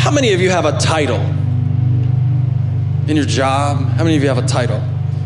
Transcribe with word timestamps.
How 0.00 0.10
many 0.10 0.32
of 0.32 0.40
you 0.40 0.48
have 0.48 0.64
a 0.64 0.78
title 0.78 1.20
in 3.06 3.16
your 3.16 3.26
job? 3.26 3.76
How 3.80 4.02
many 4.02 4.16
of 4.16 4.22
you 4.22 4.28
have 4.30 4.38
a 4.38 4.46
title? 4.46 4.82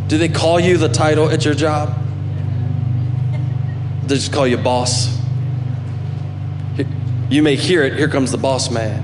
Do 0.08 0.18
they 0.18 0.28
call 0.28 0.58
you 0.58 0.78
the 0.78 0.88
title 0.88 1.30
at 1.30 1.44
your 1.44 1.54
job? 1.54 1.96
They 4.02 4.16
just 4.16 4.32
call 4.32 4.48
you 4.48 4.56
boss. 4.56 5.16
You 7.30 7.44
may 7.44 7.54
hear 7.54 7.84
it. 7.84 7.96
Here 7.96 8.08
comes 8.08 8.32
the 8.32 8.36
boss 8.36 8.68
man. 8.68 9.00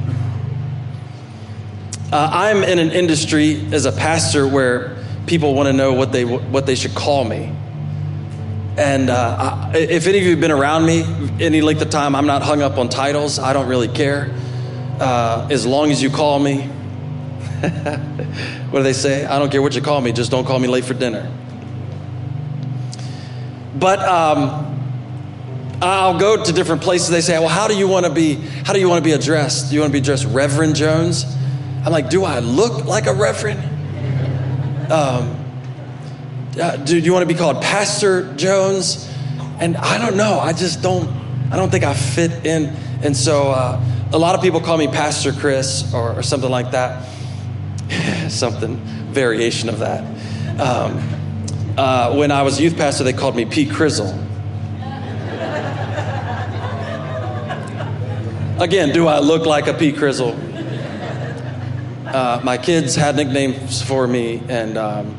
Uh, 2.12 2.28
I'm 2.32 2.64
in 2.64 2.80
an 2.80 2.90
industry 2.90 3.64
as 3.72 3.84
a 3.84 3.92
pastor 3.92 4.48
where 4.48 4.96
people 5.26 5.54
want 5.54 5.68
to 5.68 5.72
know 5.72 5.92
what 5.92 6.10
they 6.10 6.24
what 6.24 6.66
they 6.66 6.74
should 6.74 6.96
call 6.96 7.24
me. 7.24 7.54
And 8.76 9.08
uh, 9.08 9.70
I, 9.72 9.76
if 9.76 10.08
any 10.08 10.18
of 10.18 10.24
you 10.24 10.30
have 10.30 10.40
been 10.40 10.50
around 10.50 10.84
me 10.84 11.04
any 11.38 11.60
length 11.60 11.80
of 11.80 11.90
time, 11.90 12.16
I'm 12.16 12.26
not 12.26 12.42
hung 12.42 12.60
up 12.60 12.76
on 12.76 12.88
titles. 12.88 13.38
I 13.38 13.52
don't 13.52 13.68
really 13.68 13.86
care. 13.86 14.34
Uh, 15.00 15.48
as 15.50 15.64
long 15.64 15.90
as 15.90 16.02
you 16.02 16.10
call 16.10 16.38
me, 16.38 16.60
what 18.70 18.80
do 18.80 18.82
they 18.82 18.92
say? 18.92 19.24
I 19.24 19.38
don't 19.38 19.50
care 19.50 19.62
what 19.62 19.74
you 19.74 19.80
call 19.80 20.00
me, 20.02 20.12
just 20.12 20.30
don't 20.30 20.44
call 20.44 20.58
me 20.58 20.68
late 20.68 20.84
for 20.84 20.92
dinner. 20.92 21.30
But 23.78 24.00
um, 24.00 24.70
I'll 25.80 26.18
go 26.18 26.44
to 26.44 26.52
different 26.52 26.82
places. 26.82 27.08
They 27.08 27.22
say, 27.22 27.38
"Well, 27.38 27.48
how 27.48 27.66
do 27.66 27.74
you 27.74 27.88
want 27.88 28.04
to 28.04 28.12
be? 28.12 28.34
How 28.34 28.74
do 28.74 28.78
you 28.78 28.90
want 28.90 29.02
to 29.02 29.08
be 29.08 29.14
addressed? 29.14 29.70
Do 29.70 29.74
you 29.74 29.80
want 29.80 29.90
to 29.90 29.94
be 29.94 30.02
addressed, 30.02 30.26
Reverend 30.26 30.76
Jones?" 30.76 31.24
I'm 31.84 31.92
like, 31.92 32.10
"Do 32.10 32.24
I 32.24 32.40
look 32.40 32.84
like 32.84 33.06
a 33.06 33.14
reverend?" 33.14 33.60
Um, 34.92 35.34
uh, 36.60 36.76
do 36.76 36.98
you 36.98 37.12
want 37.14 37.26
to 37.26 37.32
be 37.32 37.38
called 37.38 37.62
Pastor 37.62 38.34
Jones? 38.34 39.10
And 39.60 39.78
I 39.78 39.96
don't 39.96 40.18
know. 40.18 40.38
I 40.38 40.52
just 40.52 40.82
don't. 40.82 41.08
I 41.50 41.56
don't 41.56 41.70
think 41.70 41.84
I 41.84 41.94
fit 41.94 42.44
in. 42.44 42.76
And 43.02 43.16
so 43.16 43.50
uh, 43.50 43.82
a 44.12 44.18
lot 44.18 44.34
of 44.34 44.42
people 44.42 44.60
call 44.60 44.76
me 44.76 44.88
Pastor 44.88 45.32
Chris 45.32 45.94
or, 45.94 46.18
or 46.18 46.22
something 46.22 46.50
like 46.50 46.72
that. 46.72 47.06
something 48.28 48.76
variation 49.12 49.68
of 49.68 49.78
that. 49.80 50.02
Um, 50.60 50.98
uh, 51.76 52.14
when 52.14 52.30
I 52.30 52.42
was 52.42 52.60
youth 52.60 52.76
pastor, 52.76 53.04
they 53.04 53.12
called 53.12 53.36
me 53.36 53.44
P. 53.44 53.66
Crizzle. 53.66 54.26
Again, 58.60 58.92
do 58.92 59.06
I 59.06 59.20
look 59.20 59.46
like 59.46 59.68
a 59.68 59.74
P. 59.74 59.92
Crizzle? 59.92 60.36
Uh, 62.06 62.40
my 62.42 62.58
kids 62.58 62.96
had 62.96 63.16
nicknames 63.16 63.80
for 63.80 64.06
me, 64.06 64.42
and 64.48 64.76
um, 64.76 65.16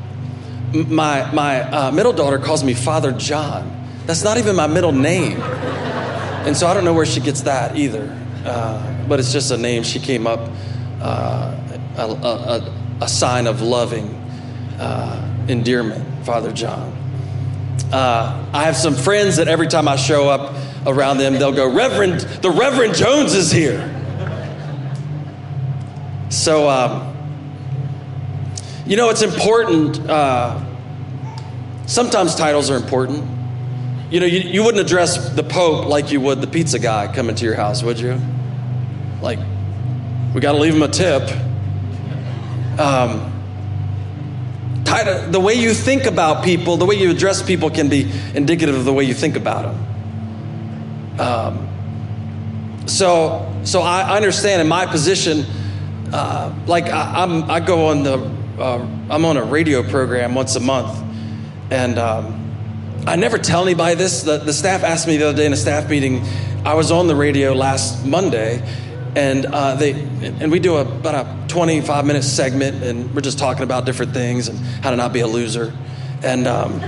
my, 0.74 1.32
my 1.32 1.62
uh, 1.62 1.92
middle 1.92 2.14
daughter 2.14 2.38
calls 2.38 2.64
me 2.64 2.74
Father 2.74 3.14
John. 3.14 3.88
That's 4.06 4.24
not 4.24 4.38
even 4.38 4.56
my 4.56 4.68
middle 4.68 4.92
name. 4.92 5.42
And 5.42 6.56
so 6.56 6.68
I 6.68 6.74
don't 6.74 6.84
know 6.84 6.94
where 6.94 7.06
she 7.06 7.20
gets 7.22 7.42
that 7.42 7.78
either. 7.78 8.21
Uh, 8.46 9.08
but 9.08 9.20
it's 9.20 9.32
just 9.32 9.52
a 9.52 9.58
name 9.58 9.84
she 9.84 10.00
came 10.00 10.26
up, 10.26 10.50
uh, 11.02 11.56
a, 11.98 12.02
a, 12.02 12.74
a, 13.02 13.08
sign 13.08 13.46
of 13.46 13.62
loving 13.62 14.08
uh, 14.80 15.46
endearment, 15.48 16.26
Father 16.26 16.52
John. 16.52 16.98
Uh, 17.92 18.50
I 18.54 18.64
have 18.64 18.76
some 18.76 18.96
friends 18.96 19.38
that 19.38 19.48
every 19.48 19.68
time 19.68 19.88
I 19.88 19.96
show 19.96 20.30
up, 20.30 20.56
around 20.86 21.18
them, 21.18 21.34
they'll 21.34 21.52
go, 21.52 21.72
Reverend, 21.72 22.22
the 22.42 22.50
Reverend 22.50 22.96
Jones 22.96 23.34
is 23.34 23.52
here. 23.52 23.88
So, 26.30 26.70
um, 26.70 27.16
you 28.86 28.96
know, 28.96 29.10
it's 29.10 29.22
important. 29.22 30.00
Uh, 30.10 30.64
sometimes 31.86 32.36
titles 32.36 32.70
are 32.70 32.78
important. 32.78 33.24
You 34.12 34.20
know, 34.20 34.26
you, 34.26 34.40
you 34.40 34.64
wouldn't 34.64 34.86
address 34.86 35.30
the 35.30 35.42
Pope 35.44 35.86
like 35.86 36.12
you 36.12 36.20
would 36.20 36.42
the 36.42 36.48
pizza 36.48 36.80
guy 36.80 37.12
coming 37.14 37.34
to 37.34 37.46
your 37.46 37.56
house, 37.56 37.82
would 37.82 37.98
you? 37.98 38.20
Like, 39.22 39.40
we 40.36 40.42
got 40.42 40.52
to 40.52 40.58
leave 40.58 40.76
him 40.76 40.84
a 40.84 40.90
tip. 40.90 41.24
Um, 42.78 43.30
the 45.32 45.40
way 45.40 45.54
you 45.54 45.74
think 45.74 46.04
about 46.04 46.44
people, 46.44 46.76
the 46.76 46.86
way 46.86 46.96
you 46.96 47.10
address 47.10 47.42
people 47.42 47.70
can 47.70 47.88
be 47.88 48.12
indicative 48.36 48.76
of 48.76 48.84
the 48.84 48.92
way 48.92 49.06
you 49.06 49.14
think 49.14 49.38
about 49.38 49.64
them. 49.64 51.20
Um, 51.22 52.88
so, 52.88 53.50
so 53.64 53.80
I 53.82 54.18
understand 54.18 54.62
in 54.62 54.68
my 54.68 54.88
position, 54.88 55.46
uh, 56.12 56.54
like 56.68 56.88
I, 56.88 57.24
am 57.24 57.50
I 57.50 57.62
go 57.62 57.88
on 57.88 58.04
the, 58.04 58.18
uh, 58.60 58.86
I'm 59.10 59.24
on 59.24 59.38
a 59.38 59.44
radio 59.44 59.84
program 59.84 60.36
once 60.36 60.58
a 60.58 60.60
month, 60.60 61.02
and 61.70 61.98
um, 61.98 62.41
I 63.08 63.16
never 63.16 63.38
tell 63.38 63.64
anybody 63.64 63.96
this. 63.96 64.24
The, 64.24 64.38
the 64.38 64.54
staff 64.54 64.84
asked 64.84 65.08
me 65.08 65.18
the 65.18 65.30
other 65.30 65.38
day 65.38 65.46
in 65.46 65.54
a 65.54 65.58
staff 65.58 65.90
meeting. 65.90 66.24
I 66.64 66.76
was 66.76 66.92
on 66.92 67.08
the 67.08 67.16
radio 67.16 67.54
last 67.54 68.06
Monday, 68.06 68.62
and 69.16 69.46
uh, 69.48 69.76
they 69.76 69.94
and 69.94 70.52
we 70.52 70.60
do 70.60 70.76
a, 70.76 70.82
about 70.82 71.26
a 71.26 71.48
25 71.48 72.06
minute 72.06 72.24
segment, 72.24 72.84
and 72.84 73.14
we're 73.16 73.22
just 73.22 73.40
talking 73.40 73.64
about 73.64 73.86
different 73.86 74.14
things 74.14 74.48
and 74.48 74.60
how 74.84 74.92
to 74.92 74.96
not 74.96 75.14
be 75.14 75.22
a 75.22 75.28
loser, 75.28 75.74
and. 76.24 76.48
Um, 76.48 76.82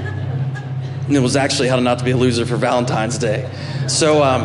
and 1.06 1.18
it 1.18 1.20
was 1.20 1.36
actually 1.36 1.68
how 1.68 1.76
to 1.76 1.82
not 1.82 2.00
to 2.00 2.06
be 2.06 2.12
a 2.12 2.18
loser 2.18 2.46
for 2.46 2.56
Valentine's 2.56 3.18
Day. 3.18 3.52
So 3.88 4.24
um, 4.24 4.44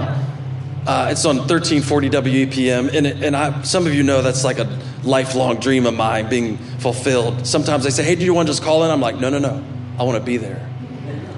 uh, 0.89 1.09
it's 1.11 1.25
on 1.25 1.37
1340 1.37 2.11
WEPM, 2.11 2.93
and, 2.93 3.07
it, 3.07 3.23
and 3.23 3.37
I, 3.37 3.63
some 3.63 3.87
of 3.87 3.95
you 3.95 4.03
know 4.03 4.23
that's 4.23 4.43
like 4.43 4.59
a 4.59 4.65
lifelong 5.05 5.61
dream 5.61 5.87
of 5.87 5.95
mine 5.95 6.29
being 6.29 6.57
fulfilled. 6.79 7.47
Sometimes 7.47 7.85
they 7.85 7.91
say, 7.91 8.03
"Hey, 8.03 8.17
do 8.17 8.25
you 8.25 8.35
want 8.35 8.49
to 8.49 8.51
just 8.53 8.65
call 8.65 8.83
in?" 8.83 8.91
I'm 8.91 9.01
like, 9.01 9.21
"No, 9.21 9.31
no, 9.31 9.39
no. 9.39 9.65
I 9.99 10.03
want 10.03 10.19
to 10.19 10.25
be 10.25 10.37
there. 10.37 10.69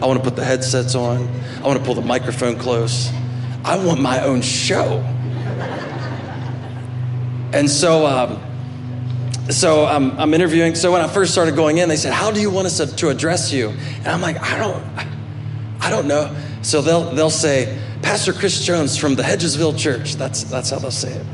I 0.02 0.06
want 0.06 0.18
to 0.18 0.24
put 0.24 0.36
the 0.36 0.44
headsets 0.44 0.94
on. 0.94 1.28
I 1.62 1.66
want 1.66 1.78
to 1.78 1.84
pull 1.84 1.94
the 1.94 2.02
microphone 2.02 2.56
close. 2.56 3.10
I 3.64 3.84
want 3.84 4.00
my 4.00 4.22
own 4.22 4.42
show." 4.42 4.98
And 7.52 7.68
so. 7.68 8.06
Um, 8.06 8.42
so 9.50 9.86
um, 9.86 10.14
I'm 10.16 10.32
interviewing. 10.32 10.74
So 10.74 10.92
when 10.92 11.00
I 11.00 11.08
first 11.08 11.32
started 11.32 11.56
going 11.56 11.78
in, 11.78 11.88
they 11.88 11.96
said, 11.96 12.12
"How 12.12 12.30
do 12.30 12.40
you 12.40 12.50
want 12.50 12.66
us 12.66 12.76
to, 12.76 12.86
to 12.96 13.08
address 13.08 13.52
you?" 13.52 13.70
And 13.70 14.08
I'm 14.08 14.20
like, 14.20 14.40
"I 14.40 14.58
don't, 14.58 14.84
I 15.80 15.90
don't 15.90 16.06
know." 16.06 16.34
So 16.62 16.82
they'll 16.82 17.12
they'll 17.14 17.30
say, 17.30 17.78
"Pastor 18.02 18.32
Chris 18.32 18.64
Jones 18.64 18.96
from 18.96 19.14
the 19.14 19.22
Hedgesville 19.22 19.76
Church." 19.78 20.14
That's 20.14 20.44
that's 20.44 20.70
how 20.70 20.78
they'll 20.78 20.90
say 20.90 21.12
it. 21.12 21.26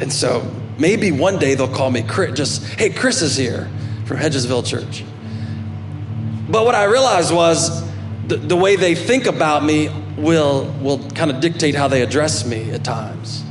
And 0.00 0.12
so 0.12 0.50
maybe 0.78 1.12
one 1.12 1.38
day 1.38 1.54
they'll 1.54 1.68
call 1.68 1.90
me 1.90 2.02
Chris. 2.02 2.36
Just 2.36 2.64
hey, 2.78 2.90
Chris 2.90 3.22
is 3.22 3.36
here 3.36 3.68
from 4.06 4.16
Hedgesville 4.16 4.66
Church. 4.66 5.04
But 6.50 6.64
what 6.64 6.74
I 6.74 6.84
realized 6.84 7.32
was 7.32 7.88
the, 8.26 8.36
the 8.36 8.56
way 8.56 8.76
they 8.76 8.94
think 8.94 9.26
about 9.26 9.64
me 9.64 9.88
will 10.16 10.64
will 10.80 10.98
kind 11.10 11.30
of 11.30 11.40
dictate 11.40 11.74
how 11.74 11.88
they 11.88 12.02
address 12.02 12.44
me 12.44 12.70
at 12.70 12.84
times. 12.84 13.44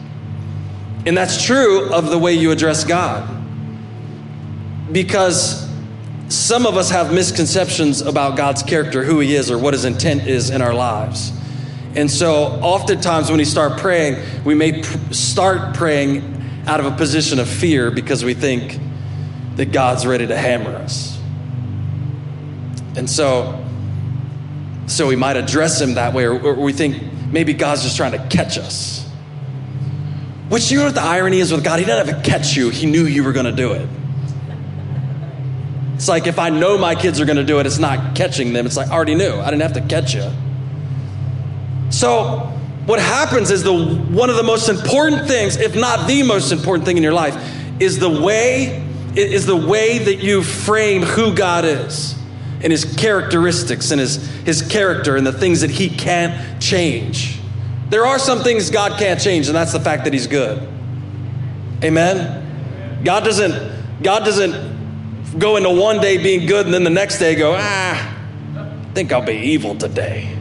And 1.05 1.17
that's 1.17 1.43
true 1.43 1.93
of 1.93 2.09
the 2.09 2.17
way 2.17 2.33
you 2.33 2.51
address 2.51 2.83
God 2.83 3.37
because 4.91 5.67
some 6.27 6.65
of 6.65 6.77
us 6.77 6.89
have 6.91 7.13
misconceptions 7.13 8.01
about 8.01 8.37
God's 8.37 8.63
character, 8.63 9.03
who 9.03 9.19
He 9.19 9.35
is, 9.35 9.49
or 9.49 9.57
what 9.57 9.73
His 9.73 9.85
intent 9.85 10.27
is 10.27 10.49
in 10.49 10.61
our 10.61 10.73
lives. 10.73 11.31
And 11.95 12.09
so, 12.09 12.43
oftentimes, 12.61 13.29
when 13.29 13.39
we 13.39 13.45
start 13.45 13.79
praying, 13.79 14.23
we 14.43 14.53
may 14.53 14.83
pr- 14.83 15.13
start 15.13 15.75
praying 15.75 16.35
out 16.67 16.79
of 16.79 16.85
a 16.85 16.91
position 16.91 17.39
of 17.39 17.49
fear 17.49 17.89
because 17.89 18.23
we 18.23 18.33
think 18.35 18.79
that 19.55 19.71
God's 19.71 20.05
ready 20.05 20.27
to 20.27 20.37
hammer 20.37 20.75
us. 20.75 21.18
And 22.99 23.09
so, 23.09 23.65
so 24.87 25.07
we 25.07 25.15
might 25.15 25.37
address 25.37 25.79
Him 25.79 25.93
that 25.93 26.13
way, 26.13 26.25
or, 26.25 26.37
or 26.37 26.55
we 26.55 26.73
think 26.73 27.01
maybe 27.31 27.53
God's 27.53 27.81
just 27.81 27.95
trying 27.95 28.11
to 28.11 28.27
catch 28.27 28.57
us. 28.57 29.09
Which 30.49 30.69
you 30.69 30.79
know 30.79 30.85
what 30.85 30.95
the 30.95 31.01
irony 31.01 31.39
is 31.39 31.49
with 31.49 31.63
God? 31.63 31.79
He 31.79 31.85
doesn't 31.85 32.13
have 32.13 32.21
to 32.21 32.29
catch 32.29 32.57
you, 32.57 32.69
He 32.69 32.87
knew 32.87 33.05
you 33.05 33.23
were 33.23 33.31
going 33.31 33.45
to 33.45 33.53
do 33.53 33.71
it. 33.71 33.87
It's 35.95 36.09
like 36.09 36.27
if 36.27 36.39
I 36.39 36.49
know 36.49 36.77
my 36.77 36.93
kids 36.93 37.21
are 37.21 37.25
going 37.25 37.37
to 37.37 37.43
do 37.45 37.59
it, 37.59 37.65
it's 37.65 37.79
not 37.79 38.15
catching 38.17 38.51
them. 38.51 38.65
It's 38.65 38.75
like 38.75 38.89
I 38.89 38.93
already 38.93 39.15
knew. 39.15 39.31
I 39.31 39.49
didn't 39.49 39.61
have 39.61 39.73
to 39.73 39.81
catch 39.81 40.13
you. 40.13 40.29
So, 41.89 42.51
what 42.85 42.99
happens 42.99 43.49
is 43.49 43.63
the 43.63 43.73
one 43.73 44.29
of 44.29 44.35
the 44.35 44.43
most 44.43 44.67
important 44.67 45.25
things, 45.25 45.55
if 45.55 45.73
not 45.73 46.05
the 46.05 46.23
most 46.23 46.51
important 46.51 46.85
thing 46.85 46.97
in 46.97 47.03
your 47.03 47.13
life, 47.13 47.37
is 47.79 47.97
the 47.97 48.09
way 48.09 48.85
is 49.15 49.45
the 49.45 49.55
way 49.55 49.99
that 49.99 50.15
you 50.15 50.43
frame 50.43 51.01
who 51.01 51.33
God 51.33 51.63
is 51.63 52.18
and 52.61 52.71
his 52.71 52.85
characteristics 52.95 53.91
and 53.91 53.99
his 53.99 54.27
his 54.41 54.61
character 54.61 55.15
and 55.15 55.25
the 55.25 55.33
things 55.33 55.61
that 55.61 55.69
he 55.69 55.89
can't 55.89 56.61
change. 56.61 57.39
There 57.89 58.05
are 58.05 58.19
some 58.19 58.43
things 58.43 58.69
God 58.69 58.99
can't 58.99 59.19
change, 59.19 59.47
and 59.47 59.55
that's 59.55 59.73
the 59.73 59.79
fact 59.79 60.03
that 60.03 60.13
he's 60.13 60.27
good. 60.27 60.67
Amen. 61.83 63.01
God 63.03 63.23
doesn't 63.23 64.01
God 64.03 64.25
doesn't 64.25 64.79
go 65.37 65.57
into 65.57 65.69
one 65.69 66.01
day 66.01 66.17
being 66.17 66.47
good 66.47 66.65
and 66.65 66.73
then 66.73 66.83
the 66.83 66.89
next 66.89 67.19
day 67.19 67.35
go, 67.35 67.55
ah, 67.55 68.15
I 68.55 68.93
think 68.93 69.11
I'll 69.11 69.25
be 69.25 69.33
evil 69.33 69.75
today. 69.75 70.35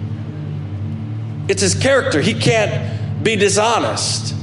It's 1.48 1.62
his 1.62 1.74
character. 1.74 2.20
He 2.20 2.34
can't 2.34 3.22
be 3.22 3.36
dishonest. 3.36 4.34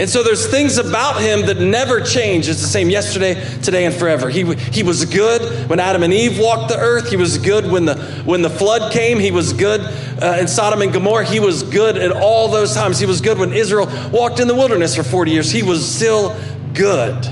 And 0.00 0.08
so 0.08 0.22
there's 0.22 0.46
things 0.46 0.78
about 0.78 1.20
him 1.20 1.44
that 1.44 1.58
never 1.58 2.00
change. 2.00 2.48
It's 2.48 2.62
the 2.62 2.66
same 2.66 2.88
yesterday, 2.88 3.34
today, 3.60 3.84
and 3.84 3.94
forever. 3.94 4.30
He, 4.30 4.54
he 4.54 4.82
was 4.82 5.04
good 5.04 5.68
when 5.68 5.78
Adam 5.78 6.02
and 6.02 6.10
Eve 6.10 6.38
walked 6.38 6.70
the 6.70 6.78
earth. 6.78 7.10
He 7.10 7.18
was 7.18 7.36
good 7.36 7.70
when 7.70 7.84
the, 7.84 7.96
when 8.24 8.40
the 8.40 8.48
flood 8.48 8.92
came. 8.92 9.18
He 9.18 9.30
was 9.30 9.52
good 9.52 9.82
uh, 10.22 10.38
in 10.40 10.48
Sodom 10.48 10.80
and 10.80 10.90
Gomorrah. 10.90 11.26
He 11.26 11.38
was 11.38 11.62
good 11.62 11.98
at 11.98 12.12
all 12.12 12.48
those 12.48 12.72
times. 12.72 12.98
He 12.98 13.04
was 13.04 13.20
good 13.20 13.36
when 13.36 13.52
Israel 13.52 13.88
walked 14.10 14.40
in 14.40 14.48
the 14.48 14.54
wilderness 14.54 14.96
for 14.96 15.02
40 15.02 15.32
years. 15.32 15.50
He 15.50 15.62
was 15.62 15.86
still 15.86 16.34
good. 16.72 17.28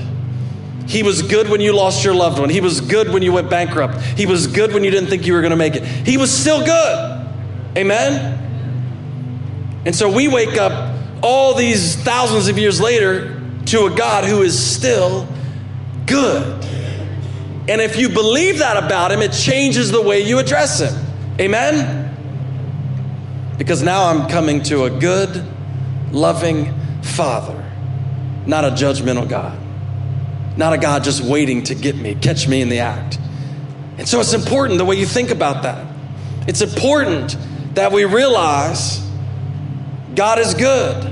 He 0.85 1.01
was 1.01 1.23
good 1.23 1.49
when 1.49 1.61
you 1.61 1.75
lost 1.75 2.05
your 2.05 2.13
loved 2.13 2.37
one. 2.37 2.51
He 2.51 2.61
was 2.61 2.81
good 2.81 3.09
when 3.09 3.23
you 3.23 3.31
went 3.33 3.49
bankrupt. 3.49 3.99
He 3.99 4.27
was 4.27 4.45
good 4.45 4.75
when 4.75 4.83
you 4.83 4.91
didn't 4.91 5.09
think 5.09 5.25
you 5.25 5.33
were 5.33 5.41
going 5.41 5.49
to 5.49 5.57
make 5.57 5.75
it. 5.75 5.83
He 5.83 6.17
was 6.17 6.31
still 6.31 6.63
good. 6.63 7.27
Amen? 7.75 8.37
And 9.85 9.95
so 9.95 10.11
we 10.11 10.27
wake 10.27 10.57
up 10.57 11.08
all 11.21 11.53
these 11.53 11.95
thousands 11.95 12.47
of 12.47 12.57
years 12.57 12.79
later 12.79 13.41
to 13.65 13.85
a 13.85 13.95
God 13.95 14.25
who 14.25 14.41
is 14.41 14.57
still 14.57 15.27
good. 16.05 16.65
And 17.69 17.81
if 17.81 17.97
you 17.97 18.09
believe 18.09 18.59
that 18.59 18.83
about 18.83 19.11
him, 19.11 19.21
it 19.21 19.31
changes 19.31 19.91
the 19.91 20.01
way 20.01 20.21
you 20.21 20.39
address 20.39 20.79
him. 20.79 20.93
Amen? 21.39 22.05
Because 23.57 23.83
now 23.83 24.05
I'm 24.05 24.27
coming 24.27 24.63
to 24.63 24.85
a 24.85 24.89
good, 24.89 25.45
loving 26.11 26.73
Father, 27.03 27.63
not 28.47 28.65
a 28.65 28.69
judgmental 28.69 29.29
God, 29.29 29.59
not 30.57 30.73
a 30.73 30.77
God 30.77 31.03
just 31.03 31.23
waiting 31.23 31.63
to 31.65 31.75
get 31.75 31.95
me, 31.95 32.15
catch 32.15 32.47
me 32.47 32.61
in 32.61 32.69
the 32.69 32.79
act. 32.79 33.19
And 33.97 34.07
so 34.07 34.19
it's 34.19 34.33
important 34.33 34.79
the 34.79 34.85
way 34.85 34.95
you 34.95 35.05
think 35.05 35.29
about 35.29 35.63
that. 35.63 35.85
It's 36.47 36.61
important 36.61 37.37
that 37.75 37.91
we 37.91 38.05
realize 38.05 38.99
God 40.15 40.39
is 40.39 40.53
good. 40.53 41.08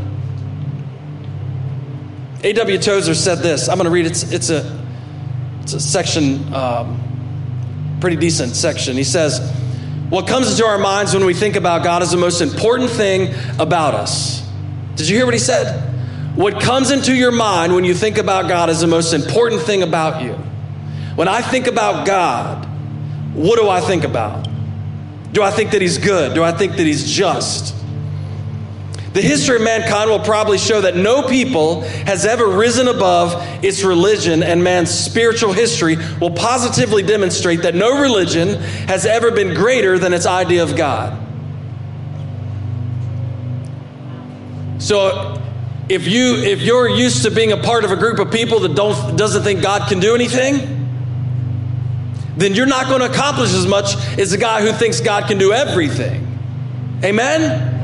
A.W. 2.43 2.77
Tozer 2.77 3.15
said 3.15 3.39
this. 3.39 3.67
I'm 3.67 3.77
going 3.77 3.85
to 3.85 3.91
read 3.91 4.05
it. 4.05 4.11
It's, 4.11 4.31
it's 4.31 4.49
a 4.49 4.77
it's 5.67 5.73
a 5.73 5.79
section, 5.81 6.53
um, 6.53 7.97
pretty 7.99 8.15
decent 8.15 8.55
section. 8.55 8.95
He 8.95 9.03
says, 9.03 9.41
What 10.09 10.25
comes 10.25 10.49
into 10.49 10.65
our 10.65 10.77
minds 10.77 11.13
when 11.13 11.25
we 11.25 11.33
think 11.33 11.57
about 11.57 11.83
God 11.83 12.01
is 12.03 12.11
the 12.11 12.17
most 12.17 12.41
important 12.41 12.89
thing 12.89 13.35
about 13.59 13.93
us. 13.93 14.49
Did 14.95 15.09
you 15.09 15.17
hear 15.17 15.25
what 15.25 15.33
he 15.33 15.41
said? 15.41 15.83
What 16.37 16.61
comes 16.61 16.91
into 16.91 17.13
your 17.13 17.33
mind 17.33 17.75
when 17.75 17.83
you 17.83 17.93
think 17.93 18.17
about 18.17 18.47
God 18.47 18.69
is 18.69 18.79
the 18.79 18.87
most 18.87 19.11
important 19.11 19.63
thing 19.63 19.83
about 19.83 20.21
you. 20.21 20.33
When 21.15 21.27
I 21.27 21.41
think 21.41 21.67
about 21.67 22.07
God, 22.07 22.65
what 23.33 23.59
do 23.59 23.67
I 23.67 23.81
think 23.81 24.05
about? 24.05 24.47
Do 25.33 25.43
I 25.43 25.51
think 25.51 25.71
that 25.71 25.81
He's 25.81 25.97
good? 25.97 26.33
Do 26.33 26.43
I 26.43 26.51
think 26.51 26.77
that 26.77 26.85
He's 26.85 27.11
just? 27.11 27.75
The 29.17 29.23
history 29.23 29.55
of 29.55 29.63
mankind 29.63 30.11
will 30.11 30.19
probably 30.19 30.59
show 30.59 30.79
that 30.81 30.95
no 30.95 31.23
people 31.23 31.81
has 31.81 32.23
ever 32.23 32.45
risen 32.45 32.87
above 32.87 33.33
its 33.65 33.83
religion, 33.83 34.43
and 34.43 34.63
man's 34.63 34.91
spiritual 34.91 35.53
history 35.53 35.97
will 36.21 36.29
positively 36.29 37.01
demonstrate 37.01 37.63
that 37.63 37.73
no 37.73 37.99
religion 37.99 38.61
has 38.87 39.07
ever 39.07 39.31
been 39.31 39.55
greater 39.55 39.97
than 39.97 40.13
its 40.13 40.27
idea 40.27 40.61
of 40.61 40.75
God. 40.75 41.17
So, 44.77 45.41
if 45.89 46.07
you 46.07 46.35
if 46.35 46.61
you're 46.61 46.87
used 46.87 47.23
to 47.23 47.31
being 47.31 47.53
a 47.53 47.57
part 47.57 47.85
of 47.85 47.91
a 47.91 47.95
group 47.95 48.19
of 48.19 48.29
people 48.31 48.59
that 48.59 48.75
don't 48.75 49.17
doesn't 49.17 49.41
think 49.41 49.63
God 49.63 49.89
can 49.89 49.99
do 49.99 50.13
anything, 50.13 50.59
then 52.37 52.53
you're 52.53 52.67
not 52.67 52.85
going 52.85 52.99
to 52.99 53.09
accomplish 53.09 53.51
as 53.55 53.65
much 53.65 53.95
as 54.19 54.33
a 54.33 54.37
guy 54.37 54.61
who 54.61 54.71
thinks 54.73 55.01
God 55.01 55.27
can 55.27 55.39
do 55.39 55.53
everything. 55.53 56.23
Amen. 57.03 57.76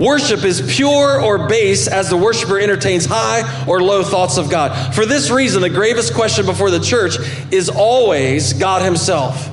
Worship 0.00 0.44
is 0.44 0.62
pure 0.74 1.20
or 1.20 1.46
base 1.46 1.86
as 1.86 2.08
the 2.08 2.16
worshiper 2.16 2.58
entertains 2.58 3.04
high 3.04 3.66
or 3.66 3.82
low 3.82 4.02
thoughts 4.02 4.38
of 4.38 4.48
God. 4.48 4.94
For 4.94 5.04
this 5.04 5.30
reason, 5.30 5.60
the 5.60 5.68
gravest 5.68 6.14
question 6.14 6.46
before 6.46 6.70
the 6.70 6.80
church 6.80 7.16
is 7.50 7.68
always 7.68 8.54
God 8.54 8.80
Himself. 8.80 9.50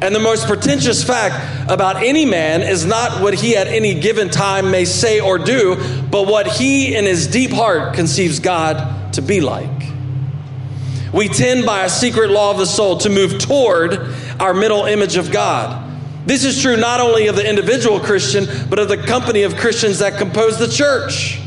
And 0.00 0.14
the 0.14 0.20
most 0.20 0.46
pretentious 0.46 1.02
fact 1.02 1.68
about 1.68 1.96
any 1.96 2.24
man 2.24 2.62
is 2.62 2.86
not 2.86 3.20
what 3.20 3.34
he 3.34 3.56
at 3.56 3.66
any 3.66 3.98
given 3.98 4.30
time 4.30 4.70
may 4.70 4.84
say 4.84 5.18
or 5.18 5.38
do, 5.38 5.74
but 6.08 6.28
what 6.28 6.46
he 6.46 6.94
in 6.94 7.04
his 7.04 7.26
deep 7.26 7.50
heart 7.50 7.94
conceives 7.94 8.38
God 8.38 9.12
to 9.14 9.22
be 9.22 9.40
like. 9.40 9.66
We 11.12 11.26
tend 11.26 11.66
by 11.66 11.84
a 11.84 11.88
secret 11.88 12.30
law 12.30 12.52
of 12.52 12.58
the 12.58 12.66
soul 12.66 12.98
to 12.98 13.10
move 13.10 13.40
toward 13.40 14.14
our 14.38 14.54
middle 14.54 14.84
image 14.84 15.16
of 15.16 15.32
God. 15.32 15.87
This 16.28 16.44
is 16.44 16.60
true 16.60 16.76
not 16.76 17.00
only 17.00 17.28
of 17.28 17.36
the 17.36 17.48
individual 17.48 18.00
Christian, 18.00 18.46
but 18.68 18.78
of 18.78 18.88
the 18.88 18.98
company 18.98 19.44
of 19.44 19.56
Christians 19.56 20.00
that 20.00 20.18
compose 20.18 20.58
the 20.58 20.68
church. 20.68 21.40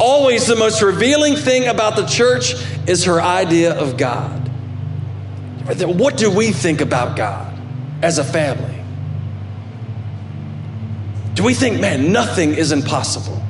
Always 0.00 0.48
the 0.48 0.56
most 0.56 0.82
revealing 0.82 1.36
thing 1.36 1.68
about 1.68 1.94
the 1.94 2.04
church 2.04 2.54
is 2.88 3.04
her 3.04 3.22
idea 3.22 3.78
of 3.78 3.96
God. 3.96 4.48
What 5.86 6.16
do 6.16 6.32
we 6.32 6.50
think 6.50 6.80
about 6.80 7.16
God 7.16 7.56
as 8.02 8.18
a 8.18 8.24
family? 8.24 8.82
Do 11.34 11.44
we 11.44 11.54
think, 11.54 11.80
man, 11.80 12.10
nothing 12.10 12.54
is 12.54 12.72
impossible? 12.72 13.40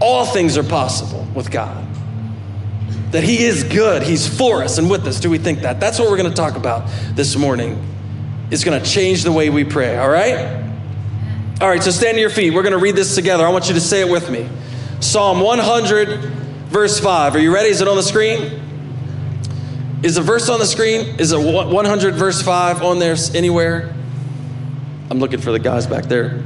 All 0.00 0.24
things 0.24 0.56
are 0.56 0.64
possible 0.64 1.28
with 1.34 1.50
God. 1.50 1.86
That 3.10 3.24
He 3.24 3.44
is 3.44 3.62
good, 3.62 4.02
He's 4.04 4.26
for 4.26 4.62
us 4.62 4.78
and 4.78 4.88
with 4.88 5.06
us. 5.06 5.20
Do 5.20 5.28
we 5.28 5.36
think 5.36 5.58
that? 5.60 5.80
That's 5.80 5.98
what 5.98 6.10
we're 6.10 6.16
going 6.16 6.30
to 6.30 6.34
talk 6.36 6.56
about 6.56 6.88
this 7.14 7.36
morning 7.36 7.89
is 8.50 8.64
going 8.64 8.80
to 8.80 8.88
change 8.88 9.22
the 9.22 9.32
way 9.32 9.50
we 9.50 9.64
pray, 9.64 9.96
all 9.96 10.08
right? 10.08 10.60
All 11.60 11.68
right, 11.68 11.82
so 11.82 11.90
stand 11.90 12.14
to 12.14 12.20
your 12.20 12.30
feet. 12.30 12.52
We're 12.52 12.62
going 12.62 12.72
to 12.72 12.78
read 12.78 12.96
this 12.96 13.14
together. 13.14 13.46
I 13.46 13.50
want 13.50 13.68
you 13.68 13.74
to 13.74 13.80
say 13.80 14.00
it 14.00 14.10
with 14.10 14.30
me. 14.30 14.48
Psalm 15.00 15.40
100, 15.40 16.20
verse 16.68 16.98
5. 16.98 17.34
Are 17.34 17.38
you 17.38 17.54
ready? 17.54 17.68
Is 17.68 17.80
it 17.80 17.88
on 17.88 17.96
the 17.96 18.02
screen? 18.02 18.60
Is 20.02 20.14
the 20.14 20.22
verse 20.22 20.48
on 20.48 20.58
the 20.58 20.66
screen? 20.66 21.20
Is 21.20 21.32
it 21.32 21.38
100, 21.38 22.14
verse 22.14 22.40
5 22.40 22.82
on 22.82 22.98
there 22.98 23.16
anywhere? 23.34 23.94
I'm 25.10 25.18
looking 25.18 25.40
for 25.40 25.52
the 25.52 25.58
guys 25.58 25.86
back 25.86 26.04
there. 26.04 26.42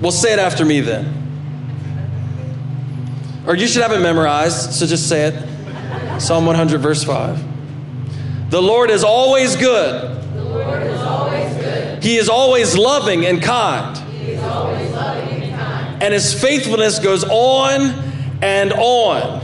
Well, 0.00 0.12
say 0.12 0.32
it 0.32 0.38
after 0.38 0.64
me 0.64 0.80
then. 0.80 1.18
Or 3.46 3.56
you 3.56 3.66
should 3.66 3.82
have 3.82 3.92
it 3.92 4.00
memorized, 4.00 4.72
so 4.72 4.86
just 4.86 5.08
say 5.08 5.26
it. 5.26 6.20
Psalm 6.20 6.46
100, 6.46 6.78
verse 6.80 7.02
5. 7.02 8.50
The 8.50 8.62
Lord 8.62 8.90
is 8.90 9.02
always 9.02 9.56
good 9.56 10.21
he 12.02 12.16
is 12.16 12.28
always 12.28 12.76
loving 12.76 13.24
and 13.24 13.42
kind. 13.42 13.96
And 16.02 16.12
his 16.12 16.34
faithfulness 16.34 16.98
goes 16.98 17.24
on 17.24 17.80
and 18.42 18.72
on. 18.72 19.40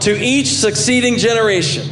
To 0.00 0.18
each 0.18 0.48
succeeding 0.48 1.18
generation. 1.18 1.88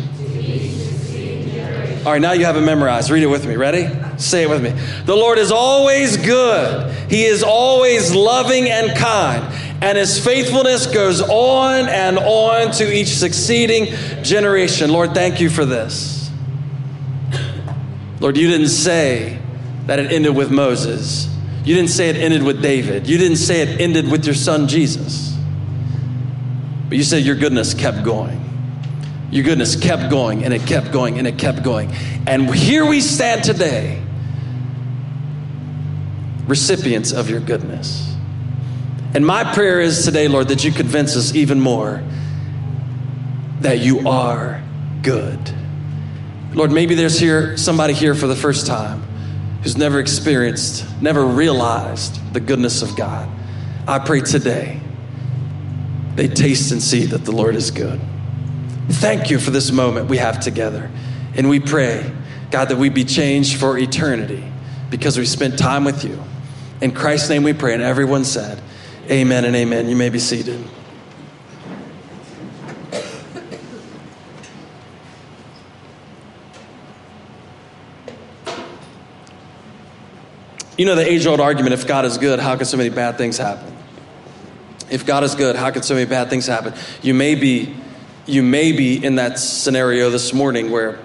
All 2.04 2.12
right, 2.12 2.20
now 2.20 2.32
you 2.32 2.46
have 2.46 2.56
it 2.56 2.62
memorized. 2.62 3.10
Read 3.10 3.22
it 3.22 3.26
with 3.26 3.46
me. 3.46 3.56
Ready? 3.56 3.86
Say 4.16 4.42
it 4.44 4.48
with 4.48 4.62
me. 4.62 4.70
The 5.04 5.14
Lord 5.14 5.38
is 5.38 5.52
always 5.52 6.16
good. 6.16 6.94
He 7.10 7.24
is 7.24 7.42
always 7.42 8.14
loving 8.14 8.70
and 8.70 8.96
kind. 8.96 9.44
And 9.82 9.98
his 9.98 10.22
faithfulness 10.22 10.86
goes 10.86 11.20
on 11.20 11.88
and 11.88 12.18
on 12.18 12.72
to 12.72 12.90
each 12.90 13.08
succeeding 13.08 13.94
generation. 14.22 14.90
Lord, 14.90 15.12
thank 15.12 15.40
you 15.40 15.50
for 15.50 15.66
this. 15.66 16.19
Lord, 18.20 18.36
you 18.36 18.48
didn't 18.48 18.68
say 18.68 19.38
that 19.86 19.98
it 19.98 20.12
ended 20.12 20.36
with 20.36 20.50
Moses. 20.50 21.26
You 21.64 21.74
didn't 21.74 21.90
say 21.90 22.10
it 22.10 22.16
ended 22.16 22.42
with 22.42 22.62
David. 22.62 23.08
You 23.08 23.18
didn't 23.18 23.38
say 23.38 23.62
it 23.62 23.80
ended 23.80 24.10
with 24.10 24.24
your 24.24 24.34
son 24.34 24.68
Jesus. 24.68 25.36
But 26.88 26.98
you 26.98 27.04
said 27.04 27.22
your 27.22 27.36
goodness 27.36 27.74
kept 27.74 28.04
going. 28.04 28.38
Your 29.30 29.44
goodness 29.44 29.76
kept 29.76 30.10
going 30.10 30.44
and 30.44 30.52
it 30.52 30.66
kept 30.66 30.92
going 30.92 31.18
and 31.18 31.26
it 31.26 31.38
kept 31.38 31.62
going. 31.62 31.92
And 32.26 32.54
here 32.54 32.84
we 32.84 33.00
stand 33.00 33.44
today, 33.44 34.02
recipients 36.46 37.12
of 37.12 37.30
your 37.30 37.40
goodness. 37.40 38.14
And 39.14 39.26
my 39.26 39.54
prayer 39.54 39.80
is 39.80 40.04
today, 40.04 40.28
Lord, 40.28 40.48
that 40.48 40.64
you 40.64 40.72
convince 40.72 41.16
us 41.16 41.34
even 41.34 41.60
more 41.60 42.02
that 43.60 43.78
you 43.78 44.08
are 44.08 44.62
good. 45.02 45.38
Lord, 46.52 46.72
maybe 46.72 46.94
there's 46.94 47.18
here 47.18 47.56
somebody 47.56 47.94
here 47.94 48.14
for 48.14 48.26
the 48.26 48.36
first 48.36 48.66
time 48.66 49.02
who's 49.62 49.76
never 49.76 50.00
experienced, 50.00 50.86
never 51.00 51.24
realized 51.24 52.32
the 52.32 52.40
goodness 52.40 52.82
of 52.82 52.96
God. 52.96 53.28
I 53.86 53.98
pray 53.98 54.20
today 54.20 54.80
they 56.16 56.28
taste 56.28 56.72
and 56.72 56.82
see 56.82 57.06
that 57.06 57.24
the 57.24 57.32
Lord 57.32 57.54
is 57.54 57.70
good. 57.70 58.00
Thank 58.88 59.30
you 59.30 59.38
for 59.38 59.50
this 59.50 59.70
moment 59.70 60.08
we 60.08 60.18
have 60.18 60.40
together. 60.40 60.90
And 61.34 61.48
we 61.48 61.60
pray, 61.60 62.12
God, 62.50 62.68
that 62.68 62.76
we 62.76 62.88
be 62.88 63.04
changed 63.04 63.58
for 63.58 63.78
eternity 63.78 64.44
because 64.90 65.16
we 65.16 65.24
spent 65.24 65.58
time 65.58 65.84
with 65.84 66.04
you. 66.04 66.22
In 66.80 66.92
Christ's 66.92 67.30
name 67.30 67.42
we 67.42 67.52
pray. 67.52 67.74
And 67.74 67.82
everyone 67.82 68.24
said, 68.24 68.60
Amen 69.08 69.44
and 69.44 69.54
amen. 69.56 69.88
You 69.88 69.96
may 69.96 70.10
be 70.10 70.18
seated. 70.18 70.62
You 80.80 80.86
know 80.86 80.94
the 80.94 81.06
age 81.06 81.26
old 81.26 81.40
argument 81.40 81.74
if 81.74 81.86
God 81.86 82.06
is 82.06 82.16
good, 82.16 82.40
how 82.40 82.56
can 82.56 82.64
so 82.64 82.78
many 82.78 82.88
bad 82.88 83.18
things 83.18 83.36
happen? 83.36 83.70
If 84.90 85.04
God 85.04 85.24
is 85.24 85.34
good, 85.34 85.54
how 85.54 85.70
can 85.70 85.82
so 85.82 85.92
many 85.92 86.06
bad 86.06 86.30
things 86.30 86.46
happen? 86.46 86.72
You 87.02 87.12
may 87.12 87.34
be 87.34 87.76
you 88.24 88.42
may 88.42 88.72
be 88.72 88.96
in 89.04 89.16
that 89.16 89.38
scenario 89.38 90.08
this 90.08 90.32
morning 90.32 90.70
where 90.70 90.98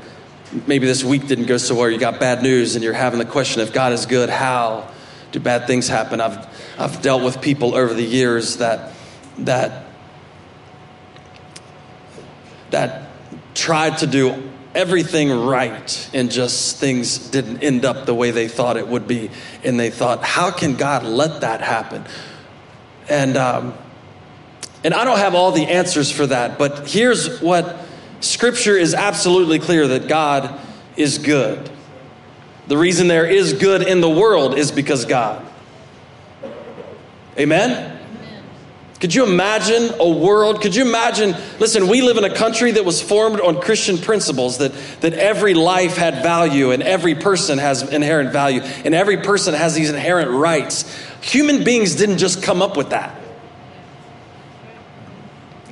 maybe 0.65 0.87
this 0.87 1.03
week 1.03 1.27
didn't 1.27 1.47
go 1.47 1.57
so 1.57 1.75
well, 1.75 1.89
you 1.89 1.97
got 1.97 2.21
bad 2.21 2.41
news 2.41 2.75
and 2.75 2.85
you're 2.85 2.93
having 2.93 3.19
the 3.19 3.25
question 3.25 3.61
if 3.61 3.73
God 3.73 3.91
is 3.91 4.05
good, 4.05 4.29
how 4.29 4.89
do 5.33 5.41
bad 5.41 5.67
things 5.67 5.89
happen? 5.89 6.21
I've, 6.21 6.47
I've 6.79 7.01
dealt 7.01 7.21
with 7.21 7.41
people 7.41 7.75
over 7.75 7.93
the 7.93 8.01
years 8.01 8.55
that, 8.59 8.93
that, 9.39 9.87
that 12.69 13.09
tried 13.53 13.97
to 13.97 14.07
do 14.07 14.41
everything 14.75 15.31
right 15.31 16.09
and 16.13 16.29
just 16.29 16.77
things 16.77 17.29
didn't 17.29 17.63
end 17.63 17.85
up 17.85 18.05
the 18.05 18.13
way 18.13 18.31
they 18.31 18.47
thought 18.47 18.77
it 18.77 18.87
would 18.87 19.07
be. 19.07 19.31
And 19.63 19.79
they 19.79 19.89
thought, 19.89 20.23
how 20.23 20.51
can 20.51 20.75
God 20.75 21.03
let 21.03 21.41
that 21.41 21.61
happen? 21.61 22.03
And, 23.09 23.37
um, 23.37 23.73
and 24.83 24.93
I 24.93 25.05
don't 25.05 25.17
have 25.17 25.33
all 25.33 25.51
the 25.51 25.65
answers 25.65 26.11
for 26.11 26.27
that, 26.27 26.59
but 26.59 26.87
here's 26.87 27.41
what 27.41 27.77
Scripture 28.19 28.77
is 28.77 28.93
absolutely 28.93 29.59
clear 29.59 29.87
that 29.87 30.07
God 30.07 30.59
is 30.97 31.17
good. 31.17 31.69
The 32.67 32.77
reason 32.77 33.07
there 33.07 33.25
is 33.25 33.53
good 33.53 33.83
in 33.83 34.01
the 34.01 34.09
world 34.09 34.57
is 34.57 34.71
because 34.71 35.05
God. 35.05 35.45
Amen? 37.37 37.94
Could 38.99 39.13
you 39.13 39.25
imagine 39.25 39.93
a 39.99 40.09
world? 40.09 40.61
Could 40.61 40.73
you 40.73 40.85
imagine? 40.85 41.35
Listen, 41.59 41.89
we 41.89 42.01
live 42.01 42.15
in 42.17 42.23
a 42.23 42.33
country 42.33 42.71
that 42.71 42.85
was 42.85 43.01
formed 43.01 43.41
on 43.41 43.59
Christian 43.59 43.97
principles 43.97 44.59
that, 44.59 44.71
that 45.01 45.13
every 45.13 45.53
life 45.53 45.97
had 45.97 46.23
value 46.23 46.71
and 46.71 46.81
every 46.81 47.13
person 47.13 47.57
has 47.57 47.81
inherent 47.83 48.31
value 48.31 48.61
and 48.61 48.95
every 48.95 49.17
person 49.17 49.53
has 49.53 49.75
these 49.75 49.89
inherent 49.89 50.31
rights. 50.31 50.85
Human 51.21 51.65
beings 51.65 51.95
didn't 51.95 52.19
just 52.19 52.41
come 52.41 52.61
up 52.61 52.77
with 52.77 52.91
that. 52.91 53.19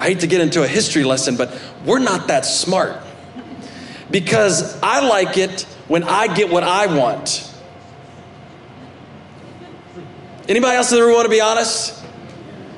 I 0.02 0.08
hate 0.08 0.20
to 0.20 0.28
get 0.28 0.42
into 0.42 0.62
a 0.62 0.68
history 0.68 1.06
lesson, 1.06 1.38
but 1.38 1.58
we're 1.86 2.00
not 2.00 2.28
that 2.28 2.46
smart. 2.46 3.02
Because 4.12 4.78
I 4.84 5.00
like 5.08 5.38
it 5.38 5.62
when 5.88 6.04
I 6.04 6.34
get 6.34 6.52
what 6.52 6.64
I 6.64 6.88
want. 6.94 7.50
Anybody 10.50 10.76
else 10.76 10.92
ever 10.92 11.10
want 11.10 11.24
to 11.24 11.30
be 11.30 11.40
honest? 11.40 12.03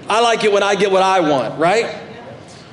I 0.07 0.21
like 0.21 0.43
it 0.43 0.51
when 0.51 0.63
I 0.63 0.75
get 0.75 0.91
what 0.91 1.01
I 1.01 1.19
want, 1.21 1.59
right? 1.59 2.01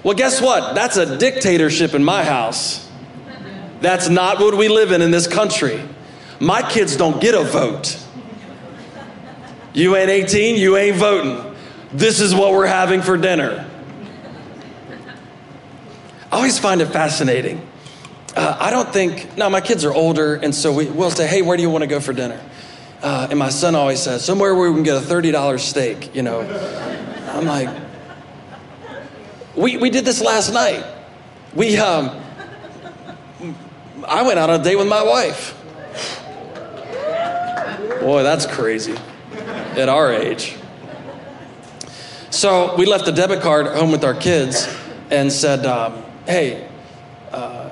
Well, 0.02 0.14
guess 0.14 0.40
what? 0.40 0.74
That's 0.74 0.96
a 0.96 1.16
dictatorship 1.16 1.94
in 1.94 2.04
my 2.04 2.24
house. 2.24 2.88
That's 3.80 4.08
not 4.08 4.38
what 4.38 4.56
we 4.56 4.68
live 4.68 4.92
in 4.92 5.02
in 5.02 5.10
this 5.10 5.26
country. 5.26 5.82
My 6.40 6.62
kids 6.62 6.96
don't 6.96 7.20
get 7.20 7.34
a 7.34 7.44
vote. 7.44 7.98
You 9.74 9.96
ain't 9.96 10.10
18, 10.10 10.56
you 10.56 10.76
ain't 10.76 10.96
voting. 10.96 11.54
This 11.92 12.20
is 12.20 12.34
what 12.34 12.52
we're 12.52 12.66
having 12.66 13.00
for 13.00 13.16
dinner. 13.16 13.68
I 16.30 16.36
always 16.36 16.58
find 16.58 16.80
it 16.80 16.86
fascinating. 16.86 17.66
Uh, 18.34 18.56
I 18.58 18.70
don't 18.70 18.90
think, 18.92 19.36
now 19.36 19.48
my 19.48 19.60
kids 19.60 19.84
are 19.84 19.92
older, 19.92 20.34
and 20.34 20.54
so 20.54 20.72
we, 20.72 20.86
will 20.86 21.10
say, 21.10 21.26
hey, 21.26 21.42
where 21.42 21.56
do 21.56 21.62
you 21.62 21.70
want 21.70 21.82
to 21.82 21.88
go 21.88 22.00
for 22.00 22.12
dinner? 22.12 22.40
Uh, 23.02 23.26
and 23.30 23.38
my 23.38 23.50
son 23.50 23.74
always 23.74 24.00
says, 24.00 24.24
somewhere 24.24 24.54
where 24.54 24.70
we 24.70 24.76
can 24.76 24.84
get 24.84 24.96
a 24.96 25.06
$30 25.06 25.58
steak, 25.60 26.14
you 26.14 26.22
know. 26.22 26.40
I'm 27.32 27.46
like, 27.46 27.68
we, 29.56 29.78
we 29.78 29.90
did 29.90 30.04
this 30.04 30.20
last 30.20 30.52
night. 30.52 30.84
We, 31.54 31.78
um, 31.78 32.10
I 34.06 34.22
went 34.22 34.38
out 34.38 34.50
on 34.50 34.60
a 34.60 34.62
date 34.64 34.76
with 34.76 34.88
my 34.88 35.02
wife. 35.02 35.58
Boy, 38.00 38.22
that's 38.22 38.46
crazy 38.46 38.94
at 39.76 39.88
our 39.88 40.12
age. 40.12 40.56
So 42.30 42.74
we 42.76 42.86
left 42.86 43.04
the 43.04 43.12
debit 43.12 43.40
card 43.40 43.66
home 43.66 43.92
with 43.92 44.04
our 44.04 44.14
kids 44.14 44.68
and 45.10 45.32
said, 45.32 45.64
um, 45.66 46.02
hey, 46.26 46.68
uh, 47.30 47.70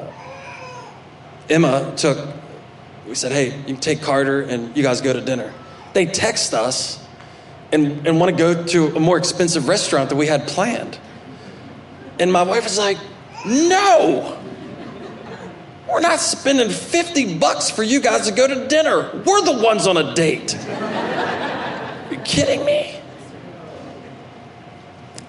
Emma 1.48 1.92
took, 1.96 2.28
we 3.06 3.14
said, 3.14 3.32
hey, 3.32 3.58
you 3.66 3.76
take 3.76 4.02
Carter 4.02 4.42
and 4.42 4.76
you 4.76 4.82
guys 4.82 5.00
go 5.00 5.12
to 5.12 5.20
dinner. 5.20 5.52
They 5.92 6.06
text 6.06 6.54
us 6.54 7.00
and, 7.72 8.06
and 8.06 8.20
want 8.20 8.36
to 8.36 8.36
go 8.36 8.64
to 8.64 8.96
a 8.96 9.00
more 9.00 9.18
expensive 9.18 9.68
restaurant 9.68 10.10
that 10.10 10.16
we 10.16 10.26
had 10.26 10.48
planned. 10.48 10.98
And 12.18 12.32
my 12.32 12.42
wife 12.42 12.64
was 12.64 12.78
like, 12.78 12.98
no, 13.46 14.38
we're 15.88 16.00
not 16.00 16.20
spending 16.20 16.68
50 16.68 17.38
bucks 17.38 17.70
for 17.70 17.82
you 17.82 18.00
guys 18.00 18.28
to 18.28 18.34
go 18.34 18.46
to 18.46 18.68
dinner. 18.68 19.10
We're 19.24 19.42
the 19.42 19.62
ones 19.62 19.86
on 19.86 19.96
a 19.96 20.14
date. 20.14 20.54
Are 20.56 22.08
you 22.10 22.18
kidding 22.18 22.64
me? 22.64 23.00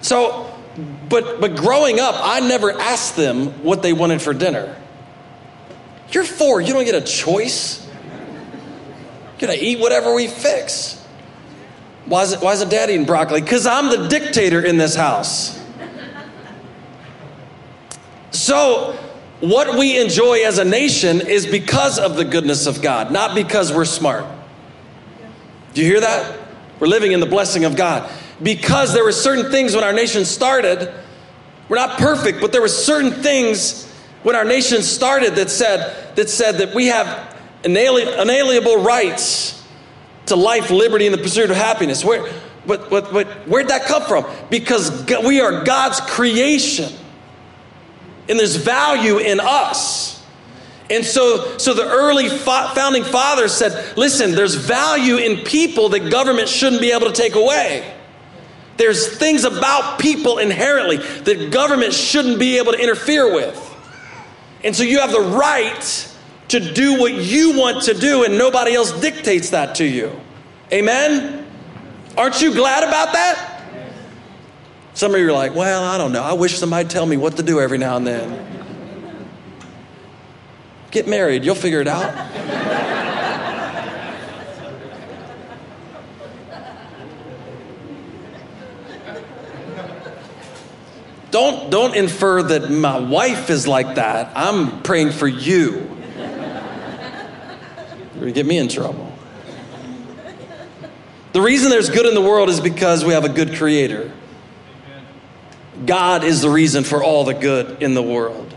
So 0.00 0.52
but, 1.08 1.40
but 1.40 1.56
growing 1.56 2.00
up, 2.00 2.14
I 2.18 2.40
never 2.40 2.72
asked 2.72 3.16
them 3.16 3.62
what 3.62 3.82
they 3.82 3.92
wanted 3.92 4.22
for 4.22 4.32
dinner. 4.32 4.74
You're 6.10 6.24
four, 6.24 6.60
you 6.60 6.72
don't 6.72 6.84
get 6.84 6.94
a 6.94 7.06
choice. 7.06 7.86
You're 9.38 9.48
gonna 9.48 9.58
eat 9.60 9.78
whatever 9.78 10.14
we 10.14 10.28
fix. 10.28 11.01
Why 12.06 12.22
is, 12.22 12.32
it, 12.32 12.40
why 12.40 12.52
is 12.52 12.60
it 12.60 12.68
dad 12.68 12.90
eating 12.90 13.06
broccoli? 13.06 13.40
Because 13.40 13.66
I'm 13.66 13.88
the 13.88 14.08
dictator 14.08 14.60
in 14.64 14.76
this 14.76 14.94
house. 14.94 15.60
So, 18.32 18.98
what 19.40 19.78
we 19.78 20.00
enjoy 20.00 20.44
as 20.44 20.58
a 20.58 20.64
nation 20.64 21.20
is 21.20 21.46
because 21.46 21.98
of 21.98 22.16
the 22.16 22.24
goodness 22.24 22.66
of 22.66 22.82
God, 22.82 23.12
not 23.12 23.34
because 23.34 23.72
we're 23.72 23.84
smart. 23.84 24.24
Do 25.74 25.80
you 25.80 25.86
hear 25.86 26.00
that? 26.00 26.40
We're 26.80 26.88
living 26.88 27.12
in 27.12 27.20
the 27.20 27.26
blessing 27.26 27.64
of 27.64 27.76
God 27.76 28.10
because 28.42 28.92
there 28.92 29.04
were 29.04 29.12
certain 29.12 29.50
things 29.50 29.74
when 29.74 29.84
our 29.84 29.92
nation 29.92 30.24
started. 30.24 30.92
We're 31.68 31.76
not 31.76 31.98
perfect, 31.98 32.40
but 32.40 32.52
there 32.52 32.60
were 32.60 32.68
certain 32.68 33.12
things 33.12 33.88
when 34.22 34.34
our 34.34 34.44
nation 34.44 34.82
started 34.82 35.36
that 35.36 35.50
said 35.50 36.14
that 36.16 36.28
said 36.28 36.58
that 36.58 36.74
we 36.74 36.86
have 36.86 37.36
inalienable 37.64 38.82
rights 38.82 39.61
to 40.26 40.36
life, 40.36 40.70
liberty, 40.70 41.06
and 41.06 41.14
the 41.14 41.22
pursuit 41.22 41.50
of 41.50 41.56
happiness. 41.56 42.04
Where, 42.04 42.32
but, 42.66 42.90
but, 42.90 43.12
but 43.12 43.26
where'd 43.48 43.68
that 43.68 43.86
come 43.86 44.02
from? 44.02 44.26
Because 44.50 45.06
we 45.24 45.40
are 45.40 45.64
God's 45.64 46.00
creation, 46.00 46.92
and 48.28 48.38
there's 48.38 48.56
value 48.56 49.18
in 49.18 49.40
us. 49.40 50.24
And 50.90 51.04
so, 51.04 51.56
so 51.58 51.72
the 51.74 51.88
early 51.88 52.28
founding 52.28 53.04
fathers 53.04 53.52
said, 53.54 53.96
listen, 53.96 54.32
there's 54.32 54.54
value 54.54 55.16
in 55.16 55.44
people 55.44 55.88
that 55.90 56.10
government 56.10 56.48
shouldn't 56.48 56.82
be 56.82 56.92
able 56.92 57.06
to 57.06 57.12
take 57.12 57.34
away. 57.34 57.94
There's 58.76 59.16
things 59.16 59.44
about 59.44 59.98
people 59.98 60.38
inherently 60.38 60.98
that 60.98 61.50
government 61.50 61.94
shouldn't 61.94 62.38
be 62.38 62.58
able 62.58 62.72
to 62.72 62.78
interfere 62.78 63.32
with. 63.32 63.58
And 64.64 64.76
so 64.76 64.82
you 64.82 65.00
have 65.00 65.12
the 65.12 65.20
right 65.20 66.11
to 66.48 66.60
do 66.72 66.98
what 66.98 67.14
you 67.14 67.58
want 67.58 67.84
to 67.84 67.94
do, 67.94 68.24
and 68.24 68.36
nobody 68.36 68.74
else 68.74 68.92
dictates 69.00 69.50
that 69.50 69.76
to 69.76 69.84
you. 69.84 70.12
Amen? 70.72 71.46
Aren't 72.16 72.42
you 72.42 72.52
glad 72.52 72.82
about 72.82 73.12
that? 73.12 73.48
Some 74.94 75.14
of 75.14 75.20
you 75.20 75.28
are 75.28 75.32
like, 75.32 75.54
well, 75.54 75.82
I 75.82 75.96
don't 75.96 76.12
know. 76.12 76.22
I 76.22 76.34
wish 76.34 76.58
somebody'd 76.58 76.90
tell 76.90 77.06
me 77.06 77.16
what 77.16 77.36
to 77.38 77.42
do 77.42 77.60
every 77.60 77.78
now 77.78 77.96
and 77.96 78.06
then. 78.06 78.46
Get 80.90 81.08
married, 81.08 81.44
you'll 81.44 81.54
figure 81.54 81.80
it 81.80 81.88
out. 81.88 82.12
Don't, 91.30 91.70
don't 91.70 91.96
infer 91.96 92.42
that 92.42 92.70
my 92.70 92.98
wife 92.98 93.48
is 93.48 93.66
like 93.66 93.94
that. 93.94 94.32
I'm 94.36 94.82
praying 94.82 95.12
for 95.12 95.26
you. 95.26 96.01
You're 98.22 98.32
get 98.32 98.46
me 98.46 98.58
in 98.58 98.68
trouble. 98.68 99.12
The 101.32 101.40
reason 101.40 101.70
there's 101.70 101.90
good 101.90 102.06
in 102.06 102.14
the 102.14 102.20
world 102.20 102.48
is 102.48 102.60
because 102.60 103.04
we 103.04 103.14
have 103.14 103.24
a 103.24 103.28
good 103.28 103.56
creator. 103.56 104.12
God 105.86 106.22
is 106.22 106.42
the 106.42 106.50
reason 106.50 106.84
for 106.84 107.02
all 107.02 107.24
the 107.24 107.34
good 107.34 107.82
in 107.82 107.94
the 107.94 108.02
world. 108.02 108.54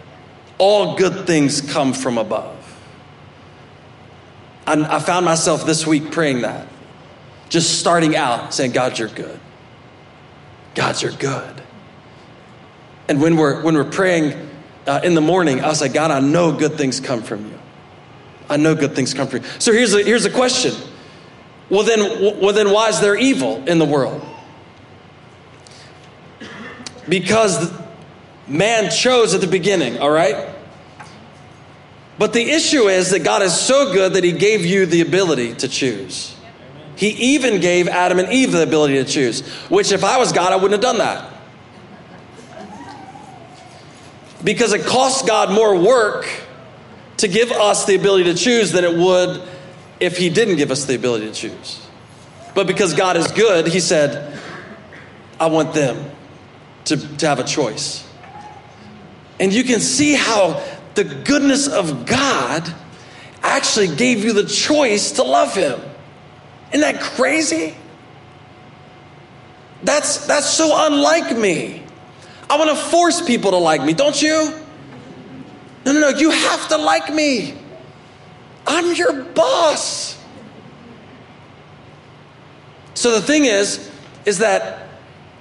All 0.58 0.96
good 0.96 1.26
things 1.26 1.62
come 1.62 1.94
from 1.94 2.18
above. 2.18 2.52
I, 4.68 4.98
I 4.98 5.00
found 5.00 5.26
myself 5.26 5.66
this 5.66 5.88
week 5.88 6.12
praying 6.12 6.42
that. 6.42 6.68
Just 7.50 7.80
starting 7.80 8.16
out 8.16 8.54
saying, 8.54 8.72
God, 8.72 9.00
you're 9.00 9.08
good. 9.08 9.40
God, 10.76 11.02
you're 11.02 11.12
good. 11.14 11.62
And 13.08 13.22
when 13.22 13.38
we're, 13.38 13.62
when 13.62 13.76
we're 13.76 13.90
praying 13.90 14.50
uh, 14.86 15.02
in 15.04 15.16
the 15.16 15.22
morning, 15.22 15.64
I 15.64 15.68
was 15.70 15.82
like, 15.82 15.94
God, 15.94 16.12
I 16.12 16.20
know 16.20 16.52
good 16.52 16.74
things 16.74 17.00
come 17.00 17.24
from 17.24 17.46
you. 17.46 17.60
I 18.50 18.58
know 18.58 18.76
good 18.76 18.96
things 18.96 19.14
come 19.14 19.28
from 19.28 19.44
you. 19.44 19.50
So 19.60 19.72
here's 19.72 19.94
a, 19.94 20.04
here's 20.04 20.26
a 20.26 20.30
question. 20.30 20.74
Well 21.70 21.84
then, 21.84 22.40
well, 22.40 22.54
then, 22.54 22.72
why 22.72 22.90
is 22.90 23.00
there 23.00 23.16
evil 23.16 23.68
in 23.68 23.80
the 23.80 23.86
world? 23.86 24.24
Because 27.10 27.74
man 28.48 28.92
chose 28.92 29.34
at 29.34 29.42
the 29.42 29.48
beginning, 29.48 29.98
all 29.98 30.12
right? 30.12 30.54
But 32.18 32.34
the 32.34 32.44
issue 32.44 32.88
is 32.88 33.10
that 33.12 33.24
God 33.24 33.42
is 33.42 33.54
so 33.60 33.92
good 33.92 34.14
that 34.14 34.24
He 34.24 34.32
gave 34.32 34.64
you 34.64 34.86
the 34.86 35.02
ability 35.02 35.56
to 35.56 35.68
choose. 35.68 36.36
He 36.96 37.10
even 37.36 37.60
gave 37.60 37.88
Adam 37.88 38.20
and 38.20 38.32
Eve 38.32 38.52
the 38.52 38.64
ability 38.64 38.96
to 38.96 39.06
choose, 39.06 39.42
which 39.70 39.92
if 39.92 40.04
I 40.04 40.18
was 40.18 40.32
God, 40.32 40.54
I 40.54 40.56
wouldn't 40.56 40.72
have 40.72 40.82
done 40.82 41.00
that. 41.00 41.36
because 44.46 44.74
it 44.74 44.86
costs 44.86 45.28
God 45.28 45.52
more 45.52 45.76
work 45.76 46.26
to 47.18 47.28
give 47.28 47.52
us 47.52 47.86
the 47.86 47.96
ability 47.96 48.26
to 48.26 48.36
choose 48.36 48.72
than 48.72 48.84
it 48.84 48.96
would 48.96 49.42
if 50.00 50.18
He 50.18 50.30
didn't 50.30 50.58
give 50.58 50.72
us 50.72 50.86
the 50.86 50.96
ability 50.96 51.28
to 51.28 51.34
choose. 51.34 51.88
But 52.54 52.68
because 52.68 52.94
God 52.94 53.18
is 53.18 53.32
good, 53.32 53.68
He 53.68 53.80
said, 53.80 54.40
I 55.40 55.48
want 55.48 55.74
them 55.74 56.12
to, 56.86 56.98
to 57.18 57.28
have 57.28 57.40
a 57.40 57.44
choice. 57.44 58.08
And 59.40 59.54
you 59.54 59.64
can 59.64 59.80
see 59.80 60.14
how 60.14 60.64
the 60.96 61.04
goodness 61.04 61.68
of 61.68 62.06
God 62.06 62.74
actually 63.44 63.94
gave 63.94 64.24
you 64.24 64.34
the 64.34 64.46
choice 64.46 65.14
to 65.14 65.24
love 65.24 65.54
Him. 65.54 65.80
Isn't 66.70 66.82
that 66.82 67.02
crazy? 67.02 67.76
That's, 69.84 70.26
that's 70.26 70.50
so 70.50 70.72
unlike 70.88 71.38
me. 71.38 71.84
I 72.50 72.58
want 72.58 72.70
to 72.72 72.76
force 72.76 73.22
people 73.22 73.52
to 73.52 73.58
like 73.58 73.84
me, 73.84 73.94
don't 73.94 74.20
you? 74.20 74.65
No, 75.86 75.92
no, 75.92 76.00
no, 76.00 76.10
you 76.10 76.32
have 76.32 76.68
to 76.70 76.78
like 76.78 77.14
me. 77.14 77.54
I'm 78.66 78.96
your 78.96 79.24
boss. 79.24 80.18
So 82.96 83.12
the 83.12 83.22
thing 83.22 83.46
is, 83.46 83.92
is 84.26 84.40
that 84.40 84.90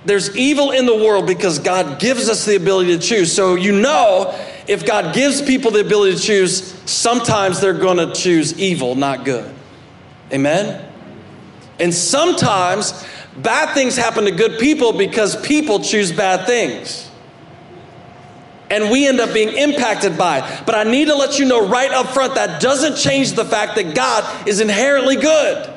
there's 0.04 0.36
evil 0.36 0.70
in 0.70 0.84
the 0.84 0.94
world 0.94 1.26
because 1.26 1.58
God 1.58 1.98
gives 1.98 2.28
us 2.28 2.44
the 2.44 2.56
ability 2.56 2.96
to 2.96 3.02
choose. 3.02 3.32
So 3.32 3.54
you 3.54 3.72
know, 3.72 4.38
if 4.68 4.84
God 4.84 5.14
gives 5.14 5.40
people 5.40 5.70
the 5.70 5.80
ability 5.80 6.16
to 6.16 6.22
choose, 6.22 6.62
sometimes 6.84 7.60
they're 7.60 7.72
going 7.72 7.96
to 7.96 8.12
choose 8.12 8.58
evil, 8.58 8.94
not 8.94 9.24
good. 9.24 9.50
Amen? 10.30 10.90
And 11.80 11.92
sometimes 11.92 13.06
bad 13.38 13.72
things 13.74 13.96
happen 13.96 14.24
to 14.24 14.30
good 14.30 14.58
people 14.58 14.92
because 14.92 15.40
people 15.46 15.80
choose 15.80 16.12
bad 16.12 16.46
things. 16.46 17.10
And 18.74 18.90
we 18.90 19.06
end 19.06 19.20
up 19.20 19.32
being 19.32 19.50
impacted 19.50 20.18
by 20.18 20.38
it. 20.38 20.66
But 20.66 20.74
I 20.74 20.82
need 20.82 21.04
to 21.04 21.14
let 21.14 21.38
you 21.38 21.44
know 21.44 21.68
right 21.68 21.92
up 21.92 22.08
front 22.08 22.34
that 22.34 22.60
doesn't 22.60 22.96
change 22.96 23.34
the 23.34 23.44
fact 23.44 23.76
that 23.76 23.94
God 23.94 24.48
is 24.48 24.58
inherently 24.58 25.14
good. 25.14 25.72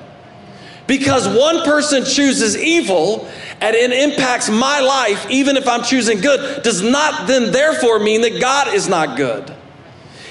Because 0.88 1.28
one 1.28 1.64
person 1.64 2.06
chooses 2.06 2.58
evil 2.58 3.30
and 3.62 3.76
it 3.76 3.92
impacts 3.92 4.50
my 4.50 4.80
life, 4.80 5.30
even 5.30 5.58
if 5.58 5.68
I'm 5.68 5.84
choosing 5.84 6.22
good, 6.22 6.64
does 6.64 6.82
not 6.82 7.28
then 7.28 7.52
therefore 7.52 8.00
mean 8.00 8.22
that 8.22 8.42
God 8.42 8.74
is 8.74 8.90
not 8.90 9.16
good. 9.16 9.54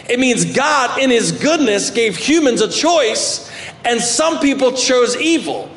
It 0.09 0.19
means 0.19 0.45
God, 0.45 1.01
in 1.01 1.11
His 1.11 1.31
goodness, 1.31 1.91
gave 1.91 2.17
humans 2.17 2.63
a 2.63 2.69
choice, 2.69 3.49
and 3.85 4.01
some 4.01 4.41
people 4.41 4.73
chose 4.73 5.17
evil. 5.17 5.71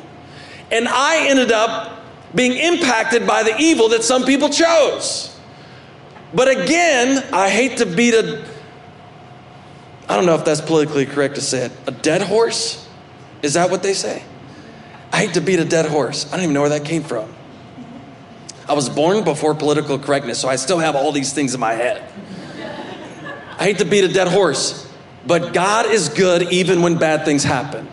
And 0.72 0.88
I 0.88 1.28
ended 1.28 1.52
up 1.52 2.02
being 2.34 2.52
impacted 2.52 3.28
by 3.28 3.44
the 3.44 3.56
evil 3.58 3.90
that 3.90 4.02
some 4.02 4.24
people 4.24 4.48
chose. 4.48 5.36
But 6.32 6.48
again, 6.48 7.24
I 7.32 7.48
hate 7.48 7.78
to 7.78 7.86
beat 7.86 8.14
a, 8.14 8.44
I 10.08 10.16
don't 10.16 10.26
know 10.26 10.34
if 10.34 10.44
that's 10.44 10.60
politically 10.60 11.06
correct 11.06 11.34
to 11.36 11.40
say 11.40 11.66
it, 11.66 11.72
a 11.86 11.90
dead 11.90 12.22
horse? 12.22 12.88
Is 13.42 13.54
that 13.54 13.70
what 13.70 13.82
they 13.82 13.94
say? 13.94 14.22
I 15.12 15.18
hate 15.18 15.34
to 15.34 15.40
beat 15.40 15.58
a 15.58 15.64
dead 15.64 15.86
horse. 15.86 16.26
I 16.26 16.36
don't 16.36 16.44
even 16.44 16.54
know 16.54 16.60
where 16.60 16.70
that 16.70 16.84
came 16.84 17.02
from. 17.02 17.32
I 18.68 18.74
was 18.74 18.88
born 18.88 19.24
before 19.24 19.54
political 19.54 19.98
correctness, 19.98 20.38
so 20.38 20.48
I 20.48 20.56
still 20.56 20.78
have 20.78 20.94
all 20.94 21.10
these 21.10 21.32
things 21.32 21.54
in 21.54 21.60
my 21.60 21.72
head. 21.72 22.04
I 23.58 23.64
hate 23.64 23.78
to 23.78 23.84
beat 23.84 24.04
a 24.04 24.08
dead 24.08 24.28
horse, 24.28 24.88
but 25.26 25.52
God 25.52 25.86
is 25.86 26.08
good 26.08 26.52
even 26.52 26.80
when 26.80 26.96
bad 26.96 27.24
things 27.24 27.42
happen. 27.42 27.88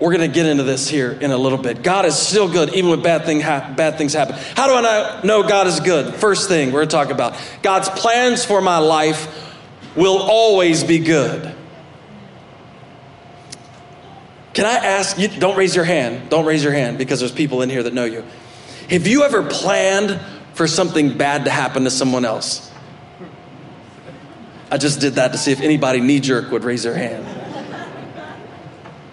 We're 0.00 0.16
going 0.16 0.30
to 0.30 0.34
get 0.34 0.46
into 0.46 0.62
this 0.62 0.88
here 0.88 1.12
in 1.12 1.30
a 1.30 1.36
little 1.36 1.58
bit. 1.58 1.82
God 1.82 2.06
is 2.06 2.16
still 2.16 2.50
good 2.50 2.74
even 2.74 2.88
when 2.88 3.02
bad, 3.02 3.26
thing 3.26 3.40
ha- 3.40 3.72
bad 3.76 3.98
things 3.98 4.14
happen. 4.14 4.34
How 4.56 4.66
do 4.66 4.86
I 4.86 5.20
know 5.24 5.42
God 5.42 5.66
is 5.66 5.78
good? 5.80 6.14
First 6.14 6.48
thing 6.48 6.68
we're 6.68 6.80
going 6.80 6.88
to 6.88 6.96
talk 6.96 7.10
about 7.10 7.36
God's 7.62 7.90
plans 7.90 8.42
for 8.44 8.62
my 8.62 8.78
life 8.78 9.56
will 9.94 10.18
always 10.18 10.84
be 10.84 11.00
good. 11.00 11.54
Can 14.54 14.64
I 14.64 14.74
ask 14.74 15.18
you? 15.18 15.28
Don't 15.28 15.56
raise 15.56 15.76
your 15.76 15.84
hand. 15.84 16.30
Don't 16.30 16.46
raise 16.46 16.64
your 16.64 16.72
hand 16.72 16.96
because 16.96 17.20
there's 17.20 17.32
people 17.32 17.60
in 17.60 17.68
here 17.68 17.82
that 17.82 17.92
know 17.92 18.04
you. 18.04 18.24
Have 18.88 19.06
you 19.06 19.22
ever 19.22 19.42
planned 19.42 20.18
for 20.54 20.66
something 20.66 21.16
bad 21.16 21.44
to 21.44 21.50
happen 21.50 21.84
to 21.84 21.90
someone 21.90 22.24
else? 22.24 22.70
I 24.70 24.78
just 24.78 25.00
did 25.00 25.14
that 25.14 25.32
to 25.32 25.38
see 25.38 25.52
if 25.52 25.60
anybody 25.60 26.00
knee 26.00 26.20
jerk 26.20 26.50
would 26.50 26.64
raise 26.64 26.84
their 26.84 26.94
hand. 26.94 27.39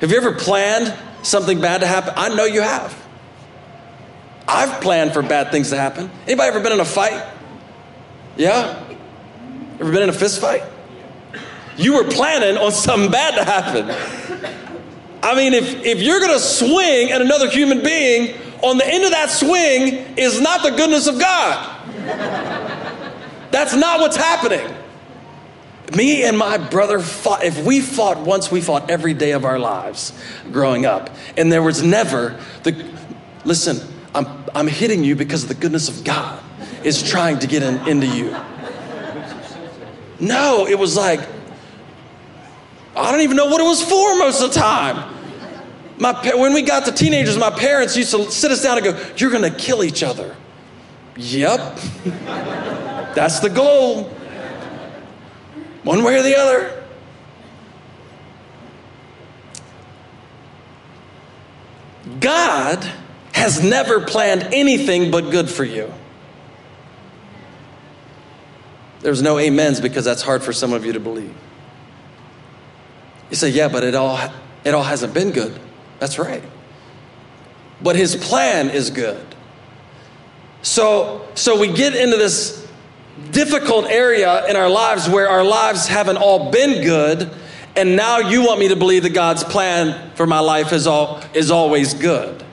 Have 0.02 0.12
you 0.12 0.18
ever 0.18 0.34
planned 0.34 0.94
something 1.24 1.60
bad 1.60 1.82
to 1.82 1.88
happen? 1.88 2.14
I 2.16 2.34
know 2.34 2.46
you 2.46 2.62
have. 2.62 2.96
I've 4.48 4.82
planned 4.82 5.14
for 5.14 5.22
bad 5.22 5.52
things 5.52 5.72
to 5.72 5.78
happen. 5.78 6.10
Anybody 6.26 6.50
ever 6.50 6.62
been 6.62 6.72
in 6.72 6.80
a 6.80 6.86
fight? 6.86 7.26
Yeah? 8.38 8.84
Ever 9.80 9.92
been 9.92 10.04
in 10.04 10.10
a 10.10 10.14
fist 10.14 10.40
fight? 10.40 10.64
You 11.76 11.96
were 11.96 12.10
planning 12.10 12.58
on 12.58 12.72
something 12.72 13.12
bad 13.12 13.36
to 13.36 13.44
happen. 13.44 13.90
I 15.22 15.36
mean, 15.36 15.54
if, 15.54 15.84
if 15.84 16.02
you're 16.02 16.20
to 16.20 16.40
swing 16.40 17.12
at 17.12 17.22
another 17.22 17.50
human 17.50 17.84
being, 17.84 18.40
on 18.64 18.78
the 18.78 18.88
end 18.88 19.04
of 19.04 19.12
that 19.12 19.30
swing 19.30 20.18
is 20.18 20.40
not 20.40 20.64
the 20.64 20.72
goodness 20.72 21.08
of 21.08 21.20
God. 21.20 21.76
That's 23.52 23.76
not 23.76 24.00
what's 24.00 24.18
happening. 24.18 24.76
Me 25.95 26.23
and 26.23 26.38
my 26.38 26.58
brother 26.58 27.00
fought. 27.00 27.43
If 27.43 27.63
we 27.63 27.80
fought 27.80 28.19
once, 28.19 28.52
we 28.52 28.60
fought 28.60 28.89
every 28.89 29.13
day 29.13 29.32
of 29.32 29.45
our 29.45 29.58
lives 29.58 30.12
growing 30.52 30.86
up. 30.86 31.10
And 31.38 31.52
there 31.52 31.63
was 31.63 31.82
never 31.82 32.39
the. 32.63 32.86
Listen, 33.45 33.80
I'm, 34.13 34.28
I'm 34.54 34.67
hitting 34.67 35.04
you 35.04 35.15
because 35.15 35.47
the 35.47 35.54
goodness 35.54 35.88
of 35.88 36.04
God 36.04 36.43
is 36.84 37.08
trying 37.08 37.39
to 37.39 37.47
get 37.47 37.63
in, 37.63 37.88
into 37.88 38.08
you. 38.08 38.36
No, 40.19 40.67
it 40.67 40.78
was 40.78 40.97
like, 40.97 41.21
I 42.95 43.12
don't 43.12 43.21
even 43.21 43.38
know 43.38 43.45
what 43.45 43.62
it 43.62 43.65
was 43.65 43.82
for 43.82 44.15
most 44.17 44.41
of 44.41 44.54
the 44.54 44.60
time. 44.60 45.13
My, 46.00 46.13
when 46.36 46.54
we 46.54 46.63
got 46.63 46.86
to 46.86 46.91
teenagers, 46.91 47.38
my 47.38 47.52
parents 47.52 47.95
used 47.95 48.12
to 48.12 48.30
sit 48.32 48.52
us 48.52 48.63
down 48.63 48.78
and 48.78 48.86
go, 48.86 49.13
You're 49.17 49.32
going 49.32 49.50
to 49.50 49.58
kill 49.58 49.84
each 49.84 50.04
other. 50.04 50.36
Yep. 51.15 51.80
That's 53.15 53.39
the 53.39 53.50
goal. 53.50 54.12
One 55.88 56.04
way 56.04 56.19
or 56.19 56.21
the 56.21 56.38
other. 56.38 56.84
God 62.19 62.84
has 63.32 63.63
never 63.63 64.02
planned 64.02 64.50
anything 64.52 65.12
but 65.12 65.32
good 65.32 65.50
for 65.50 65.63
you. 65.63 65.93
There's 69.00 69.21
no 69.21 69.39
amens 69.39 69.80
because 69.80 70.04
that's 70.04 70.21
hard 70.21 70.43
for 70.43 70.52
some 70.52 70.73
of 70.73 70.86
you 70.86 70.91
to 70.91 71.00
believe. 71.00 71.34
You 73.30 73.38
say, 73.38 73.47
yeah, 73.47 73.69
but 73.69 73.86
it 73.86 73.95
all, 73.95 74.19
it 74.65 74.73
all 74.73 74.84
hasn't 74.84 75.13
been 75.13 75.32
good. 75.32 75.58
That's 76.00 76.19
right. 76.19 76.43
But 77.82 77.95
his 77.95 78.13
plan 78.17 78.71
is 78.71 78.89
good. 78.89 79.26
So, 80.63 81.26
so 81.36 81.58
we 81.58 81.71
get 81.71 81.95
into 81.95 82.17
this 82.17 82.66
difficult 83.32 83.86
area 83.86 84.45
in 84.47 84.56
our 84.56 84.69
lives 84.69 85.10
where 85.10 85.30
our 85.30 85.43
lives 85.43 85.88
haven't 85.88 86.17
all 86.17 86.51
been 86.51 86.84
good, 86.84 87.30
and 87.75 87.95
now 87.95 88.17
you 88.17 88.43
want 88.45 88.60
me 88.60 88.69
to 88.69 88.75
believe 88.75 89.03
that 89.03 89.13
God's 89.13 89.43
plan 89.43 90.12
for 90.15 90.25
my 90.25 90.39
life 90.39 90.73
is, 90.73 90.88
all, 90.88 91.21
is 91.34 91.51
always 91.51 91.93
good. 91.93 92.43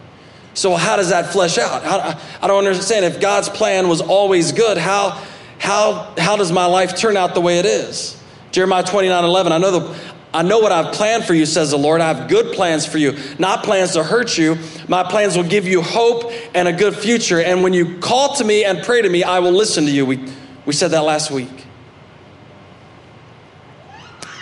So, 0.54 0.76
how 0.76 0.96
does 0.96 1.08
that 1.08 1.32
flesh 1.32 1.58
out? 1.58 1.82
How, 1.82 2.20
I 2.40 2.46
don't 2.46 2.66
understand. 2.66 3.04
If 3.04 3.20
God's 3.20 3.48
plan 3.48 3.88
was 3.88 4.00
always 4.00 4.52
good, 4.52 4.78
how, 4.78 5.20
how, 5.58 6.14
how 6.16 6.36
does 6.36 6.52
my 6.52 6.66
life 6.66 6.96
turn 6.96 7.16
out 7.16 7.34
the 7.34 7.40
way 7.40 7.58
it 7.58 7.66
is? 7.66 8.20
Jeremiah 8.52 8.84
29 8.84 9.24
11. 9.24 9.52
I 9.52 9.58
know, 9.58 9.78
the, 9.80 9.98
I 10.32 10.42
know 10.42 10.60
what 10.60 10.70
I've 10.70 10.94
planned 10.94 11.24
for 11.24 11.34
you, 11.34 11.44
says 11.44 11.70
the 11.70 11.76
Lord. 11.76 12.00
I 12.00 12.12
have 12.12 12.28
good 12.28 12.54
plans 12.54 12.86
for 12.86 12.98
you, 12.98 13.18
not 13.38 13.64
plans 13.64 13.92
to 13.94 14.04
hurt 14.04 14.38
you. 14.38 14.56
My 14.86 15.02
plans 15.02 15.36
will 15.36 15.44
give 15.44 15.66
you 15.66 15.82
hope 15.82 16.30
and 16.54 16.68
a 16.68 16.72
good 16.72 16.94
future. 16.94 17.40
And 17.40 17.64
when 17.64 17.72
you 17.72 17.98
call 17.98 18.36
to 18.36 18.44
me 18.44 18.64
and 18.64 18.80
pray 18.84 19.02
to 19.02 19.08
me, 19.08 19.24
I 19.24 19.40
will 19.40 19.52
listen 19.52 19.86
to 19.86 19.90
you. 19.90 20.06
We, 20.06 20.28
we 20.66 20.72
said 20.72 20.92
that 20.92 21.04
last 21.04 21.30
week. 21.30 21.66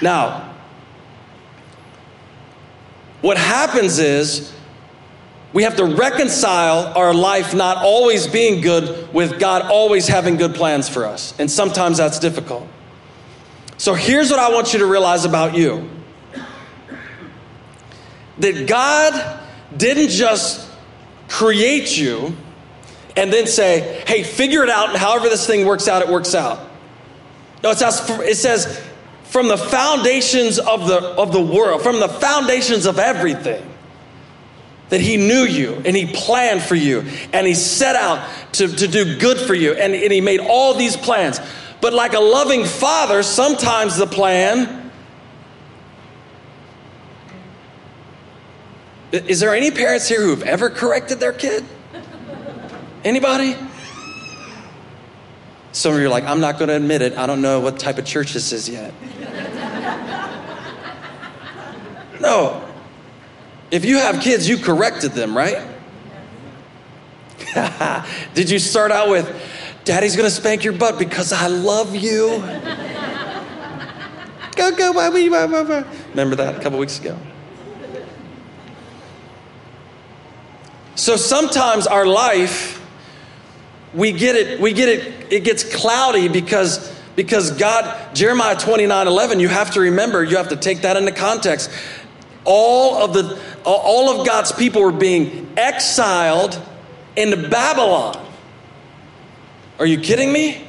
Now, 0.01 0.53
what 3.21 3.37
happens 3.37 3.99
is 3.99 4.53
we 5.53 5.63
have 5.65 5.77
to 5.77 5.85
reconcile 5.85 6.93
our 6.97 7.13
life 7.15 7.55
not 7.55 7.77
always 7.79 8.27
being 8.27 8.63
good 8.63 9.13
with 9.13 9.39
God 9.39 9.63
always 9.71 10.09
having 10.09 10.37
good 10.37 10.55
plans 10.55 10.89
for 10.89 11.07
us. 11.07 11.39
And 11.39 11.51
sometimes 11.51 11.99
that's 11.99 12.19
difficult. 12.19 12.67
So 13.77 13.95
here's 13.95 14.31
what 14.31 14.41
I 14.41 14.51
want 14.51 14.73
you 14.73 14.79
to 14.81 14.87
realize 14.87 15.25
about 15.25 15.55
you 15.55 15.89
that 18.39 18.67
God 18.67 19.41
didn't 19.77 20.09
just 20.09 20.69
create 21.29 21.97
you 21.97 22.37
and 23.17 23.33
then 23.33 23.47
say, 23.47 24.03
hey, 24.07 24.23
figure 24.23 24.63
it 24.63 24.71
out, 24.71 24.91
and 24.91 24.99
however 24.99 25.29
this 25.29 25.47
thing 25.47 25.67
works 25.67 25.89
out, 25.89 26.03
it 26.03 26.09
works 26.09 26.35
out. 26.35 26.71
No, 27.63 27.71
it 27.71 27.79
says, 27.79 28.11
it 28.11 28.37
says 28.37 28.83
from 29.25 29.49
the 29.49 29.57
foundations 29.57 30.59
of 30.59 30.87
the, 30.87 30.99
of 30.99 31.33
the 31.33 31.41
world, 31.41 31.83
from 31.83 32.01
the 32.01 32.09
foundations 32.09 32.87
of 32.87 32.99
everything, 32.99 33.67
that 34.89 35.01
He 35.01 35.17
knew 35.17 35.45
you 35.45 35.81
and 35.87 35.97
He 35.97 36.07
planned 36.07 36.63
for 36.63 36.75
you 36.75 37.05
and 37.33 37.47
He 37.47 37.55
set 37.55 37.97
out 37.97 38.29
to, 38.53 38.69
to 38.69 38.87
do 38.87 39.19
good 39.19 39.39
for 39.39 39.55
you 39.55 39.73
and, 39.73 39.95
and 39.95 40.13
He 40.13 40.21
made 40.21 40.41
all 40.41 40.75
these 40.75 40.97
plans. 40.99 41.41
But 41.81 41.95
like 41.95 42.13
a 42.13 42.21
loving 42.21 42.65
father, 42.65 43.23
sometimes 43.23 43.97
the 43.97 44.07
plan. 44.07 44.91
Is 49.13 49.41
there 49.41 49.55
any 49.55 49.71
parents 49.71 50.09
here 50.09 50.21
who've 50.21 50.43
ever 50.43 50.69
corrected 50.69 51.21
their 51.21 51.33
kid? 51.33 51.65
Anybody? 53.05 53.57
Some 55.73 55.95
of 55.95 56.01
you 56.01 56.07
are 56.07 56.11
like, 56.11 56.25
I'm 56.25 56.41
not 56.41 56.59
going 56.59 56.69
to 56.69 56.77
admit 56.77 57.03
it. 57.03 57.17
I 57.17 57.27
don't 57.27 57.43
know 57.43 57.61
what 57.61 57.79
type 57.79 57.99
of 57.99 58.05
church 58.05 58.35
this 58.35 58.53
is 58.53 58.69
yet. 58.69 58.93
no. 62.21 62.69
If 63.71 63.87
you 63.87 63.99
have 63.99 64.21
kids, 64.21 64.49
you 64.49 64.59
corrected 64.59 65.13
them, 65.13 65.37
right? 65.37 65.69
Did 68.35 68.51
you 68.51 68.59
start 68.59 68.91
out 68.93 69.09
with, 69.09 69.35
Daddy's 69.85 70.15
gonna 70.15 70.31
spank 70.31 70.65
your 70.65 70.75
butt 70.75 70.99
because 70.99 71.33
I 71.33 71.47
love 71.47 71.97
you? 71.97 72.29
go, 74.57 74.77
go, 74.77 74.93
baby, 74.93 75.29
baby. 75.29 75.87
Remember 76.11 76.37
that 76.37 76.57
a 76.57 76.61
couple 76.61 76.79
weeks 76.79 77.01
ago? 77.01 77.19
So 80.95 81.17
sometimes 81.17 81.87
our 81.87 82.05
life, 82.07 82.82
we 83.95 84.13
get 84.13 84.37
it, 84.37 84.61
we 84.61 84.73
get 84.73 84.89
it, 84.89 85.33
it 85.33 85.45
gets 85.45 85.65
cloudy 85.65 86.29
because 86.29 86.91
because 87.15 87.51
God, 87.53 88.15
Jeremiah 88.15 88.57
29 88.57 89.07
11, 89.07 89.41
you 89.41 89.49
have 89.49 89.73
to 89.73 89.81
remember, 89.81 90.25
you 90.25 90.37
have 90.39 90.49
to 90.49 90.57
take 90.57 90.83
that 90.83 90.97
into 90.97 91.13
context. 91.13 91.71
All 92.45 92.97
of 92.97 93.13
the 93.13 93.41
all 93.65 94.19
of 94.19 94.27
God's 94.27 94.51
people 94.51 94.83
were 94.83 94.93
being 94.93 95.53
exiled 95.57 96.61
into 97.17 97.49
Babylon. 97.49 98.19
Are 99.79 99.87
you 99.87 100.01
kidding 100.01 100.33
me? 100.33 100.67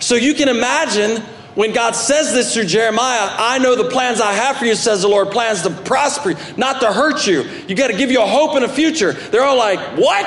So 0.00 0.14
you 0.14 0.34
can 0.34 0.48
imagine 0.48 1.22
when 1.54 1.72
God 1.72 1.96
says 1.96 2.32
this 2.32 2.54
through 2.54 2.66
Jeremiah, 2.66 3.34
I 3.36 3.58
know 3.58 3.74
the 3.74 3.90
plans 3.90 4.20
I 4.20 4.32
have 4.32 4.58
for 4.58 4.64
you, 4.64 4.76
says 4.76 5.02
the 5.02 5.08
Lord, 5.08 5.32
plans 5.32 5.62
to 5.62 5.70
prosper 5.70 6.30
you, 6.30 6.36
not 6.56 6.82
to 6.82 6.92
hurt 6.92 7.26
you. 7.26 7.42
You 7.66 7.74
got 7.74 7.88
to 7.88 7.96
give 7.96 8.12
you 8.12 8.22
a 8.22 8.26
hope 8.26 8.54
and 8.54 8.64
a 8.64 8.68
future. 8.68 9.12
They're 9.12 9.42
all 9.42 9.56
like, 9.56 9.80
What? 9.96 10.26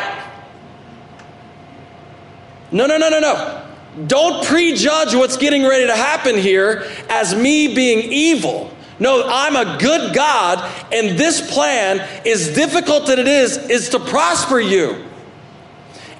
No, 2.71 2.85
no, 2.85 2.97
no, 2.97 3.09
no, 3.09 3.19
no. 3.19 3.67
Don't 4.07 4.45
prejudge 4.45 5.13
what's 5.13 5.37
getting 5.37 5.63
ready 5.63 5.87
to 5.87 5.95
happen 5.95 6.37
here 6.37 6.89
as 7.09 7.35
me 7.35 7.75
being 7.75 7.99
evil. 7.99 8.71
No, 8.99 9.27
I'm 9.27 9.55
a 9.55 9.77
good 9.79 10.13
God, 10.13 10.59
and 10.93 11.17
this 11.17 11.51
plan, 11.51 11.99
as 12.25 12.53
difficult 12.53 13.07
that 13.07 13.19
it 13.19 13.27
is, 13.27 13.57
is 13.57 13.89
to 13.89 13.99
prosper 13.99 14.59
you. 14.59 15.05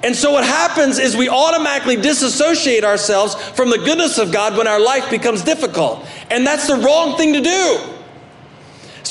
And 0.04 0.16
so 0.16 0.32
what 0.32 0.44
happens 0.44 0.98
is 0.98 1.16
we 1.16 1.30
automatically 1.30 1.96
disassociate 1.96 2.84
ourselves 2.84 3.36
from 3.52 3.70
the 3.70 3.78
goodness 3.78 4.18
of 4.18 4.32
God 4.32 4.58
when 4.58 4.68
our 4.68 4.80
life 4.80 5.12
becomes 5.12 5.44
difficult. 5.44 6.06
And 6.32 6.46
that's 6.46 6.68
the 6.68 6.76
wrong 6.76 7.18
thing 7.18 7.34
to 7.34 7.42
do. 7.42 7.80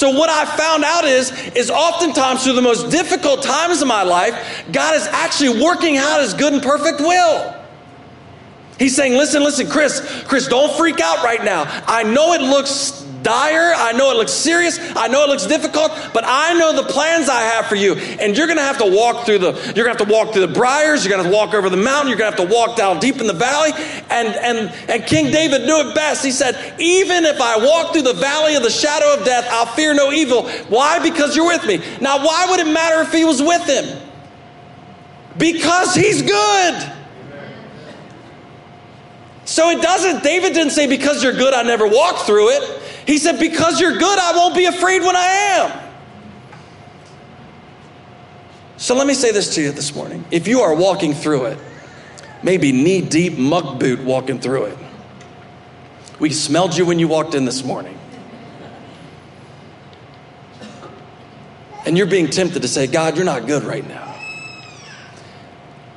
So 0.00 0.08
what 0.08 0.30
I 0.30 0.46
found 0.46 0.82
out 0.82 1.04
is 1.04 1.30
is 1.54 1.70
oftentimes 1.70 2.42
through 2.42 2.54
the 2.54 2.62
most 2.62 2.90
difficult 2.90 3.42
times 3.42 3.82
of 3.82 3.88
my 3.88 4.02
life, 4.02 4.64
God 4.72 4.94
is 4.94 5.06
actually 5.08 5.62
working 5.62 5.98
out 5.98 6.22
his 6.22 6.32
good 6.32 6.54
and 6.54 6.62
perfect 6.62 7.00
will. 7.00 7.54
He's 8.78 8.96
saying, 8.96 9.12
"Listen, 9.12 9.44
listen, 9.44 9.68
Chris, 9.68 10.00
Chris, 10.26 10.48
don't 10.48 10.74
freak 10.78 11.00
out 11.02 11.22
right 11.22 11.44
now. 11.44 11.66
I 11.86 12.02
know 12.02 12.32
it 12.32 12.40
looks 12.40 13.04
dire. 13.22 13.72
I 13.74 13.92
know 13.92 14.10
it 14.10 14.16
looks 14.16 14.32
serious. 14.32 14.78
I 14.96 15.08
know 15.08 15.24
it 15.24 15.28
looks 15.28 15.46
difficult, 15.46 15.92
but 16.12 16.24
I 16.26 16.54
know 16.54 16.74
the 16.74 16.88
plans 16.88 17.28
I 17.28 17.42
have 17.42 17.66
for 17.66 17.74
you. 17.74 17.94
And 17.94 18.36
you're 18.36 18.46
going 18.46 18.58
to 18.58 18.64
have 18.64 18.78
to 18.78 18.90
walk 18.90 19.26
through 19.26 19.38
the 19.38 19.52
you're 19.74 19.84
going 19.84 19.96
to 19.96 20.04
have 20.04 20.08
to 20.08 20.12
walk 20.12 20.32
through 20.32 20.46
the 20.46 20.52
briars, 20.52 21.04
you're 21.04 21.16
going 21.16 21.28
to 21.28 21.34
walk 21.34 21.54
over 21.54 21.68
the 21.68 21.76
mountain, 21.76 22.08
you're 22.08 22.18
going 22.18 22.32
to 22.32 22.36
have 22.38 22.48
to 22.48 22.54
walk 22.54 22.76
down 22.76 22.98
deep 23.00 23.20
in 23.20 23.26
the 23.26 23.32
valley. 23.32 23.72
And 24.10 24.28
and 24.28 24.72
and 24.88 25.06
King 25.06 25.30
David 25.30 25.66
knew 25.66 25.88
it 25.88 25.94
best. 25.94 26.24
He 26.24 26.30
said, 26.30 26.74
"Even 26.78 27.24
if 27.24 27.40
I 27.40 27.56
walk 27.58 27.92
through 27.92 28.02
the 28.02 28.14
valley 28.14 28.54
of 28.54 28.62
the 28.62 28.70
shadow 28.70 29.14
of 29.14 29.24
death, 29.24 29.46
I'll 29.50 29.66
fear 29.66 29.94
no 29.94 30.12
evil." 30.12 30.48
Why? 30.68 30.98
Because 30.98 31.36
you're 31.36 31.46
with 31.46 31.66
me. 31.66 31.82
Now, 32.00 32.24
why 32.24 32.46
would 32.50 32.60
it 32.60 32.72
matter 32.72 33.02
if 33.02 33.12
he 33.12 33.24
was 33.24 33.42
with 33.42 33.66
him? 33.66 33.98
Because 35.36 35.94
he's 35.94 36.22
good. 36.22 36.92
So 39.50 39.68
it 39.70 39.82
doesn't, 39.82 40.22
David 40.22 40.52
didn't 40.52 40.70
say, 40.70 40.86
because 40.86 41.24
you're 41.24 41.32
good, 41.32 41.54
I 41.54 41.62
never 41.62 41.88
walk 41.88 42.18
through 42.24 42.50
it. 42.50 42.82
He 43.10 43.18
said, 43.18 43.40
Because 43.40 43.80
you're 43.80 43.98
good, 43.98 44.18
I 44.20 44.36
won't 44.36 44.54
be 44.54 44.66
afraid 44.66 45.02
when 45.02 45.16
I 45.16 45.26
am. 45.26 45.90
So 48.76 48.94
let 48.94 49.04
me 49.04 49.14
say 49.14 49.32
this 49.32 49.56
to 49.56 49.62
you 49.62 49.72
this 49.72 49.96
morning. 49.96 50.24
If 50.30 50.46
you 50.46 50.60
are 50.60 50.72
walking 50.72 51.12
through 51.12 51.46
it, 51.46 51.58
maybe 52.44 52.70
knee 52.70 53.00
deep 53.00 53.36
muck 53.36 53.80
boot 53.80 53.98
walking 53.98 54.38
through 54.38 54.66
it, 54.66 54.78
we 56.20 56.30
smelled 56.30 56.76
you 56.76 56.86
when 56.86 57.00
you 57.00 57.08
walked 57.08 57.34
in 57.34 57.44
this 57.44 57.64
morning. 57.64 57.98
And 61.86 61.98
you're 61.98 62.06
being 62.06 62.28
tempted 62.28 62.62
to 62.62 62.68
say, 62.68 62.86
God, 62.86 63.16
you're 63.16 63.24
not 63.24 63.48
good 63.48 63.64
right 63.64 63.86
now. 63.88 64.06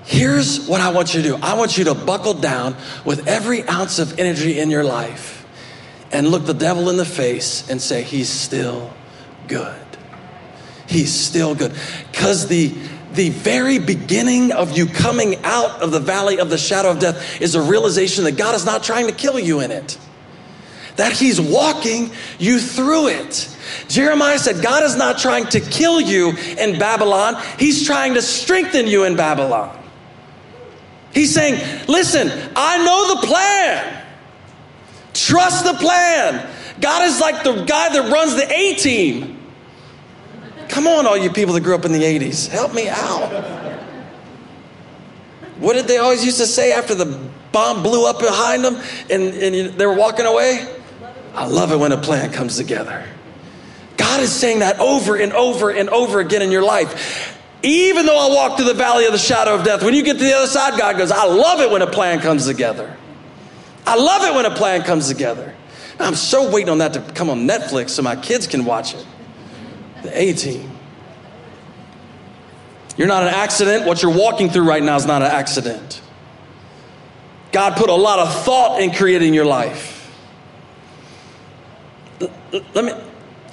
Here's 0.04 0.67
what 0.67 0.82
I 0.82 0.91
want 0.91 1.13
you 1.13 1.21
to 1.21 1.28
do 1.28 1.36
I 1.43 1.54
want 1.54 1.78
you 1.78 1.84
to 1.84 1.93
buckle 1.93 2.34
down 2.34 2.76
with 3.06 3.28
every 3.28 3.62
ounce 3.67 3.99
of 3.99 4.17
energy 4.17 4.60
in 4.60 4.71
your 4.71 4.84
life 4.84 5.42
and 6.13 6.28
look 6.30 6.45
the 6.45 6.54
devil 6.54 6.89
in 6.89 6.97
the 6.97 7.06
face 7.06 7.69
and 7.69 7.82
say, 7.82 8.04
He's 8.04 8.30
still 8.30 8.93
good. 9.47 9.76
He's 10.88 11.13
still 11.13 11.56
good. 11.56 11.73
Because 12.12 12.47
the 12.47 12.73
the 13.13 13.30
very 13.30 13.78
beginning 13.78 14.52
of 14.52 14.76
you 14.76 14.88
coming 14.88 15.36
out 15.43 15.82
of 15.84 15.91
the 15.91 15.99
valley 15.99 16.39
of 16.39 16.49
the 16.49 16.58
shadow 16.58 16.89
of 16.89 16.99
death 16.99 17.41
is 17.41 17.54
a 17.54 17.62
realization 17.62 18.23
that 18.23 18.38
God 18.38 18.56
is 18.56 18.65
not 18.65 18.84
trying 18.84 19.06
to 19.06 19.13
kill 19.13 19.39
you 19.39 19.60
in 19.60 19.69
it, 19.69 19.99
that 20.95 21.13
He's 21.13 21.39
walking 21.39 22.12
you 22.39 22.60
through 22.60 23.10
it. 23.10 23.56
Jeremiah 23.88 24.39
said, 24.39 24.63
God 24.63 24.84
is 24.84 24.95
not 24.95 25.19
trying 25.19 25.45
to 25.47 25.60
kill 25.60 26.02
you 26.02 26.32
in 26.58 26.80
Babylon, 26.80 27.36
He's 27.60 27.86
trying 27.86 28.15
to 28.15 28.21
strengthen 28.21 28.88
you 28.88 29.04
in 29.04 29.15
Babylon. 29.15 29.78
He's 31.13 31.34
saying, 31.34 31.88
Listen, 31.88 32.32
I 32.56 32.84
know 32.84 33.15
the 33.15 33.28
plan. 33.28 34.03
Trust 35.13 35.65
the 35.65 35.73
plan. 35.73 36.49
God 36.80 37.04
is 37.04 37.19
like 37.19 37.43
the 37.43 37.63
guy 37.65 37.93
that 37.93 38.12
runs 38.12 38.36
the 38.36 38.52
A 38.52 38.76
team. 38.76 39.39
Come 40.69 40.88
on, 40.88 41.06
all 41.06 41.17
you 41.17 41.32
people 41.32 41.54
that 41.54 41.62
grew 41.62 41.76
up 41.76 41.86
in 41.86 41.91
the 41.91 42.02
80s, 42.02 42.47
help 42.47 42.73
me 42.73 42.89
out. 42.89 43.30
What 45.60 45.73
did 45.73 45.88
they 45.88 45.97
always 45.97 46.26
used 46.26 46.39
to 46.39 46.47
say 46.47 46.73
after 46.73 46.95
the 46.95 47.06
bomb 47.52 47.84
blew 47.84 48.08
up 48.08 48.19
behind 48.19 48.65
them 48.65 48.82
and, 49.10 49.23
and 49.36 49.78
they 49.78 49.86
were 49.86 49.93
walking 49.93 50.26
away? 50.26 50.67
I 51.36 51.45
love 51.45 51.71
it 51.71 51.78
when 51.78 51.91
a 51.91 51.97
plan 51.97 52.32
comes 52.32 52.58
together. 52.58 53.08
God 53.97 54.21
is 54.21 54.32
saying 54.32 54.60
that 54.60 54.80
over 54.80 55.15
and 55.15 55.32
over 55.34 55.69
and 55.69 55.89
over 55.89 56.19
again 56.19 56.41
in 56.41 56.52
your 56.52 56.63
life. 56.63 57.39
Even 57.62 58.06
though 58.06 58.32
I 58.32 58.36
walk 58.36 58.58
through 58.58 58.65
the 58.65 58.73
valley 58.73 59.06
of 59.06 59.13
the 59.13 59.17
shadow 59.17 59.56
of 59.56 59.63
death, 59.63 59.84
when 59.84 59.93
you 59.93 60.04
get 60.04 60.17
to 60.17 60.23
the 60.23 60.34
other 60.34 60.47
side, 60.47 60.78
God 60.78 60.97
goes, 60.97 61.12
I 61.12 61.26
love 61.26 61.62
it 61.62 61.71
when 61.71 61.82
a 61.82 61.88
plan 61.88 62.19
comes 62.19 62.45
together. 62.45 62.97
I 63.86 63.96
love 63.96 64.24
it 64.24 64.36
when 64.36 64.46
a 64.46 64.56
plan 64.56 64.84
comes 64.84 65.08
together. 65.08 65.54
I'm 66.00 66.15
so 66.15 66.52
waiting 66.52 66.69
on 66.69 66.80
that 66.80 66.93
to 66.93 67.02
come 67.02 67.30
on 67.30 67.48
Netflix 67.48 67.91
so 67.91 68.02
my 68.02 68.15
kids 68.15 68.48
can 68.48 68.65
watch 68.65 68.93
it. 68.93 69.06
The 70.02 70.19
A 70.19 70.34
team. 70.34 70.72
You're 72.98 73.08
not 73.08 73.24
an 73.24 73.30
accident. 73.30 73.86
What 73.86 74.02
you're 74.02 74.15
walking 74.15 74.50
through 74.50 74.67
right 74.67 74.84
now 74.84 74.96
is 74.96 75.06
not 75.06 75.22
an 75.22 75.32
accident. 75.32 76.02
God 77.52 77.76
put 77.76 77.89
a 77.89 77.96
lot 77.96 78.19
of 78.19 78.43
thought 78.43 78.82
in 78.82 78.91
creating 78.91 79.34
your 79.34 79.46
life. 79.46 80.12
Let 82.52 82.86
me, 82.86 82.93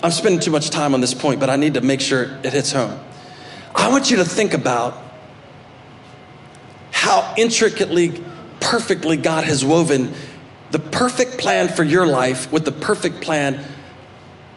I'm 0.03 0.11
spending 0.11 0.41
too 0.41 0.51
much 0.51 0.71
time 0.71 0.95
on 0.95 1.01
this 1.01 1.15
point, 1.15 1.41
but 1.41 1.51
I 1.51 1.57
need 1.57 1.75
to 1.75 1.81
make 1.81 2.01
sure 2.01 2.39
it 2.43 2.53
hits 2.53 2.73
home. 2.73 2.99
I 3.75 3.89
want 3.91 4.11
you 4.11 4.19
to 4.19 4.25
think 4.25 4.55
about 4.55 5.03
how 6.93 7.35
intricately 7.37 8.23
perfectly 8.61 9.17
God 9.17 9.45
has 9.45 9.65
woven 9.65 10.13
the 10.71 10.79
perfect 10.79 11.39
plan 11.39 11.69
for 11.69 11.83
your 11.83 12.07
life 12.07 12.51
with 12.53 12.65
the 12.65 12.73
perfect 12.73 13.21
plan 13.21 13.65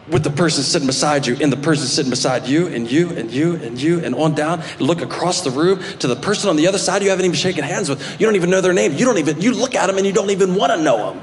with 0.08 0.22
the 0.22 0.30
person 0.30 0.62
sitting 0.62 0.86
beside 0.86 1.26
you 1.26 1.36
and 1.40 1.50
the 1.50 1.56
person 1.56 1.86
sitting 1.86 2.10
beside 2.10 2.46
you 2.46 2.66
and 2.66 2.90
you 2.90 3.10
and 3.10 3.30
you 3.30 3.56
and 3.56 3.80
you 3.80 4.00
and 4.00 4.14
on 4.14 4.34
down 4.34 4.62
look 4.78 5.00
across 5.00 5.40
the 5.40 5.50
room 5.50 5.82
to 5.98 6.06
the 6.06 6.16
person 6.16 6.50
on 6.50 6.56
the 6.56 6.66
other 6.66 6.78
side 6.78 7.02
you 7.02 7.08
haven't 7.08 7.24
even 7.24 7.36
shaken 7.36 7.64
hands 7.64 7.88
with. 7.88 8.20
You 8.20 8.26
don't 8.26 8.36
even 8.36 8.50
know 8.50 8.60
their 8.60 8.74
name. 8.74 8.92
You 8.92 9.06
don't 9.06 9.18
even 9.18 9.40
you 9.40 9.52
look 9.52 9.74
at 9.74 9.86
them 9.86 9.96
and 9.96 10.06
you 10.06 10.12
don't 10.12 10.30
even 10.30 10.54
want 10.54 10.72
to 10.72 10.82
know 10.82 11.12
them 11.12 11.22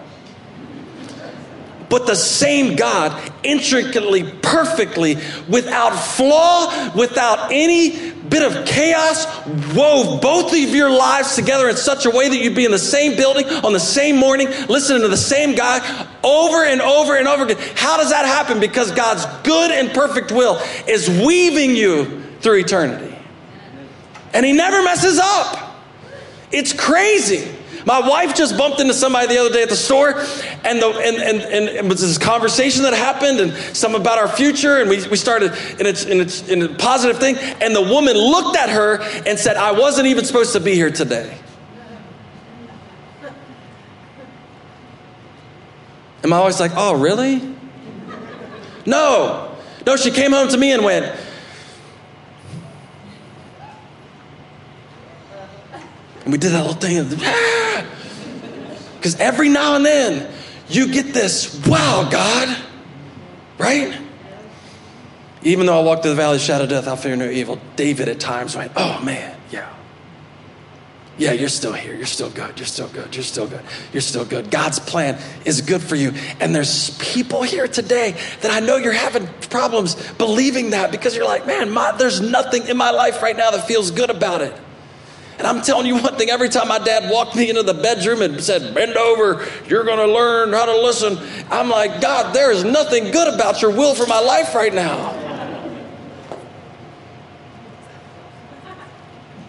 but 1.91 2.08
the 2.08 2.15
same 2.15 2.77
God, 2.77 3.21
intricately, 3.43 4.23
perfectly, 4.41 5.17
without 5.49 5.91
flaw, 5.91 6.95
without 6.95 7.51
any 7.51 8.13
bit 8.13 8.43
of 8.43 8.65
chaos, 8.65 9.25
wove 9.75 10.21
both 10.21 10.54
of 10.54 10.58
your 10.73 10.89
lives 10.89 11.36
together 11.36 11.67
in 11.67 11.75
such 11.75 12.06
a 12.06 12.10
way 12.10 12.30
that 12.30 12.38
you'd 12.38 12.56
be 12.56 12.63
in 12.63 12.71
the 12.71 12.80
same 12.80 13.17
building 13.17 13.45
on 13.65 13.73
the 13.73 13.80
same 13.80 14.15
morning, 14.15 14.47
listening 14.69 15.01
to 15.01 15.10
the 15.10 15.17
same 15.17 15.54
guy 15.54 16.08
over 16.23 16.63
and 16.63 16.82
over 16.82 17.17
and 17.17 17.27
over 17.27 17.43
again. 17.43 17.58
How 17.75 17.97
does 17.97 18.12
that 18.12 18.25
happen? 18.25 18.62
Because 18.62 18.91
God's 18.91 19.25
good 19.45 19.71
and 19.71 19.91
perfect 19.91 20.32
will 20.32 20.62
is 20.88 21.10
weaving 21.10 21.75
you 21.75 22.21
through 22.39 22.60
eternity. 22.60 23.13
And 24.34 24.45
He 24.45 24.54
never 24.54 24.82
messes 24.82 25.19
up. 25.21 25.75
It's 26.54 26.71
crazy. 26.71 27.54
My 27.86 28.00
wife 28.00 28.36
just 28.36 28.58
bumped 28.58 28.80
into 28.80 28.94
somebody 28.94 29.28
the 29.28 29.39
other 29.39 29.52
day 29.52 29.63
at 29.63 29.70
the 29.70 29.76
store, 29.76 30.20
and, 30.63 30.82
the, 30.82 30.88
and, 30.88 31.17
and, 31.17 31.41
and 31.41 31.70
it 31.70 31.86
was 31.86 32.02
this 32.02 32.17
conversation 32.17 32.84
that 32.84 32.94
happened, 32.94 33.39
and 33.39 33.54
some 33.76 33.96
about 33.96 34.17
our 34.17 34.28
future, 34.28 34.80
and 34.80 34.89
we, 34.89 35.08
we 35.08 35.17
started, 35.17 35.52
and 35.52 35.88
it's, 35.88 36.06
and 36.06 36.22
it's 36.22 36.48
in 36.48 36.62
a 36.62 36.70
positive 36.70 37.20
thing. 37.20 37.38
And 37.38 37.76
the 37.76 37.82
woman 37.82 38.15
looked 38.15 38.58
at 38.58 38.70
her 38.70 39.02
and 39.26 39.39
said, 39.39 39.58
I 39.58 39.72
wasn't 39.72 40.08
even 40.08 40.26
supposed 40.26 40.54
to 40.54 40.60
be 40.60 40.76
here 40.76 40.91
today. 40.91 41.38
Am 46.24 46.34
I 46.34 46.38
always 46.38 46.60
like, 46.60 46.74
oh, 46.76 47.00
really? 47.00 47.41
No. 48.86 49.58
No, 49.86 49.96
she 49.96 50.12
came 50.12 50.32
home 50.32 50.50
to 50.50 50.58
me 50.58 50.72
and 50.72 50.84
went, 50.84 51.15
And 56.24 56.32
we 56.32 56.38
did 56.38 56.52
that 56.52 56.66
little 56.66 56.74
thing. 56.74 57.20
Because 59.02 59.16
every 59.20 59.50
now 59.50 59.76
and 59.76 59.84
then 59.84 60.32
you 60.70 60.94
get 60.94 61.12
this, 61.12 61.60
wow, 61.66 62.08
God, 62.12 62.56
right? 63.58 64.00
Even 65.42 65.66
though 65.66 65.80
I 65.80 65.84
walk 65.84 66.04
through 66.04 66.12
the 66.12 66.18
valley 66.18 66.36
of 66.36 66.42
shadow 66.44 66.68
death, 66.68 66.88
I'll 66.88 66.96
fear 66.96 67.16
no 67.16 67.28
evil. 67.28 67.60
David 67.76 68.10
at 68.10 68.20
times 68.20 68.56
went, 68.56 68.74
oh 68.76 69.02
man, 69.04 69.36
yeah. 69.50 69.74
Yeah, 71.18 71.34
you're 71.34 71.50
still 71.50 71.74
here. 71.74 71.96
You're 71.96 72.06
still 72.06 72.30
good. 72.30 72.58
You're 72.60 72.68
still 72.68 72.88
good. 72.88 73.16
You're 73.16 73.24
still 73.24 73.48
good. 73.48 73.62
You're 73.92 74.02
still 74.02 74.24
good. 74.24 74.50
God's 74.50 74.80
plan 74.80 75.20
is 75.46 75.62
good 75.62 75.82
for 75.82 75.96
you. 75.96 76.14
And 76.40 76.54
there's 76.54 76.96
people 76.98 77.44
here 77.44 77.68
today 77.68 78.16
that 78.42 78.52
I 78.52 78.60
know 78.60 78.78
you're 78.78 78.94
having 78.94 79.28
problems 79.50 79.96
believing 80.14 80.72
that 80.72 80.92
because 80.92 81.16
you're 81.16 81.26
like, 81.26 81.46
man, 81.46 81.72
my, 81.72 81.92
there's 81.98 82.22
nothing 82.22 82.68
in 82.68 82.78
my 82.78 82.92
life 82.92 83.22
right 83.22 83.36
now 83.36 83.52
that 83.52 83.68
feels 83.68 83.92
good 83.92 84.10
about 84.10 84.42
it. 84.42 84.54
And 85.41 85.47
I'm 85.47 85.63
telling 85.63 85.88
you 85.88 85.97
one 85.97 86.15
thing 86.17 86.30
every 86.30 86.49
time 86.49 86.67
my 86.67 86.77
dad 86.77 87.10
walked 87.10 87.36
me 87.36 87.49
into 87.49 87.63
the 87.63 87.73
bedroom 87.73 88.21
and 88.21 88.39
said, 88.43 88.75
Bend 88.75 88.95
over, 88.95 89.43
you're 89.67 89.84
going 89.84 89.97
to 89.97 90.06
learn 90.06 90.54
how 90.54 90.65
to 90.65 90.77
listen, 90.80 91.17
I'm 91.49 91.67
like, 91.67 91.99
God, 91.99 92.32
there 92.36 92.51
is 92.51 92.63
nothing 92.63 93.10
good 93.10 93.34
about 93.34 93.60
your 93.60 93.71
will 93.71 93.95
for 93.95 94.06
my 94.06 94.19
life 94.19 94.54
right 94.54 94.71
now. 94.71 95.17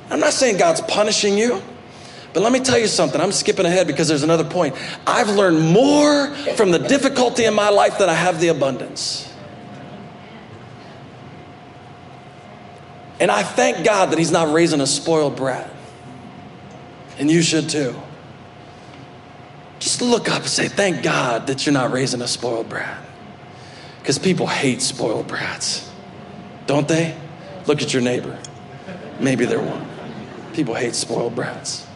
I'm 0.09 0.19
not 0.19 0.33
saying 0.33 0.57
God's 0.57 0.81
punishing 0.81 1.37
you. 1.37 1.61
But 2.33 2.43
let 2.43 2.53
me 2.53 2.61
tell 2.61 2.79
you 2.79 2.87
something. 2.87 3.21
I'm 3.21 3.31
skipping 3.31 3.67
ahead 3.67 3.87
because 3.87 4.09
there's 4.09 4.23
another 4.23 4.45
point. 4.45 4.75
I've 5.07 5.29
learned 5.29 5.61
more 5.61 6.35
from 6.57 6.71
the 6.71 6.79
difficulty 6.79 7.45
in 7.45 7.53
my 7.53 7.69
life 7.69 7.99
than 7.99 8.09
I 8.09 8.15
have 8.15 8.41
the 8.41 8.49
abundance. 8.49 9.31
And 13.21 13.31
I 13.31 13.43
thank 13.43 13.85
God 13.85 14.07
that 14.13 14.19
He's 14.19 14.33
not 14.33 14.55
raising 14.55 14.81
a 14.81 14.87
spoiled 14.87 15.37
brat. 15.37 15.72
And 17.23 17.31
you 17.31 17.41
should 17.41 17.69
too. 17.69 17.95
Just 19.79 20.03
look 20.03 20.29
up 20.29 20.41
and 20.41 20.51
say, 20.51 20.67
Thank 20.67 21.05
God 21.05 21.47
that 21.47 21.65
you're 21.65 21.73
not 21.73 21.93
raising 21.93 22.21
a 22.21 22.27
spoiled 22.27 22.69
brat. 22.69 23.01
Because 24.01 24.19
people 24.19 24.49
hate 24.49 24.83
spoiled 24.83 25.29
brats, 25.29 25.89
don't 26.67 26.89
they? 26.89 27.17
Look 27.69 27.81
at 27.81 27.93
your 27.93 28.03
neighbor. 28.03 28.37
Maybe 29.21 29.45
they're 29.45 29.63
one. 29.63 29.87
People 30.53 30.75
hate 30.75 30.97
spoiled 30.97 31.37
brats. 31.37 31.87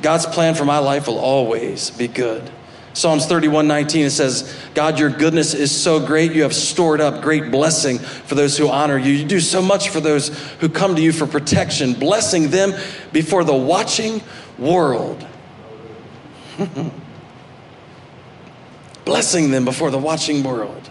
God's 0.00 0.26
plan 0.26 0.56
for 0.56 0.64
my 0.64 0.78
life 0.78 1.06
will 1.06 1.20
always 1.20 1.90
be 1.90 2.08
good. 2.08 2.50
Psalms 2.94 3.24
31 3.26 3.66
19, 3.68 4.06
it 4.06 4.10
says, 4.10 4.54
God, 4.74 4.98
your 4.98 5.08
goodness 5.08 5.54
is 5.54 5.70
so 5.70 6.04
great. 6.04 6.32
You 6.32 6.42
have 6.42 6.54
stored 6.54 7.00
up 7.00 7.22
great 7.22 7.50
blessing 7.50 7.98
for 7.98 8.34
those 8.34 8.58
who 8.58 8.68
honor 8.68 8.98
you. 8.98 9.12
You 9.12 9.24
do 9.24 9.40
so 9.40 9.62
much 9.62 9.88
for 9.88 10.00
those 10.00 10.28
who 10.60 10.68
come 10.68 10.94
to 10.96 11.02
you 11.02 11.12
for 11.12 11.26
protection, 11.26 11.94
blessing 11.94 12.50
them 12.50 12.74
before 13.12 13.44
the 13.44 13.54
watching 13.54 14.20
world. 14.58 15.26
blessing 19.04 19.50
them 19.50 19.64
before 19.64 19.90
the 19.90 19.98
watching 19.98 20.42
world. 20.42 20.90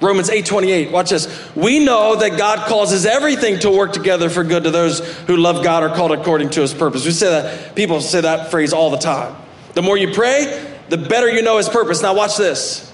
Romans 0.00 0.30
8:28. 0.30 0.92
Watch 0.92 1.10
this. 1.10 1.26
We 1.56 1.84
know 1.84 2.14
that 2.16 2.38
God 2.38 2.68
causes 2.68 3.04
everything 3.04 3.58
to 3.60 3.70
work 3.70 3.92
together 3.92 4.28
for 4.28 4.44
good 4.44 4.64
to 4.64 4.70
those 4.70 5.00
who 5.22 5.36
love 5.36 5.64
God 5.64 5.82
or 5.82 5.88
called 5.88 6.12
according 6.12 6.50
to 6.50 6.60
his 6.60 6.72
purpose. 6.72 7.04
We 7.04 7.10
say 7.12 7.30
that 7.30 7.74
people 7.74 8.00
say 8.00 8.20
that 8.20 8.50
phrase 8.50 8.72
all 8.72 8.90
the 8.90 8.98
time. 8.98 9.34
The 9.76 9.82
more 9.82 9.98
you 9.98 10.14
pray, 10.14 10.74
the 10.88 10.96
better 10.96 11.30
you 11.30 11.42
know 11.42 11.58
his 11.58 11.68
purpose. 11.68 12.00
Now 12.00 12.14
watch 12.14 12.38
this. 12.38 12.90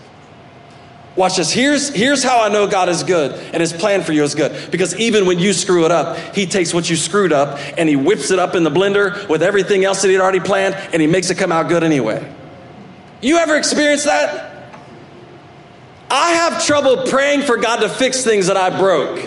Watch 1.14 1.36
this. 1.36 1.52
Here's, 1.52 1.90
here's 1.90 2.24
how 2.24 2.42
I 2.42 2.48
know 2.48 2.66
God 2.66 2.88
is 2.88 3.04
good 3.04 3.38
and 3.52 3.60
his 3.60 3.72
plan 3.72 4.02
for 4.02 4.12
you 4.12 4.24
is 4.24 4.34
good. 4.34 4.72
Because 4.72 4.96
even 4.96 5.24
when 5.24 5.38
you 5.38 5.52
screw 5.52 5.84
it 5.84 5.92
up, 5.92 6.18
he 6.34 6.44
takes 6.44 6.74
what 6.74 6.90
you 6.90 6.96
screwed 6.96 7.32
up 7.32 7.60
and 7.78 7.88
he 7.88 7.94
whips 7.94 8.32
it 8.32 8.40
up 8.40 8.56
in 8.56 8.64
the 8.64 8.70
blender 8.70 9.28
with 9.28 9.44
everything 9.44 9.84
else 9.84 10.02
that 10.02 10.08
he'd 10.08 10.18
already 10.18 10.40
planned 10.40 10.74
and 10.74 11.00
he 11.00 11.06
makes 11.06 11.30
it 11.30 11.38
come 11.38 11.52
out 11.52 11.68
good 11.68 11.84
anyway. 11.84 12.28
You 13.20 13.36
ever 13.36 13.56
experienced 13.56 14.06
that? 14.06 14.74
I 16.10 16.32
have 16.32 16.66
trouble 16.66 17.06
praying 17.06 17.42
for 17.42 17.58
God 17.58 17.76
to 17.82 17.88
fix 17.88 18.24
things 18.24 18.48
that 18.48 18.56
I 18.56 18.76
broke. 18.76 19.24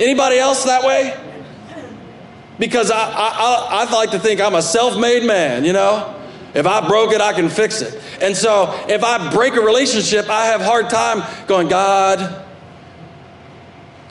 Anybody 0.00 0.38
else 0.38 0.64
that 0.64 0.82
way? 0.82 1.21
Because 2.62 2.92
I, 2.92 3.10
I, 3.10 3.66
I, 3.88 3.92
like 3.92 4.12
to 4.12 4.20
think 4.20 4.40
I'm 4.40 4.54
a 4.54 4.62
self 4.62 4.96
made 4.96 5.24
man, 5.24 5.64
you 5.64 5.72
know? 5.72 6.16
If 6.54 6.64
I 6.64 6.86
broke 6.86 7.12
it, 7.12 7.20
I 7.20 7.32
can 7.32 7.48
fix 7.48 7.82
it. 7.82 8.00
And 8.20 8.36
so 8.36 8.72
if 8.88 9.02
I 9.02 9.32
break 9.32 9.54
a 9.54 9.60
relationship, 9.60 10.30
I 10.30 10.44
have 10.44 10.60
hard 10.60 10.88
time 10.88 11.24
going, 11.48 11.66
God, 11.66 12.46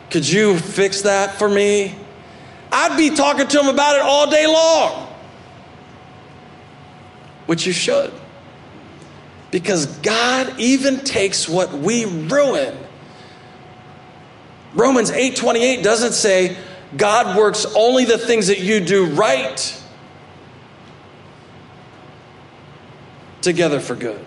could 0.10 0.28
you 0.28 0.58
fix 0.58 1.04
that 1.04 1.36
for 1.36 1.48
me? 1.48 1.96
I'd 2.74 2.98
be 2.98 3.12
talking 3.12 3.48
to 3.48 3.58
him 3.58 3.70
about 3.70 3.96
it 3.96 4.02
all 4.02 4.30
day 4.30 4.46
long. 4.46 5.08
Which 7.46 7.66
you 7.66 7.72
should. 7.72 8.12
Because 9.50 9.86
God 9.86 10.60
even 10.60 11.06
takes 11.06 11.48
what 11.48 11.72
we 11.72 12.04
ruin. 12.04 12.78
Romans 14.74 15.10
8:28 15.10 15.84
doesn't 15.84 16.12
say 16.12 16.58
God 16.98 17.38
works 17.38 17.66
only 17.76 18.06
the 18.06 18.18
things 18.18 18.48
that 18.48 18.60
you 18.60 18.80
do 18.80 19.06
right 19.08 19.82
together 23.42 23.80
for 23.80 23.96
good. 23.96 24.24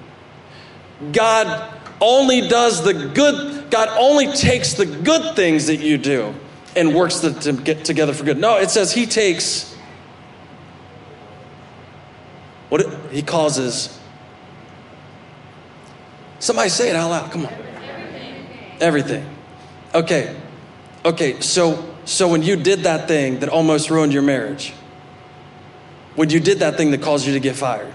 God 1.12 1.72
only 2.00 2.48
does 2.48 2.82
the 2.84 2.94
good, 2.94 3.70
God 3.70 3.88
only 3.98 4.32
takes 4.32 4.74
the 4.74 4.86
good 4.86 5.36
things 5.36 5.66
that 5.66 5.76
you 5.76 5.98
do 5.98 6.34
and 6.76 6.94
works 6.94 7.20
them 7.20 7.38
to 7.40 7.52
get 7.52 7.84
together 7.84 8.12
for 8.12 8.24
good. 8.24 8.38
No, 8.38 8.56
it 8.56 8.70
says 8.70 8.92
He 8.92 9.06
takes 9.06 9.74
what 12.68 12.84
He 13.10 13.22
causes 13.22 14.00
Somebody 16.44 16.68
say 16.68 16.90
it 16.90 16.96
out 16.96 17.08
loud. 17.08 17.32
Come 17.32 17.46
on. 17.46 17.52
Everything. 17.54 18.76
Everything. 18.80 19.26
Okay. 19.94 20.36
Okay, 21.02 21.40
so 21.40 21.93
so 22.04 22.28
when 22.28 22.42
you 22.42 22.56
did 22.56 22.80
that 22.80 23.08
thing 23.08 23.40
that 23.40 23.48
almost 23.48 23.90
ruined 23.90 24.12
your 24.12 24.22
marriage, 24.22 24.72
when 26.14 26.30
you 26.30 26.40
did 26.40 26.60
that 26.60 26.76
thing 26.76 26.90
that 26.92 27.02
caused 27.02 27.26
you 27.26 27.32
to 27.32 27.40
get 27.40 27.56
fired, 27.56 27.92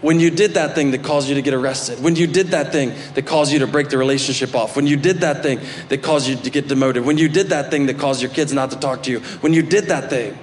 when 0.00 0.18
you 0.18 0.30
did 0.30 0.54
that 0.54 0.74
thing 0.74 0.92
that 0.92 1.04
caused 1.04 1.28
you 1.28 1.34
to 1.34 1.42
get 1.42 1.52
arrested, 1.52 2.02
when 2.02 2.16
you 2.16 2.26
did 2.26 2.48
that 2.48 2.72
thing 2.72 2.94
that 3.14 3.26
caused 3.26 3.52
you 3.52 3.58
to 3.58 3.66
break 3.66 3.90
the 3.90 3.98
relationship 3.98 4.54
off, 4.54 4.74
when 4.76 4.86
you 4.86 4.96
did 4.96 5.18
that 5.18 5.42
thing 5.42 5.60
that 5.88 6.02
caused 6.02 6.26
you 6.26 6.36
to 6.36 6.50
get 6.50 6.68
demoted, 6.68 7.04
when 7.04 7.18
you 7.18 7.28
did 7.28 7.48
that 7.48 7.70
thing 7.70 7.86
that 7.86 7.98
caused 7.98 8.22
your 8.22 8.30
kids 8.30 8.52
not 8.52 8.70
to 8.70 8.78
talk 8.78 9.02
to 9.02 9.10
you, 9.10 9.20
when 9.40 9.52
you 9.52 9.62
did 9.62 9.84
that 9.86 10.08
thing. 10.08 10.36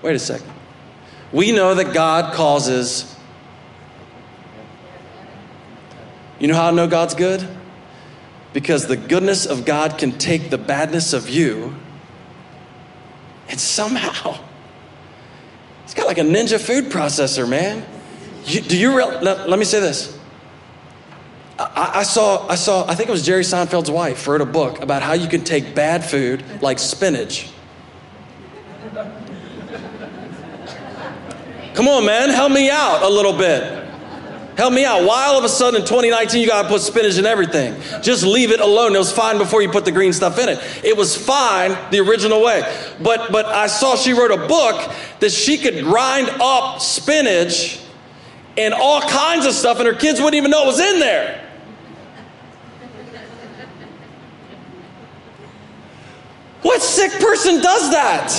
Wait 0.00 0.16
a 0.16 0.18
second. 0.18 0.50
We 1.32 1.52
know 1.52 1.74
that 1.74 1.94
God 1.94 2.34
causes 2.34 3.12
You 6.42 6.48
know 6.48 6.56
how 6.56 6.66
I 6.66 6.70
know 6.72 6.88
God's 6.88 7.14
good? 7.14 7.46
Because 8.52 8.86
the 8.86 8.96
goodness 8.96 9.46
of 9.46 9.64
God 9.64 9.98
can 9.98 10.12
take 10.12 10.50
the 10.50 10.58
badness 10.58 11.12
of 11.12 11.28
you 11.28 11.74
and 13.52 13.60
somehow, 13.60 14.38
it's 15.84 15.92
got 15.92 16.06
like 16.06 16.18
a 16.18 16.22
ninja 16.22 16.58
food 16.58 16.86
processor, 16.86 17.46
man. 17.46 17.84
You, 18.46 18.62
do 18.62 18.78
you 18.78 18.96
real, 18.96 19.08
let, 19.20 19.48
let 19.48 19.58
me 19.58 19.66
say 19.66 19.78
this. 19.78 20.18
I, 21.58 21.92
I, 21.96 22.02
saw, 22.02 22.48
I 22.48 22.54
saw, 22.54 22.88
I 22.88 22.94
think 22.94 23.10
it 23.10 23.12
was 23.12 23.24
Jerry 23.24 23.42
Seinfeld's 23.42 23.90
wife 23.90 24.26
wrote 24.26 24.40
a 24.40 24.46
book 24.46 24.80
about 24.80 25.02
how 25.02 25.12
you 25.12 25.28
can 25.28 25.44
take 25.44 25.74
bad 25.74 26.02
food 26.02 26.42
like 26.62 26.78
spinach. 26.78 27.50
Come 31.74 31.88
on, 31.88 32.06
man, 32.06 32.30
help 32.30 32.52
me 32.52 32.70
out 32.70 33.02
a 33.02 33.08
little 33.08 33.36
bit. 33.36 33.91
Help 34.56 34.74
me 34.74 34.84
out. 34.84 35.04
Why 35.04 35.26
all 35.26 35.38
of 35.38 35.44
a 35.44 35.48
sudden 35.48 35.80
in 35.80 35.86
2019 35.86 36.40
you 36.40 36.46
got 36.46 36.62
to 36.62 36.68
put 36.68 36.82
spinach 36.82 37.16
in 37.16 37.24
everything? 37.24 37.74
Just 38.02 38.22
leave 38.22 38.50
it 38.50 38.60
alone. 38.60 38.94
It 38.94 38.98
was 38.98 39.10
fine 39.10 39.38
before 39.38 39.62
you 39.62 39.70
put 39.70 39.86
the 39.86 39.92
green 39.92 40.12
stuff 40.12 40.38
in 40.38 40.50
it. 40.50 40.58
It 40.84 40.94
was 40.96 41.16
fine 41.16 41.76
the 41.90 42.00
original 42.00 42.42
way. 42.42 42.62
But 43.00 43.32
but 43.32 43.46
I 43.46 43.66
saw 43.66 43.96
she 43.96 44.12
wrote 44.12 44.30
a 44.30 44.46
book 44.46 44.92
that 45.20 45.32
she 45.32 45.56
could 45.56 45.82
grind 45.84 46.28
up 46.40 46.82
spinach 46.82 47.80
and 48.58 48.74
all 48.74 49.00
kinds 49.00 49.46
of 49.46 49.54
stuff 49.54 49.78
and 49.78 49.86
her 49.86 49.94
kids 49.94 50.20
wouldn't 50.20 50.36
even 50.36 50.50
know 50.50 50.64
it 50.64 50.66
was 50.66 50.80
in 50.80 51.00
there. 51.00 51.38
What 56.60 56.82
sick 56.82 57.10
person 57.12 57.60
does 57.60 57.90
that? 57.90 58.30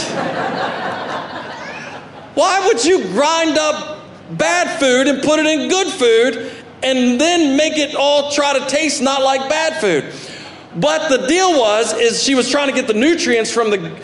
Why 2.36 2.66
would 2.68 2.86
you 2.86 3.04
grind 3.06 3.58
up 3.58 4.03
bad 4.38 4.80
food 4.80 5.08
and 5.08 5.22
put 5.22 5.40
it 5.40 5.46
in 5.46 5.70
good 5.70 5.88
food 5.88 6.52
and 6.84 7.20
then 7.20 7.56
make 7.56 7.78
it 7.78 7.96
all 7.96 8.32
try 8.32 8.58
to 8.58 8.66
taste 8.68 9.02
not 9.02 9.22
like 9.22 9.50
bad 9.50 9.80
food? 9.80 10.14
But 10.76 11.10
the 11.10 11.28
deal 11.28 11.60
was 11.60 11.94
is 11.94 12.24
she 12.24 12.36
was 12.36 12.50
trying 12.50 12.68
to 12.68 12.74
get 12.74 12.88
the 12.88 12.94
nutrients 12.94 13.52
from 13.52 13.70
the 13.70 14.02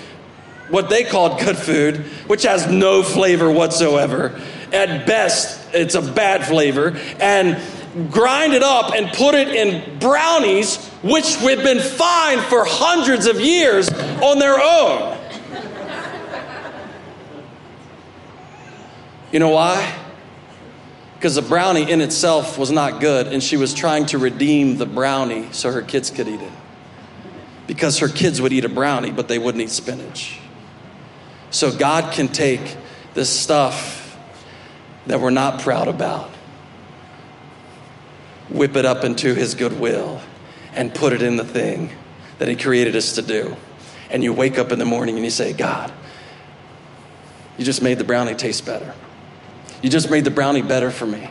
what 0.69 0.89
they 0.89 1.03
called 1.03 1.39
good 1.39 1.57
food, 1.57 1.97
which 2.27 2.43
has 2.43 2.67
no 2.67 3.01
flavor 3.01 3.51
whatsoever. 3.51 4.39
At 4.71 5.07
best, 5.07 5.73
it's 5.73 5.95
a 5.95 6.01
bad 6.01 6.45
flavor 6.45 6.95
and 7.19 7.59
grind 8.11 8.53
it 8.53 8.61
up 8.61 8.93
and 8.93 9.11
put 9.13 9.33
it 9.33 9.47
in 9.47 9.97
brownies 9.97 10.77
which 11.01 11.35
have 11.37 11.63
been 11.63 11.79
fine 11.79 12.39
for 12.41 12.63
hundreds 12.65 13.25
of 13.25 13.39
years 13.41 13.89
on 13.89 14.37
their 14.37 14.59
own. 14.61 15.17
You 19.31 19.39
know 19.39 19.49
why? 19.49 19.98
Because 21.19 21.35
the 21.35 21.41
brownie 21.41 21.91
in 21.91 21.99
itself 21.99 22.57
was 22.57 22.71
not 22.71 23.01
good, 23.01 23.27
and 23.27 23.43
she 23.43 23.57
was 23.57 23.73
trying 23.73 24.05
to 24.05 24.17
redeem 24.17 24.77
the 24.77 24.85
brownie 24.85 25.49
so 25.51 25.69
her 25.69 25.81
kids 25.81 26.09
could 26.09 26.29
eat 26.29 26.39
it. 26.39 26.51
Because 27.67 27.99
her 27.99 28.07
kids 28.07 28.41
would 28.41 28.53
eat 28.53 28.63
a 28.63 28.69
brownie, 28.69 29.11
but 29.11 29.27
they 29.27 29.37
wouldn't 29.37 29.61
eat 29.61 29.69
spinach. 29.69 30.39
So 31.51 31.75
God 31.75 32.13
can 32.13 32.29
take 32.29 32.77
this 33.15 33.29
stuff 33.29 34.17
that 35.07 35.19
we're 35.19 35.29
not 35.29 35.59
proud 35.59 35.89
about, 35.89 36.29
whip 38.47 38.77
it 38.77 38.85
up 38.85 39.03
into 39.03 39.35
His 39.35 39.55
goodwill, 39.55 40.21
and 40.73 40.95
put 40.95 41.11
it 41.11 41.21
in 41.21 41.35
the 41.35 41.43
thing 41.43 41.89
that 42.37 42.47
He 42.47 42.55
created 42.55 42.95
us 42.95 43.15
to 43.15 43.21
do. 43.21 43.57
And 44.09 44.23
you 44.23 44.31
wake 44.31 44.57
up 44.57 44.71
in 44.71 44.79
the 44.79 44.85
morning 44.85 45.17
and 45.17 45.25
you 45.25 45.31
say, 45.31 45.51
God, 45.51 45.91
you 47.57 47.65
just 47.65 47.81
made 47.81 47.97
the 47.97 48.05
brownie 48.05 48.35
taste 48.35 48.65
better. 48.65 48.95
You 49.81 49.89
just 49.89 50.09
made 50.09 50.25
the 50.25 50.31
brownie 50.31 50.61
better 50.61 50.91
for 50.91 51.05
me. 51.05 51.29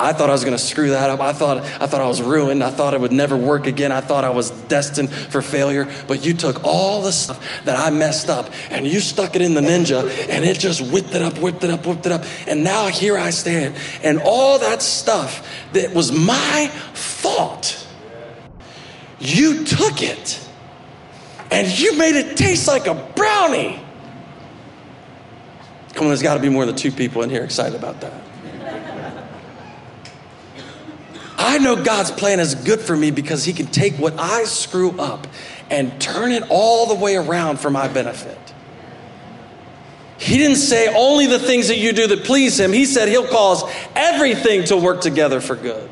I 0.00 0.14
thought 0.14 0.30
I 0.30 0.32
was 0.32 0.44
going 0.44 0.56
to 0.56 0.62
screw 0.62 0.90
that 0.90 1.10
up. 1.10 1.20
I 1.20 1.34
thought, 1.34 1.58
I 1.58 1.86
thought 1.86 2.00
I 2.00 2.08
was 2.08 2.22
ruined. 2.22 2.64
I 2.64 2.70
thought 2.70 2.94
it 2.94 3.00
would 3.00 3.12
never 3.12 3.36
work 3.36 3.66
again. 3.66 3.92
I 3.92 4.00
thought 4.00 4.24
I 4.24 4.30
was 4.30 4.50
destined 4.50 5.10
for 5.12 5.42
failure. 5.42 5.92
But 6.08 6.24
you 6.24 6.32
took 6.32 6.64
all 6.64 7.02
the 7.02 7.12
stuff 7.12 7.46
that 7.66 7.78
I 7.78 7.90
messed 7.90 8.30
up 8.30 8.50
and 8.70 8.86
you 8.86 9.00
stuck 9.00 9.36
it 9.36 9.42
in 9.42 9.52
the 9.52 9.60
ninja 9.60 10.08
and 10.30 10.42
it 10.42 10.58
just 10.58 10.80
whipped 10.90 11.14
it 11.14 11.20
up, 11.20 11.36
whipped 11.38 11.64
it 11.64 11.70
up, 11.70 11.84
whipped 11.84 12.06
it 12.06 12.12
up. 12.12 12.24
And 12.46 12.64
now 12.64 12.86
here 12.86 13.18
I 13.18 13.28
stand. 13.28 13.76
And 14.02 14.20
all 14.24 14.58
that 14.60 14.80
stuff 14.80 15.46
that 15.74 15.92
was 15.92 16.10
my 16.10 16.68
fault, 16.94 17.86
you 19.18 19.64
took 19.64 20.02
it 20.02 20.40
and 21.50 21.78
you 21.78 21.98
made 21.98 22.16
it 22.16 22.38
taste 22.38 22.66
like 22.66 22.86
a 22.86 22.94
brownie. 22.94 23.82
Come 25.94 26.04
on, 26.04 26.08
there's 26.08 26.22
got 26.22 26.34
to 26.34 26.40
be 26.40 26.48
more 26.48 26.66
than 26.66 26.76
two 26.76 26.92
people 26.92 27.22
in 27.22 27.30
here 27.30 27.42
excited 27.42 27.78
about 27.78 28.00
that. 28.00 28.12
I 31.36 31.58
know 31.58 31.82
God's 31.82 32.10
plan 32.10 32.38
is 32.38 32.54
good 32.54 32.80
for 32.80 32.96
me 32.96 33.10
because 33.10 33.44
He 33.44 33.52
can 33.52 33.66
take 33.66 33.94
what 33.94 34.18
I 34.18 34.44
screw 34.44 34.98
up 35.00 35.26
and 35.70 36.00
turn 36.00 36.32
it 36.32 36.44
all 36.48 36.86
the 36.86 36.94
way 36.94 37.16
around 37.16 37.58
for 37.58 37.70
my 37.70 37.88
benefit. 37.88 38.38
He 40.18 40.36
didn't 40.36 40.58
say 40.58 40.94
only 40.94 41.26
the 41.26 41.38
things 41.38 41.68
that 41.68 41.78
you 41.78 41.92
do 41.92 42.06
that 42.08 42.24
please 42.24 42.60
Him. 42.60 42.72
He 42.72 42.84
said 42.84 43.08
He'll 43.08 43.26
cause 43.26 43.64
everything 43.96 44.64
to 44.64 44.76
work 44.76 45.00
together 45.00 45.40
for 45.40 45.56
good. 45.56 45.88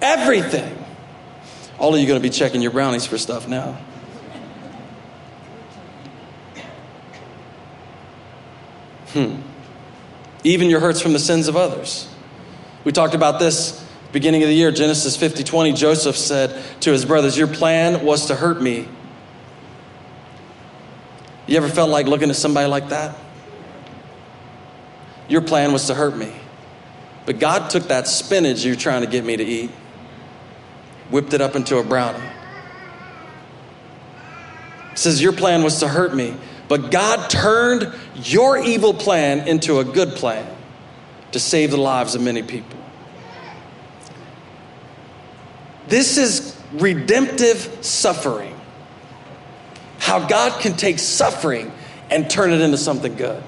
Everything. 0.00 0.82
All 1.78 1.94
of 1.94 2.00
you 2.00 2.06
going 2.06 2.20
to 2.20 2.22
be 2.26 2.30
checking 2.30 2.62
your 2.62 2.70
brownies 2.70 3.04
for 3.04 3.18
stuff 3.18 3.46
now. 3.46 3.78
Hmm. 9.16 9.40
Even 10.44 10.68
your 10.68 10.80
hurts 10.80 11.00
from 11.00 11.14
the 11.14 11.18
sins 11.18 11.48
of 11.48 11.56
others. 11.56 12.06
We 12.84 12.92
talked 12.92 13.14
about 13.14 13.40
this 13.40 13.82
beginning 14.12 14.42
of 14.42 14.50
the 14.50 14.54
year, 14.54 14.70
Genesis 14.70 15.16
50 15.16 15.42
20. 15.42 15.72
Joseph 15.72 16.18
said 16.18 16.62
to 16.82 16.92
his 16.92 17.06
brothers, 17.06 17.38
Your 17.38 17.48
plan 17.48 18.04
was 18.04 18.26
to 18.26 18.34
hurt 18.34 18.60
me. 18.60 18.86
You 21.46 21.56
ever 21.56 21.68
felt 21.70 21.88
like 21.88 22.06
looking 22.06 22.28
at 22.28 22.36
somebody 22.36 22.68
like 22.68 22.90
that? 22.90 23.16
Your 25.28 25.40
plan 25.40 25.72
was 25.72 25.86
to 25.86 25.94
hurt 25.94 26.14
me. 26.14 26.34
But 27.24 27.38
God 27.38 27.70
took 27.70 27.84
that 27.84 28.06
spinach 28.08 28.66
you're 28.66 28.76
trying 28.76 29.00
to 29.00 29.08
get 29.08 29.24
me 29.24 29.38
to 29.38 29.44
eat, 29.44 29.70
whipped 31.08 31.32
it 31.32 31.40
up 31.40 31.56
into 31.56 31.78
a 31.78 31.82
brownie. 31.82 32.22
Says, 34.94 35.22
Your 35.22 35.32
plan 35.32 35.62
was 35.62 35.80
to 35.80 35.88
hurt 35.88 36.14
me. 36.14 36.36
But 36.68 36.90
God 36.90 37.30
turned 37.30 37.92
your 38.16 38.58
evil 38.58 38.92
plan 38.92 39.46
into 39.46 39.78
a 39.78 39.84
good 39.84 40.10
plan 40.10 40.46
to 41.32 41.38
save 41.38 41.70
the 41.70 41.76
lives 41.76 42.14
of 42.14 42.22
many 42.22 42.42
people. 42.42 42.78
This 45.88 46.18
is 46.18 46.60
redemptive 46.72 47.78
suffering. 47.84 48.54
How 49.98 50.26
God 50.26 50.60
can 50.60 50.76
take 50.76 50.98
suffering 50.98 51.72
and 52.10 52.28
turn 52.28 52.52
it 52.52 52.60
into 52.60 52.76
something 52.76 53.14
good. 53.16 53.42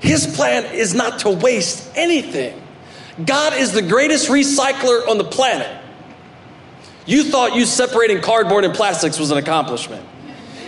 His 0.00 0.26
plan 0.26 0.74
is 0.74 0.94
not 0.94 1.20
to 1.20 1.30
waste 1.30 1.90
anything. 1.94 2.60
God 3.24 3.54
is 3.54 3.72
the 3.72 3.82
greatest 3.82 4.28
recycler 4.28 5.08
on 5.08 5.18
the 5.18 5.24
planet. 5.24 5.82
You 7.06 7.24
thought 7.24 7.54
you 7.54 7.64
separating 7.64 8.20
cardboard 8.20 8.64
and 8.64 8.74
plastics 8.74 9.18
was 9.18 9.30
an 9.30 9.38
accomplishment. 9.38 10.06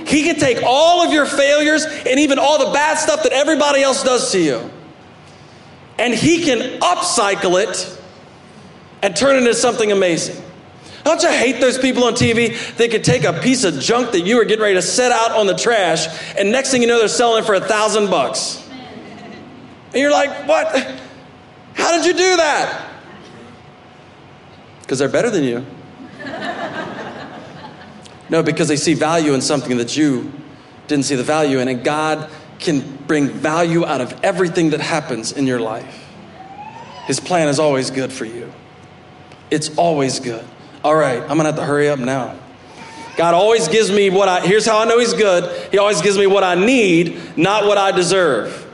He 0.06 0.22
can 0.22 0.36
take 0.36 0.62
all 0.64 1.04
of 1.04 1.12
your 1.12 1.26
failures 1.26 1.84
and 1.84 2.20
even 2.20 2.38
all 2.38 2.64
the 2.64 2.72
bad 2.72 2.96
stuff 2.98 3.24
that 3.24 3.32
everybody 3.32 3.82
else 3.82 4.02
does 4.02 4.30
to 4.32 4.40
you, 4.40 4.70
and 5.98 6.14
He 6.14 6.44
can 6.44 6.80
upcycle 6.80 7.62
it 7.62 7.98
and 9.02 9.16
turn 9.16 9.36
it 9.36 9.38
into 9.40 9.54
something 9.54 9.90
amazing. 9.92 10.42
Don't 11.04 11.22
you 11.22 11.28
hate 11.28 11.60
those 11.60 11.78
people 11.78 12.04
on 12.04 12.14
TV? 12.14 12.76
They 12.76 12.88
could 12.88 13.04
take 13.04 13.24
a 13.24 13.32
piece 13.32 13.62
of 13.64 13.78
junk 13.78 14.10
that 14.12 14.22
you 14.22 14.36
were 14.36 14.44
getting 14.44 14.62
ready 14.62 14.74
to 14.74 14.82
set 14.82 15.12
out 15.12 15.32
on 15.32 15.46
the 15.46 15.54
trash, 15.54 16.06
and 16.36 16.50
next 16.50 16.70
thing 16.70 16.82
you 16.82 16.88
know, 16.88 16.98
they're 16.98 17.08
selling 17.08 17.42
it 17.42 17.46
for 17.46 17.54
a 17.54 17.60
thousand 17.60 18.10
bucks. 18.10 18.68
And 19.92 20.02
you're 20.02 20.10
like, 20.10 20.48
what? 20.48 21.00
How 21.74 21.96
did 21.96 22.06
you 22.06 22.12
do 22.12 22.36
that? 22.36 22.90
Because 24.80 24.98
they're 24.98 25.08
better 25.08 25.30
than 25.30 25.44
you. 25.44 25.66
No, 28.28 28.42
because 28.42 28.68
they 28.68 28.76
see 28.76 28.94
value 28.94 29.34
in 29.34 29.40
something 29.40 29.76
that 29.78 29.96
you 29.96 30.32
didn't 30.88 31.04
see 31.04 31.14
the 31.14 31.22
value 31.22 31.58
in. 31.58 31.68
And 31.68 31.84
God 31.84 32.30
can 32.58 32.96
bring 33.06 33.28
value 33.28 33.84
out 33.84 34.00
of 34.00 34.18
everything 34.24 34.70
that 34.70 34.80
happens 34.80 35.32
in 35.32 35.46
your 35.46 35.60
life. 35.60 36.04
His 37.06 37.20
plan 37.20 37.48
is 37.48 37.58
always 37.58 37.90
good 37.90 38.12
for 38.12 38.24
you. 38.24 38.52
It's 39.50 39.76
always 39.76 40.18
good. 40.18 40.44
All 40.82 40.94
right, 40.94 41.20
I'm 41.20 41.36
gonna 41.36 41.44
have 41.44 41.56
to 41.56 41.64
hurry 41.64 41.88
up 41.88 41.98
now. 41.98 42.36
God 43.16 43.32
always 43.32 43.68
gives 43.68 43.90
me 43.90 44.10
what 44.10 44.28
I, 44.28 44.40
here's 44.40 44.66
how 44.66 44.78
I 44.78 44.84
know 44.84 44.98
He's 44.98 45.14
good. 45.14 45.70
He 45.70 45.78
always 45.78 46.02
gives 46.02 46.18
me 46.18 46.26
what 46.26 46.44
I 46.44 46.54
need, 46.54 47.36
not 47.36 47.64
what 47.64 47.78
I 47.78 47.92
deserve. 47.92 48.64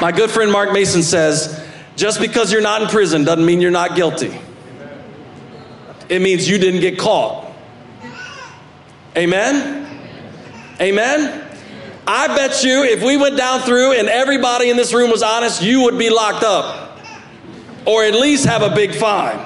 My 0.00 0.12
good 0.12 0.30
friend 0.30 0.52
Mark 0.52 0.72
Mason 0.72 1.02
says, 1.02 1.55
just 1.96 2.20
because 2.20 2.52
you're 2.52 2.62
not 2.62 2.82
in 2.82 2.88
prison 2.88 3.24
doesn't 3.24 3.44
mean 3.44 3.60
you're 3.60 3.70
not 3.70 3.96
guilty. 3.96 4.38
It 6.08 6.22
means 6.22 6.48
you 6.48 6.58
didn't 6.58 6.80
get 6.80 6.98
caught. 6.98 7.52
Amen? 9.16 9.86
Amen? 10.80 11.42
I 12.06 12.28
bet 12.28 12.62
you 12.62 12.84
if 12.84 13.02
we 13.02 13.16
went 13.16 13.36
down 13.36 13.60
through 13.60 13.98
and 13.98 14.08
everybody 14.08 14.70
in 14.70 14.76
this 14.76 14.92
room 14.94 15.10
was 15.10 15.22
honest, 15.22 15.62
you 15.62 15.82
would 15.82 15.98
be 15.98 16.10
locked 16.10 16.44
up. 16.44 16.98
Or 17.84 18.04
at 18.04 18.14
least 18.14 18.44
have 18.44 18.62
a 18.62 18.74
big 18.74 18.94
fine. 18.94 19.38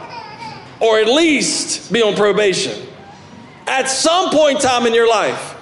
Or 0.81 0.99
at 0.99 1.07
least 1.07 1.93
be 1.93 2.03
on 2.03 2.17
probation. 2.17 2.87
At 3.67 3.89
some 3.89 4.31
point 4.31 4.57
in 4.57 4.63
time 4.63 4.87
in 4.87 4.95
your 4.95 5.09
life. 5.09 5.57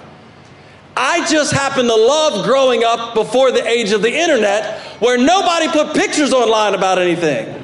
I 1.01 1.25
just 1.31 1.53
happen 1.53 1.85
to 1.85 1.95
love 1.95 2.43
growing 2.43 2.83
up 2.83 3.13
before 3.13 3.53
the 3.53 3.65
age 3.65 3.93
of 3.93 4.01
the 4.01 4.13
internet 4.13 4.81
where 4.99 5.17
nobody 5.17 5.69
put 5.69 5.95
pictures 5.95 6.33
online 6.33 6.75
about 6.75 6.99
anything. 6.99 7.55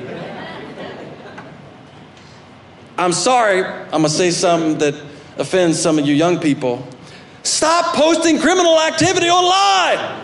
I'm 2.98 3.12
sorry, 3.12 3.66
I'm 3.66 3.90
gonna 3.90 4.08
say 4.08 4.32
something 4.32 4.78
that 4.78 4.96
offends 5.38 5.78
some 5.78 6.00
of 6.00 6.08
you 6.08 6.14
young 6.14 6.40
people. 6.40 6.88
Stop 7.44 7.94
posting 7.94 8.40
criminal 8.40 8.80
activity 8.80 9.30
online. 9.30 10.24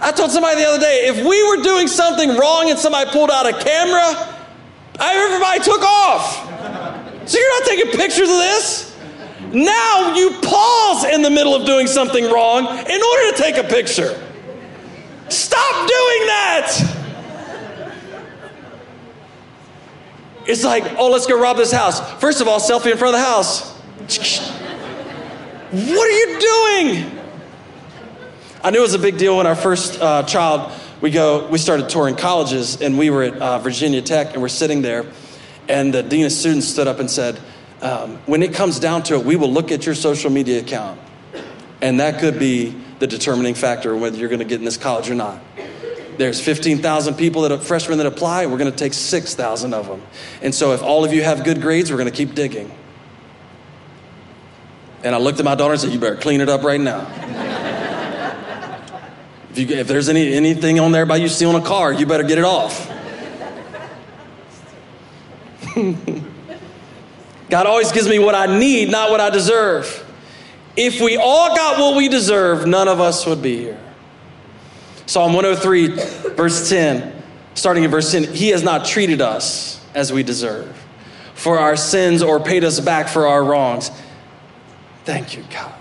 I 0.00 0.10
told 0.10 0.32
somebody 0.32 0.56
the 0.56 0.66
other 0.66 0.80
day 0.80 1.06
if 1.06 1.24
we 1.24 1.56
were 1.56 1.62
doing 1.62 1.86
something 1.86 2.36
wrong 2.36 2.68
and 2.68 2.76
somebody 2.76 3.08
pulled 3.12 3.30
out 3.30 3.46
a 3.46 3.52
camera, 3.52 4.42
everybody 4.98 5.60
took 5.60 5.82
off. 5.82 7.28
So 7.30 7.38
you're 7.38 7.60
not 7.60 7.68
taking 7.68 7.92
pictures 7.92 8.28
of 8.28 8.38
this? 8.38 8.95
Now 9.56 10.14
you 10.14 10.32
pause 10.42 11.06
in 11.06 11.22
the 11.22 11.30
middle 11.30 11.54
of 11.54 11.64
doing 11.64 11.86
something 11.86 12.30
wrong 12.30 12.66
in 12.66 13.02
order 13.02 13.32
to 13.32 13.34
take 13.38 13.56
a 13.56 13.64
picture. 13.64 14.22
Stop 15.30 15.88
doing 15.88 16.26
that. 16.26 16.96
It's 20.44 20.62
like, 20.62 20.84
oh, 20.98 21.08
let's 21.08 21.26
go 21.26 21.40
rob 21.40 21.56
this 21.56 21.72
house. 21.72 22.00
First 22.20 22.42
of 22.42 22.48
all, 22.48 22.60
selfie 22.60 22.92
in 22.92 22.98
front 22.98 23.16
of 23.16 23.20
the 23.20 23.26
house. 23.26 23.72
What 25.70 26.06
are 26.06 26.12
you 26.12 26.38
doing? 26.38 27.18
I 28.62 28.70
knew 28.70 28.80
it 28.80 28.82
was 28.82 28.92
a 28.92 28.98
big 28.98 29.16
deal 29.16 29.38
when 29.38 29.46
our 29.46 29.56
first 29.56 29.98
uh, 30.02 30.22
child, 30.24 30.70
we 31.00 31.10
go, 31.10 31.48
we 31.48 31.56
started 31.56 31.88
touring 31.88 32.14
colleges, 32.14 32.82
and 32.82 32.98
we 32.98 33.08
were 33.08 33.22
at 33.22 33.38
uh, 33.38 33.58
Virginia 33.60 34.02
Tech, 34.02 34.34
and 34.34 34.42
we're 34.42 34.48
sitting 34.48 34.82
there, 34.82 35.06
and 35.66 35.94
the 35.94 36.02
dean 36.02 36.26
of 36.26 36.32
students 36.32 36.68
stood 36.68 36.86
up 36.86 37.00
and 37.00 37.10
said, 37.10 37.40
um, 37.82 38.16
when 38.26 38.42
it 38.42 38.54
comes 38.54 38.80
down 38.80 39.02
to 39.04 39.14
it, 39.14 39.24
we 39.24 39.36
will 39.36 39.52
look 39.52 39.70
at 39.70 39.84
your 39.84 39.94
social 39.94 40.30
media 40.30 40.60
account, 40.60 40.98
and 41.80 42.00
that 42.00 42.20
could 42.20 42.38
be 42.38 42.74
the 42.98 43.06
determining 43.06 43.54
factor 43.54 43.96
whether 43.96 44.16
you're 44.16 44.28
going 44.28 44.40
to 44.40 44.46
get 44.46 44.58
in 44.58 44.64
this 44.64 44.76
college 44.76 45.10
or 45.10 45.14
not. 45.14 45.40
There's 46.16 46.40
15,000 46.40 47.14
people 47.14 47.42
that 47.42 47.52
are 47.52 47.58
freshmen 47.58 47.98
that 47.98 48.06
apply. 48.06 48.46
We're 48.46 48.56
going 48.56 48.70
to 48.70 48.76
take 48.76 48.94
6,000 48.94 49.74
of 49.74 49.86
them. 49.86 50.02
And 50.40 50.54
so 50.54 50.72
if 50.72 50.82
all 50.82 51.04
of 51.04 51.12
you 51.12 51.22
have 51.22 51.44
good 51.44 51.60
grades, 51.60 51.90
we're 51.90 51.98
going 51.98 52.10
to 52.10 52.16
keep 52.16 52.34
digging. 52.34 52.72
And 55.04 55.14
I 55.14 55.18
looked 55.18 55.38
at 55.38 55.44
my 55.44 55.54
daughter 55.54 55.74
and 55.74 55.80
said, 55.80 55.92
You 55.92 55.98
better 55.98 56.16
clean 56.16 56.40
it 56.40 56.48
up 56.48 56.62
right 56.62 56.80
now. 56.80 57.00
if, 59.50 59.58
you, 59.58 59.76
if 59.76 59.86
there's 59.86 60.08
any, 60.08 60.32
anything 60.32 60.80
on 60.80 60.92
there 60.92 61.02
about 61.02 61.20
you 61.20 61.28
stealing 61.28 61.62
a 61.62 61.66
car, 61.66 61.92
you 61.92 62.06
better 62.06 62.22
get 62.22 62.38
it 62.38 62.44
off. 62.44 62.90
God 67.48 67.66
always 67.66 67.92
gives 67.92 68.08
me 68.08 68.18
what 68.18 68.34
I 68.34 68.58
need, 68.58 68.90
not 68.90 69.10
what 69.10 69.20
I 69.20 69.30
deserve. 69.30 70.04
If 70.76 71.00
we 71.00 71.16
all 71.16 71.54
got 71.56 71.78
what 71.78 71.96
we 71.96 72.08
deserve, 72.08 72.66
none 72.66 72.88
of 72.88 73.00
us 73.00 73.26
would 73.26 73.40
be 73.40 73.56
here. 73.58 73.80
Psalm 75.06 75.32
103, 75.32 76.34
verse 76.34 76.68
10, 76.68 77.22
starting 77.54 77.84
in 77.84 77.90
verse 77.90 78.10
10 78.10 78.24
He 78.34 78.48
has 78.48 78.62
not 78.62 78.84
treated 78.84 79.20
us 79.20 79.80
as 79.94 80.12
we 80.12 80.22
deserve 80.22 80.76
for 81.34 81.58
our 81.58 81.76
sins 81.76 82.22
or 82.22 82.40
paid 82.40 82.64
us 82.64 82.80
back 82.80 83.08
for 83.08 83.26
our 83.26 83.44
wrongs. 83.44 83.90
Thank 85.04 85.36
you, 85.36 85.44
God. 85.50 85.75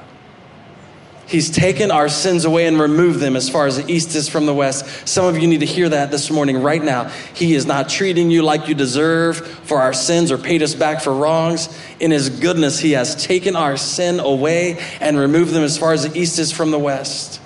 He's 1.28 1.50
taken 1.50 1.90
our 1.90 2.08
sins 2.08 2.46
away 2.46 2.68
and 2.68 2.80
removed 2.80 3.20
them 3.20 3.36
as 3.36 3.50
far 3.50 3.66
as 3.66 3.78
the 3.78 3.92
east 3.92 4.16
is 4.16 4.30
from 4.30 4.46
the 4.46 4.54
west. 4.54 5.08
Some 5.08 5.26
of 5.26 5.38
you 5.38 5.48
need 5.48 5.62
to 5.62 5.66
hear 5.66 5.90
that 5.90 6.12
this 6.12 6.30
morning, 6.30 6.62
right 6.62 6.84
now. 6.84 7.06
He 7.34 7.56
is 7.56 7.66
not 7.66 7.90
treating 7.90 8.30
you 8.30 8.44
like 8.44 8.68
you 8.68 8.76
deserve 8.76 9.38
for 9.38 9.82
our 9.82 9.94
sins 9.94 10.32
or 10.32 10.38
paid 10.38 10.62
us 10.62 10.76
back 10.76 11.02
for 11.02 11.14
wrongs. 11.14 11.76
In 12.00 12.12
His 12.12 12.30
goodness, 12.30 12.80
He 12.80 12.92
has 12.92 13.16
taken 13.16 13.56
our 13.56 13.76
sin 13.76 14.20
away 14.20 14.78
and 15.02 15.18
removed 15.18 15.52
them 15.52 15.64
as 15.64 15.78
far 15.78 15.94
as 15.94 16.08
the 16.08 16.20
east 16.20 16.38
is 16.38 16.52
from 16.52 16.70
the 16.70 16.80
west. 16.80 17.42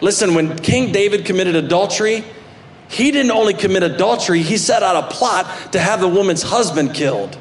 Listen, 0.00 0.34
when 0.34 0.56
King 0.58 0.92
David 0.92 1.26
committed 1.26 1.54
adultery, 1.54 2.24
he 2.88 3.10
didn't 3.10 3.32
only 3.32 3.54
commit 3.54 3.82
adultery, 3.82 4.42
he 4.42 4.56
set 4.56 4.82
out 4.82 5.04
a 5.04 5.14
plot 5.14 5.72
to 5.72 5.80
have 5.80 6.00
the 6.00 6.08
woman's 6.08 6.42
husband 6.42 6.94
killed 6.94 7.36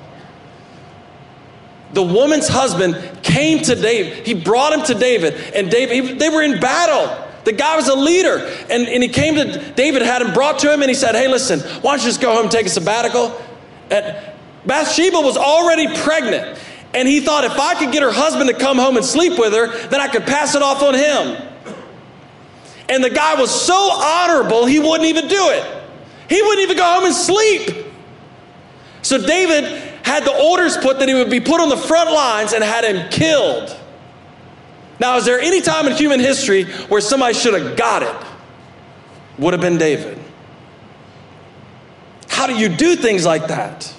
the 1.95 2.03
woman's 2.03 2.49
husband 2.49 3.23
came 3.23 3.63
to 3.63 3.73
David. 3.73 4.27
He 4.27 4.33
brought 4.33 4.73
him 4.73 4.83
to 4.83 4.93
David, 4.93 5.33
and 5.55 5.71
David, 5.71 6.19
they 6.19 6.29
were 6.29 6.43
in 6.43 6.59
battle. 6.59 7.23
The 7.45 7.53
guy 7.53 7.77
was 7.77 7.87
a 7.87 7.95
leader, 7.95 8.37
and, 8.69 8.87
and 8.87 9.01
he 9.01 9.07
came 9.07 9.35
to 9.35 9.71
David, 9.73 10.01
had 10.01 10.21
him 10.21 10.33
brought 10.33 10.59
to 10.59 10.73
him, 10.73 10.81
and 10.81 10.89
he 10.89 10.95
said, 10.95 11.15
Hey, 11.15 11.29
listen, 11.29 11.61
why 11.81 11.91
don't 11.91 12.01
you 12.01 12.09
just 12.09 12.21
go 12.21 12.33
home 12.33 12.43
and 12.43 12.51
take 12.51 12.65
a 12.65 12.69
sabbatical? 12.69 13.41
And 13.89 14.17
Bathsheba 14.65 15.21
was 15.21 15.37
already 15.37 15.87
pregnant, 15.99 16.59
and 16.93 17.07
he 17.07 17.21
thought 17.21 17.45
if 17.45 17.57
I 17.57 17.75
could 17.75 17.93
get 17.93 18.03
her 18.03 18.11
husband 18.11 18.49
to 18.49 18.55
come 18.55 18.77
home 18.77 18.97
and 18.97 19.05
sleep 19.05 19.39
with 19.39 19.53
her, 19.53 19.87
then 19.87 20.01
I 20.01 20.09
could 20.09 20.23
pass 20.23 20.53
it 20.53 20.61
off 20.61 20.83
on 20.83 20.95
him. 20.95 21.49
And 22.89 23.03
the 23.03 23.09
guy 23.09 23.39
was 23.39 23.49
so 23.49 23.89
honorable, 23.93 24.65
he 24.65 24.79
wouldn't 24.79 25.05
even 25.05 25.29
do 25.29 25.49
it. 25.49 25.83
He 26.27 26.41
wouldn't 26.41 26.61
even 26.61 26.77
go 26.77 26.83
home 26.83 27.05
and 27.05 27.15
sleep. 27.15 27.85
So 29.01 29.23
David 29.23 29.84
had 30.15 30.23
the 30.25 30.33
orders 30.33 30.77
put 30.77 30.99
that 30.99 31.09
he 31.09 31.13
would 31.13 31.29
be 31.29 31.41
put 31.41 31.59
on 31.59 31.69
the 31.69 31.77
front 31.77 32.11
lines 32.11 32.53
and 32.53 32.63
had 32.63 32.85
him 32.85 33.09
killed. 33.09 33.77
Now, 34.99 35.17
is 35.17 35.25
there 35.25 35.39
any 35.39 35.61
time 35.61 35.87
in 35.87 35.93
human 35.93 36.21
history 36.21 36.63
where 36.87 37.01
somebody 37.01 37.33
should 37.33 37.53
have 37.53 37.75
got 37.75 38.01
it? 38.01 38.15
Would 39.37 39.53
have 39.53 39.61
been 39.61 39.77
David. 39.77 40.17
How 42.29 42.47
do 42.47 42.55
you 42.55 42.69
do 42.69 42.95
things 42.95 43.25
like 43.25 43.47
that? 43.47 43.93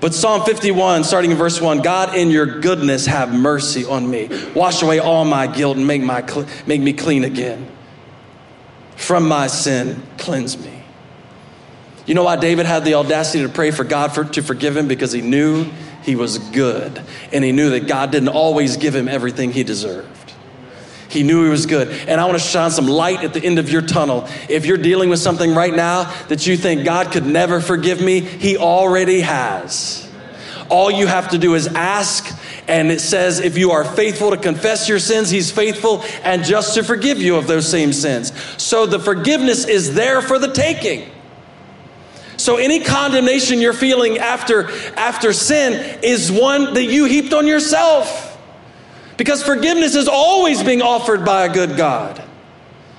But 0.00 0.14
Psalm 0.14 0.44
51, 0.44 1.04
starting 1.04 1.30
in 1.30 1.36
verse 1.36 1.60
1 1.60 1.80
God, 1.80 2.14
in 2.14 2.30
your 2.30 2.60
goodness, 2.60 3.06
have 3.06 3.32
mercy 3.32 3.84
on 3.84 4.10
me. 4.10 4.28
Wash 4.54 4.82
away 4.82 4.98
all 4.98 5.24
my 5.24 5.46
guilt 5.46 5.78
and 5.78 5.86
make, 5.86 6.02
my, 6.02 6.22
make 6.66 6.80
me 6.80 6.92
clean 6.92 7.24
again. 7.24 7.66
From 8.96 9.26
my 9.26 9.46
sin, 9.46 10.02
cleanse 10.18 10.58
me. 10.58 10.79
You 12.06 12.14
know 12.14 12.24
why 12.24 12.36
David 12.36 12.66
had 12.66 12.84
the 12.84 12.94
audacity 12.94 13.44
to 13.44 13.48
pray 13.48 13.70
for 13.70 13.84
God 13.84 14.12
for, 14.12 14.24
to 14.24 14.42
forgive 14.42 14.76
him? 14.76 14.88
Because 14.88 15.12
he 15.12 15.20
knew 15.20 15.70
he 16.02 16.16
was 16.16 16.38
good. 16.38 17.02
And 17.32 17.44
he 17.44 17.52
knew 17.52 17.70
that 17.70 17.86
God 17.86 18.10
didn't 18.10 18.30
always 18.30 18.76
give 18.76 18.94
him 18.94 19.08
everything 19.08 19.52
he 19.52 19.62
deserved. 19.62 20.20
He 21.08 21.24
knew 21.24 21.44
he 21.44 21.50
was 21.50 21.66
good. 21.66 21.88
And 22.08 22.20
I 22.20 22.24
want 22.26 22.38
to 22.38 22.44
shine 22.44 22.70
some 22.70 22.86
light 22.86 23.24
at 23.24 23.34
the 23.34 23.44
end 23.44 23.58
of 23.58 23.68
your 23.68 23.82
tunnel. 23.82 24.28
If 24.48 24.64
you're 24.64 24.78
dealing 24.78 25.10
with 25.10 25.18
something 25.18 25.54
right 25.54 25.74
now 25.74 26.04
that 26.28 26.46
you 26.46 26.56
think 26.56 26.84
God 26.84 27.10
could 27.10 27.26
never 27.26 27.60
forgive 27.60 28.00
me, 28.00 28.20
he 28.20 28.56
already 28.56 29.20
has. 29.20 30.08
All 30.68 30.88
you 30.88 31.08
have 31.08 31.30
to 31.30 31.38
do 31.38 31.56
is 31.56 31.66
ask. 31.66 32.32
And 32.68 32.92
it 32.92 33.00
says, 33.00 33.40
if 33.40 33.58
you 33.58 33.72
are 33.72 33.84
faithful 33.84 34.30
to 34.30 34.36
confess 34.36 34.88
your 34.88 35.00
sins, 35.00 35.30
he's 35.30 35.50
faithful 35.50 36.04
and 36.22 36.44
just 36.44 36.74
to 36.74 36.84
forgive 36.84 37.20
you 37.20 37.34
of 37.34 37.48
those 37.48 37.68
same 37.68 37.92
sins. 37.92 38.32
So 38.62 38.86
the 38.86 39.00
forgiveness 39.00 39.66
is 39.66 39.94
there 39.94 40.22
for 40.22 40.38
the 40.38 40.52
taking. 40.52 41.10
So 42.40 42.56
any 42.56 42.80
condemnation 42.80 43.60
you're 43.60 43.74
feeling 43.74 44.16
after 44.16 44.70
after 44.96 45.34
sin 45.34 45.98
is 46.02 46.32
one 46.32 46.72
that 46.72 46.84
you 46.84 47.04
heaped 47.04 47.34
on 47.34 47.46
yourself. 47.46 48.38
Because 49.18 49.42
forgiveness 49.42 49.94
is 49.94 50.08
always 50.08 50.62
being 50.62 50.80
offered 50.80 51.22
by 51.22 51.44
a 51.44 51.52
good 51.52 51.76
God. 51.76 52.22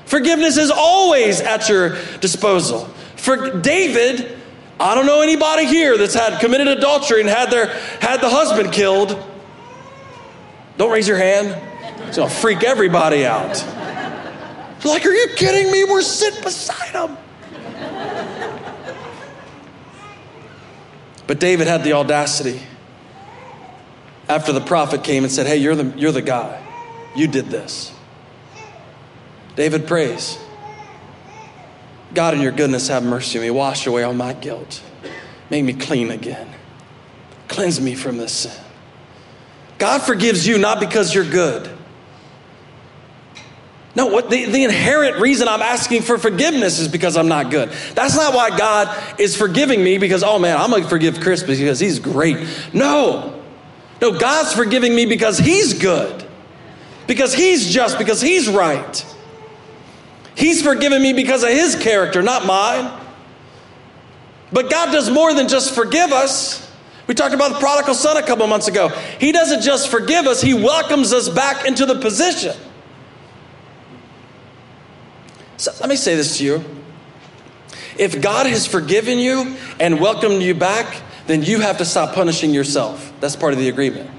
Forgiveness 0.05 0.57
is 0.57 0.69
always 0.69 1.41
at 1.41 1.67
your 1.67 1.97
disposal. 2.19 2.85
For 3.15 3.59
David, 3.59 4.37
I 4.79 4.93
don't 4.93 5.07
know 5.07 5.21
anybody 5.21 5.65
here 5.65 5.97
that's 5.97 6.13
had 6.13 6.39
committed 6.39 6.67
adultery 6.67 7.21
and 7.21 7.29
had 7.29 7.49
their 7.49 7.67
had 7.99 8.21
the 8.21 8.29
husband 8.29 8.71
killed. 8.71 9.17
Don't 10.77 10.91
raise 10.91 11.07
your 11.07 11.17
hand. 11.17 11.59
It's 12.07 12.17
gonna 12.17 12.29
freak 12.29 12.63
everybody 12.63 13.25
out. 13.25 13.65
Like, 14.85 15.03
are 15.03 15.11
you 15.11 15.29
kidding 15.35 15.71
me? 15.71 15.83
We're 15.85 16.03
sitting 16.03 16.43
beside 16.43 16.89
him. 16.89 17.17
But 21.31 21.39
David 21.39 21.67
had 21.67 21.85
the 21.85 21.93
audacity 21.93 22.59
after 24.27 24.51
the 24.51 24.59
prophet 24.59 25.01
came 25.01 25.23
and 25.23 25.31
said, 25.31 25.47
Hey, 25.47 25.55
you're 25.55 25.75
the, 25.75 25.97
you're 25.97 26.11
the 26.11 26.21
guy. 26.21 26.61
You 27.15 27.25
did 27.27 27.45
this. 27.45 27.93
David 29.55 29.87
prays, 29.87 30.37
God, 32.13 32.33
in 32.33 32.41
your 32.41 32.51
goodness, 32.51 32.89
have 32.89 33.03
mercy 33.03 33.37
on 33.39 33.45
me. 33.45 33.49
Wash 33.49 33.87
away 33.87 34.03
all 34.03 34.13
my 34.13 34.33
guilt. 34.33 34.83
Make 35.49 35.63
me 35.63 35.71
clean 35.71 36.11
again. 36.11 36.53
Cleanse 37.47 37.79
me 37.79 37.95
from 37.95 38.17
this 38.17 38.33
sin. 38.33 38.63
God 39.77 40.01
forgives 40.01 40.45
you 40.45 40.57
not 40.57 40.81
because 40.81 41.15
you're 41.15 41.23
good 41.23 41.69
no, 43.95 44.07
what 44.07 44.29
the, 44.29 44.45
the 44.45 44.63
inherent 44.63 45.19
reason 45.19 45.47
I'm 45.47 45.61
asking 45.61 46.03
for 46.03 46.17
forgiveness 46.17 46.79
is 46.79 46.87
because 46.87 47.17
I'm 47.17 47.27
not 47.27 47.51
good. 47.51 47.71
That's 47.93 48.15
not 48.15 48.33
why 48.33 48.57
God 48.57 49.19
is 49.19 49.35
forgiving 49.35 49.83
me 49.83 49.97
because, 49.97 50.23
oh 50.23 50.39
man, 50.39 50.57
I'm 50.57 50.69
going 50.69 50.83
to 50.83 50.89
forgive 50.89 51.19
Chris 51.19 51.43
because 51.43 51.79
he's 51.79 51.99
great. 51.99 52.37
No. 52.73 53.41
No, 54.01 54.17
God's 54.17 54.53
forgiving 54.53 54.95
me 54.95 55.05
because 55.05 55.37
he's 55.37 55.75
good, 55.75 56.25
because 57.05 57.35
he's 57.35 57.71
just, 57.71 57.99
because 57.99 58.19
he's 58.19 58.49
right. 58.49 59.05
He's 60.35 60.63
forgiven 60.63 61.01
me 61.01 61.13
because 61.13 61.43
of 61.43 61.49
his 61.49 61.75
character, 61.75 62.23
not 62.23 62.45
mine. 62.45 62.99
But 64.51 64.71
God 64.71 64.91
does 64.91 65.09
more 65.09 65.33
than 65.33 65.47
just 65.47 65.75
forgive 65.75 66.11
us. 66.11 66.67
We 67.05 67.13
talked 67.13 67.35
about 67.35 67.53
the 67.53 67.59
prodigal 67.59 67.93
son 67.93 68.17
a 68.17 68.23
couple 68.23 68.47
months 68.47 68.67
ago. 68.67 68.87
He 69.19 69.31
doesn't 69.31 69.61
just 69.61 69.89
forgive 69.89 70.25
us, 70.25 70.41
he 70.41 70.53
welcomes 70.53 71.13
us 71.13 71.29
back 71.29 71.67
into 71.67 71.85
the 71.85 71.95
position. 71.95 72.55
So 75.61 75.71
let 75.79 75.89
me 75.89 75.95
say 75.95 76.15
this 76.15 76.39
to 76.39 76.43
you. 76.43 76.65
If 77.95 78.19
God 78.19 78.47
has 78.47 78.65
forgiven 78.65 79.19
you 79.19 79.57
and 79.79 80.01
welcomed 80.01 80.41
you 80.41 80.55
back, 80.55 81.03
then 81.27 81.43
you 81.43 81.59
have 81.59 81.77
to 81.77 81.85
stop 81.85 82.15
punishing 82.15 82.51
yourself. 82.51 83.13
That's 83.19 83.35
part 83.35 83.53
of 83.53 83.59
the 83.59 83.69
agreement. 83.69 84.09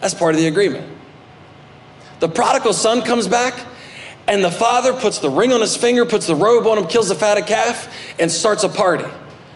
That's 0.00 0.14
part 0.14 0.36
of 0.36 0.40
the 0.40 0.46
agreement. 0.46 0.86
The 2.20 2.28
prodigal 2.28 2.72
son 2.72 3.02
comes 3.02 3.26
back, 3.26 3.66
and 4.28 4.44
the 4.44 4.50
father 4.52 4.92
puts 4.92 5.18
the 5.18 5.28
ring 5.28 5.52
on 5.52 5.60
his 5.60 5.76
finger, 5.76 6.06
puts 6.06 6.28
the 6.28 6.36
robe 6.36 6.64
on 6.68 6.78
him, 6.78 6.86
kills 6.86 7.08
the 7.08 7.16
fatted 7.16 7.46
calf, 7.46 7.92
and 8.20 8.30
starts 8.30 8.62
a 8.62 8.68
party. 8.68 9.06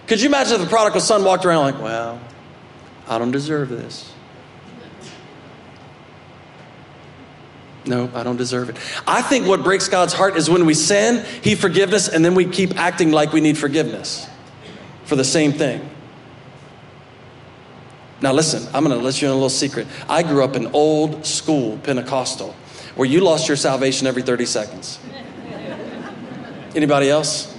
Could 0.08 0.20
you 0.20 0.26
imagine 0.26 0.54
if 0.54 0.62
the 0.62 0.66
prodigal 0.66 1.00
son 1.00 1.22
walked 1.22 1.44
around 1.44 1.74
like, 1.74 1.80
well, 1.80 2.20
I 3.06 3.18
don't 3.18 3.30
deserve 3.30 3.68
this? 3.68 4.11
No, 7.84 8.10
I 8.14 8.22
don't 8.22 8.36
deserve 8.36 8.70
it. 8.70 8.76
I 9.06 9.22
think 9.22 9.46
what 9.46 9.64
breaks 9.64 9.88
God's 9.88 10.12
heart 10.12 10.36
is 10.36 10.48
when 10.48 10.66
we 10.66 10.74
sin, 10.74 11.24
He 11.42 11.54
forgives 11.54 11.92
us, 11.92 12.08
and 12.08 12.24
then 12.24 12.34
we 12.34 12.44
keep 12.44 12.78
acting 12.78 13.10
like 13.10 13.32
we 13.32 13.40
need 13.40 13.58
forgiveness. 13.58 14.28
for 15.04 15.16
the 15.16 15.24
same 15.24 15.52
thing. 15.52 15.86
Now, 18.22 18.32
listen, 18.32 18.62
I'm 18.72 18.84
going 18.84 18.96
to 18.96 19.04
let 19.04 19.20
you 19.20 19.26
in 19.26 19.32
a 19.32 19.34
little 19.34 19.50
secret. 19.50 19.88
I 20.08 20.22
grew 20.22 20.44
up 20.44 20.54
in 20.54 20.68
old 20.68 21.26
school 21.26 21.76
Pentecostal 21.78 22.54
where 22.94 23.08
you 23.08 23.20
lost 23.20 23.48
your 23.48 23.56
salvation 23.56 24.06
every 24.06 24.22
30 24.22 24.46
seconds. 24.46 25.00
Anybody 26.74 27.10
else? 27.10 27.54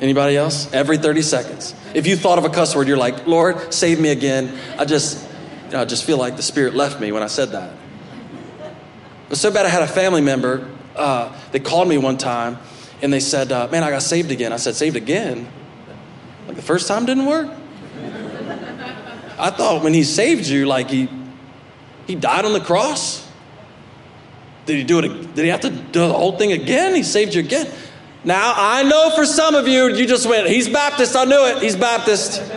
Anybody 0.00 0.36
else? 0.36 0.72
Every 0.72 0.96
30 0.96 1.22
seconds. 1.22 1.74
If 1.94 2.06
you 2.06 2.16
thought 2.16 2.38
of 2.38 2.44
a 2.44 2.50
cuss 2.50 2.74
word, 2.74 2.88
you're 2.88 2.96
like, 2.96 3.26
Lord, 3.26 3.74
save 3.74 4.00
me 4.00 4.08
again. 4.08 4.58
I 4.78 4.84
just, 4.84 5.28
you 5.66 5.72
know, 5.72 5.82
I 5.82 5.84
just 5.84 6.04
feel 6.04 6.16
like 6.16 6.36
the 6.36 6.42
Spirit 6.42 6.74
left 6.74 7.00
me 7.00 7.12
when 7.12 7.22
I 7.22 7.26
said 7.26 7.50
that. 7.50 7.72
Was 9.28 9.40
so 9.40 9.50
bad 9.50 9.66
I 9.66 9.68
had 9.68 9.82
a 9.82 9.86
family 9.86 10.20
member, 10.20 10.68
uh, 10.96 11.36
they 11.52 11.60
called 11.60 11.88
me 11.88 11.98
one 11.98 12.16
time 12.16 12.58
and 13.02 13.12
they 13.12 13.20
said, 13.20 13.52
uh, 13.52 13.68
Man, 13.70 13.84
I 13.84 13.90
got 13.90 14.02
saved 14.02 14.30
again. 14.30 14.52
I 14.52 14.56
said, 14.56 14.74
Saved 14.74 14.96
again? 14.96 15.48
Like 16.46 16.56
the 16.56 16.62
first 16.62 16.88
time 16.88 17.06
didn't 17.06 17.26
work? 17.26 17.48
I 19.38 19.50
thought 19.50 19.84
when 19.84 19.94
he 19.94 20.02
saved 20.02 20.46
you, 20.46 20.66
like 20.66 20.90
he, 20.90 21.08
he 22.06 22.14
died 22.16 22.44
on 22.44 22.52
the 22.52 22.60
cross. 22.60 23.26
Did 24.66 24.76
he 24.78 24.84
do 24.84 24.98
it? 24.98 25.34
Did 25.34 25.44
he 25.44 25.50
have 25.50 25.60
to 25.60 25.70
do 25.70 26.00
the 26.00 26.12
whole 26.12 26.36
thing 26.36 26.52
again? 26.52 26.94
He 26.94 27.02
saved 27.02 27.34
you 27.34 27.40
again. 27.40 27.70
Now, 28.24 28.52
I 28.56 28.82
know 28.82 29.10
for 29.14 29.24
some 29.24 29.54
of 29.54 29.68
you, 29.68 29.94
you 29.94 30.06
just 30.06 30.28
went, 30.28 30.48
He's 30.48 30.68
Baptist. 30.68 31.14
I 31.14 31.24
knew 31.24 31.46
it. 31.46 31.62
He's 31.62 31.76
Baptist. 31.76 32.42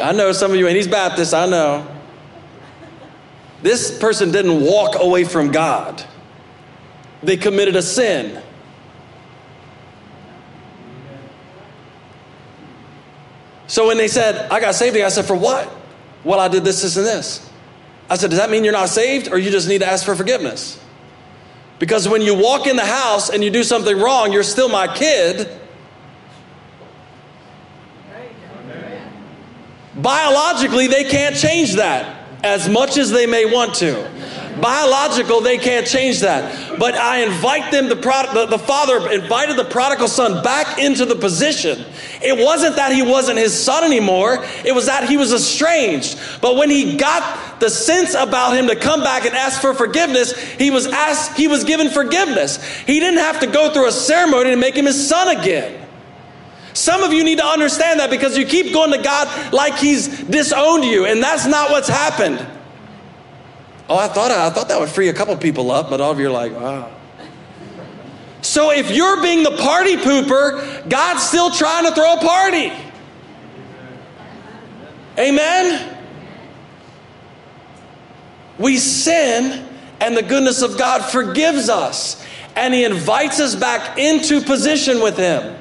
I 0.00 0.12
know 0.12 0.32
some 0.32 0.52
of 0.52 0.56
you, 0.56 0.66
and 0.68 0.76
He's 0.76 0.88
Baptist. 0.88 1.34
I 1.34 1.46
know. 1.46 1.91
This 3.62 3.96
person 3.96 4.32
didn't 4.32 4.60
walk 4.60 4.96
away 4.98 5.24
from 5.24 5.52
God, 5.52 6.04
they 7.22 7.36
committed 7.36 7.76
a 7.76 7.82
sin. 7.82 8.42
So 13.68 13.86
when 13.86 13.96
they 13.96 14.08
said, 14.08 14.50
I 14.50 14.60
got 14.60 14.74
saved, 14.74 14.98
I 14.98 15.08
said, 15.08 15.24
For 15.24 15.36
what? 15.36 15.72
Well, 16.24 16.38
I 16.38 16.48
did 16.48 16.62
this, 16.62 16.82
this, 16.82 16.98
and 16.98 17.06
this. 17.06 17.48
I 18.10 18.16
said, 18.16 18.28
Does 18.28 18.38
that 18.38 18.50
mean 18.50 18.64
you're 18.64 18.72
not 18.72 18.90
saved 18.90 19.28
or 19.32 19.38
you 19.38 19.50
just 19.50 19.66
need 19.66 19.78
to 19.78 19.86
ask 19.86 20.04
for 20.04 20.14
forgiveness? 20.14 20.78
Because 21.78 22.06
when 22.06 22.20
you 22.20 22.34
walk 22.34 22.66
in 22.66 22.76
the 22.76 22.84
house 22.84 23.30
and 23.30 23.42
you 23.42 23.50
do 23.50 23.64
something 23.64 23.98
wrong, 23.98 24.30
you're 24.30 24.42
still 24.42 24.68
my 24.68 24.94
kid. 24.94 25.48
Biologically, 29.96 30.86
they 30.88 31.04
can't 31.04 31.34
change 31.34 31.74
that 31.74 32.21
as 32.42 32.68
much 32.68 32.96
as 32.96 33.10
they 33.10 33.26
may 33.26 33.44
want 33.44 33.74
to. 33.76 34.08
Biological, 34.60 35.40
they 35.40 35.56
can't 35.56 35.86
change 35.86 36.20
that. 36.20 36.78
But 36.78 36.94
I 36.94 37.22
invite 37.22 37.72
them, 37.72 37.88
the, 37.88 37.96
prod- 37.96 38.34
the, 38.34 38.46
the 38.46 38.58
father 38.58 39.10
invited 39.10 39.56
the 39.56 39.64
prodigal 39.64 40.08
son 40.08 40.42
back 40.42 40.78
into 40.78 41.06
the 41.06 41.14
position. 41.14 41.84
It 42.20 42.36
wasn't 42.42 42.76
that 42.76 42.92
he 42.92 43.02
wasn't 43.02 43.38
his 43.38 43.58
son 43.58 43.82
anymore, 43.84 44.44
it 44.64 44.74
was 44.74 44.86
that 44.86 45.08
he 45.08 45.16
was 45.16 45.32
estranged. 45.32 46.18
But 46.40 46.56
when 46.56 46.70
he 46.70 46.96
got 46.96 47.60
the 47.60 47.70
sense 47.70 48.14
about 48.14 48.54
him 48.56 48.66
to 48.68 48.76
come 48.76 49.02
back 49.02 49.24
and 49.24 49.34
ask 49.34 49.60
for 49.60 49.74
forgiveness, 49.74 50.38
he 50.38 50.70
was 50.70 50.86
asked, 50.86 51.36
he 51.36 51.48
was 51.48 51.64
given 51.64 51.88
forgiveness. 51.88 52.62
He 52.80 53.00
didn't 53.00 53.20
have 53.20 53.40
to 53.40 53.46
go 53.46 53.72
through 53.72 53.88
a 53.88 53.92
ceremony 53.92 54.50
to 54.50 54.56
make 54.56 54.76
him 54.76 54.86
his 54.86 55.08
son 55.08 55.36
again. 55.36 55.78
Some 56.74 57.02
of 57.02 57.12
you 57.12 57.22
need 57.22 57.38
to 57.38 57.46
understand 57.46 58.00
that 58.00 58.10
because 58.10 58.36
you 58.36 58.46
keep 58.46 58.72
going 58.72 58.92
to 58.92 59.02
God 59.02 59.52
like 59.52 59.74
He's 59.74 60.08
disowned 60.24 60.84
you, 60.84 61.06
and 61.06 61.22
that's 61.22 61.46
not 61.46 61.70
what's 61.70 61.88
happened. 61.88 62.44
Oh, 63.88 63.98
I 63.98 64.08
thought 64.08 64.30
I 64.30 64.48
thought 64.50 64.68
that 64.68 64.80
would 64.80 64.88
free 64.88 65.08
a 65.08 65.12
couple 65.12 65.36
people 65.36 65.70
up, 65.70 65.90
but 65.90 66.00
all 66.00 66.12
of 66.12 66.18
you 66.18 66.28
are 66.28 66.30
like, 66.30 66.52
wow. 66.52 66.90
So 68.40 68.72
if 68.72 68.90
you're 68.90 69.20
being 69.22 69.42
the 69.44 69.56
party 69.56 69.96
pooper, 69.96 70.88
God's 70.88 71.22
still 71.22 71.50
trying 71.50 71.84
to 71.84 71.94
throw 71.94 72.14
a 72.14 72.20
party. 72.20 72.72
Amen. 75.18 75.96
We 78.58 78.78
sin, 78.78 79.68
and 80.00 80.16
the 80.16 80.22
goodness 80.22 80.62
of 80.62 80.78
God 80.78 81.02
forgives 81.02 81.68
us, 81.68 82.24
and 82.56 82.72
He 82.72 82.84
invites 82.84 83.40
us 83.40 83.54
back 83.54 83.98
into 83.98 84.40
position 84.40 85.02
with 85.02 85.16
Him. 85.16 85.56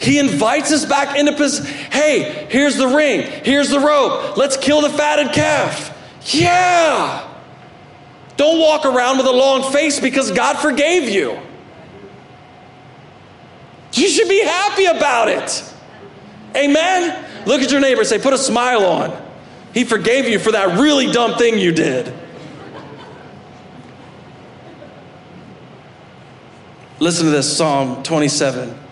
He 0.00 0.18
invites 0.18 0.72
us 0.72 0.84
back 0.84 1.18
into 1.18 1.32
position. 1.32 1.66
Hey, 1.90 2.46
here's 2.50 2.76
the 2.76 2.88
ring, 2.88 3.22
here's 3.44 3.70
the 3.70 3.80
rope. 3.80 4.36
Let's 4.36 4.56
kill 4.56 4.82
the 4.82 4.90
fatted 4.90 5.32
calf. 5.32 5.92
Yeah. 6.34 7.26
Don't 8.36 8.60
walk 8.60 8.84
around 8.84 9.16
with 9.18 9.26
a 9.26 9.32
long 9.32 9.72
face 9.72 9.98
because 9.98 10.30
God 10.30 10.58
forgave 10.58 11.08
you. 11.08 11.38
You 13.92 14.08
should 14.08 14.28
be 14.28 14.44
happy 14.44 14.84
about 14.84 15.28
it. 15.28 15.74
Amen? 16.54 17.24
Look 17.46 17.62
at 17.62 17.70
your 17.70 17.80
neighbor 17.80 18.04
say, 18.04 18.18
put 18.18 18.34
a 18.34 18.38
smile 18.38 18.84
on. 18.84 19.22
He 19.72 19.84
forgave 19.84 20.28
you 20.28 20.38
for 20.38 20.52
that 20.52 20.78
really 20.78 21.10
dumb 21.10 21.38
thing 21.38 21.58
you 21.58 21.72
did. 21.72 22.12
Listen 26.98 27.26
to 27.26 27.30
this 27.30 27.56
Psalm 27.56 28.02
27 28.02 28.85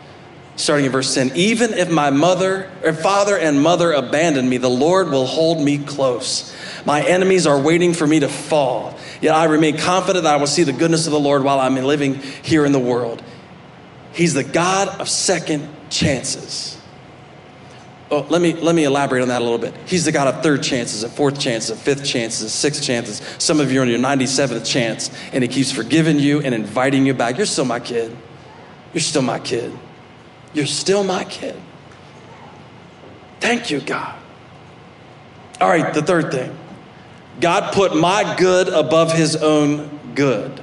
starting 0.57 0.87
in 0.87 0.93
verse 0.93 1.13
10 1.15 1.33
even 1.35 1.75
if 1.75 1.91
my 1.91 2.11
mother 2.11 2.71
or 2.85 2.93
father 2.93 3.37
and 3.37 3.61
mother 3.61 3.93
abandon 3.93 4.49
me 4.49 4.57
the 4.57 4.71
lord 4.71 5.11
will 5.11 5.27
hold 5.27 5.61
me 5.61 5.79
close. 5.79 6.55
My 6.87 7.03
enemies 7.03 7.47
are 7.47 7.59
waiting 7.59 7.95
for 7.95 8.07
me 8.07 8.21
to 8.21 8.29
fall. 8.29 8.97
Yet 9.21 9.35
i 9.35 9.45
remain 9.45 9.77
confident 9.77 10.25
that 10.25 10.35
i 10.35 10.37
will 10.37 10.47
see 10.47 10.63
the 10.63 10.73
goodness 10.73 11.07
of 11.07 11.13
the 11.13 11.21
lord 11.21 11.43
while 11.43 11.61
i'm 11.61 11.77
living 11.77 12.15
here 12.15 12.65
in 12.65 12.73
the 12.73 12.79
world. 12.79 13.23
He's 14.13 14.35
the 14.35 14.45
god 14.45 15.01
of 15.01 15.09
second 15.09 15.69
chances. 15.91 16.81
Oh, 18.11 18.25
let 18.29 18.41
me 18.41 18.53
let 18.53 18.77
me 18.77 18.85
elaborate 18.85 19.23
on 19.23 19.29
that 19.29 19.41
a 19.41 19.45
little 19.45 19.59
bit. 19.59 19.75
He's 19.87 20.05
the 20.05 20.13
god 20.13 20.29
of 20.29 20.43
third 20.43 20.63
chances 20.63 21.03
of 21.03 21.13
fourth 21.13 21.41
chances 21.41 21.71
of 21.71 21.81
fifth 21.81 22.05
chances 22.05 22.43
of 22.43 22.51
sixth 22.51 22.85
chances. 22.85 23.21
Some 23.39 23.59
of 23.59 23.73
you 23.73 23.81
are 23.81 23.83
on 23.83 23.89
your 23.89 23.99
97th 23.99 24.65
chance 24.65 25.11
and 25.33 25.43
he 25.43 25.49
keeps 25.49 25.73
forgiving 25.73 26.21
you 26.21 26.41
and 26.43 26.55
inviting 26.55 27.07
you 27.07 27.15
back. 27.15 27.39
You're 27.39 27.47
still 27.47 27.65
my 27.65 27.81
kid. 27.81 28.17
You're 28.93 29.01
still 29.01 29.23
my 29.23 29.41
kid 29.41 29.77
you're 30.55 30.67
still 30.67 31.05
my 31.05 31.25
kid. 31.25 31.61
Thank 33.41 33.71
you, 33.71 33.81
God. 33.81 34.19
All 35.61 35.69
right, 35.69 35.93
the 35.93 36.03
third 36.03 36.33
thing 36.33 36.57
God 37.41 37.75
put 37.75 37.97
my 37.97 38.37
good 38.37 38.69
above 38.69 39.13
his 39.13 39.37
own 39.37 40.15
good. 40.15 40.61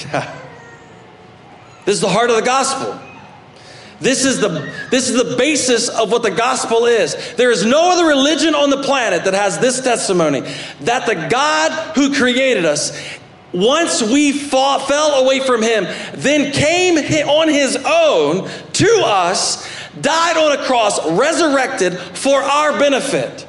this 1.84 1.94
is 1.94 2.00
the 2.00 2.08
heart 2.08 2.30
of 2.30 2.36
the 2.36 2.42
gospel. 2.42 2.98
This 4.00 4.24
is, 4.24 4.40
the, 4.40 4.72
this 4.90 5.10
is 5.10 5.16
the 5.22 5.36
basis 5.36 5.90
of 5.90 6.10
what 6.10 6.22
the 6.22 6.30
gospel 6.30 6.86
is. 6.86 7.34
There 7.34 7.50
is 7.50 7.66
no 7.66 7.92
other 7.92 8.06
religion 8.06 8.54
on 8.54 8.70
the 8.70 8.82
planet 8.82 9.24
that 9.24 9.34
has 9.34 9.58
this 9.58 9.82
testimony 9.82 10.40
that 10.80 11.04
the 11.04 11.28
God 11.28 11.94
who 11.94 12.14
created 12.14 12.64
us 12.64 12.98
once 13.52 14.02
we 14.02 14.32
fought, 14.32 14.86
fell 14.86 15.24
away 15.24 15.40
from 15.40 15.62
him, 15.62 15.86
then 16.14 16.52
came 16.52 16.96
on 17.28 17.48
his 17.48 17.76
own 17.76 18.48
to 18.72 19.02
us, 19.04 19.68
died 20.00 20.36
on 20.36 20.58
a 20.58 20.64
cross, 20.64 21.04
resurrected 21.10 21.98
for 21.98 22.40
our 22.42 22.78
benefit. 22.78 23.46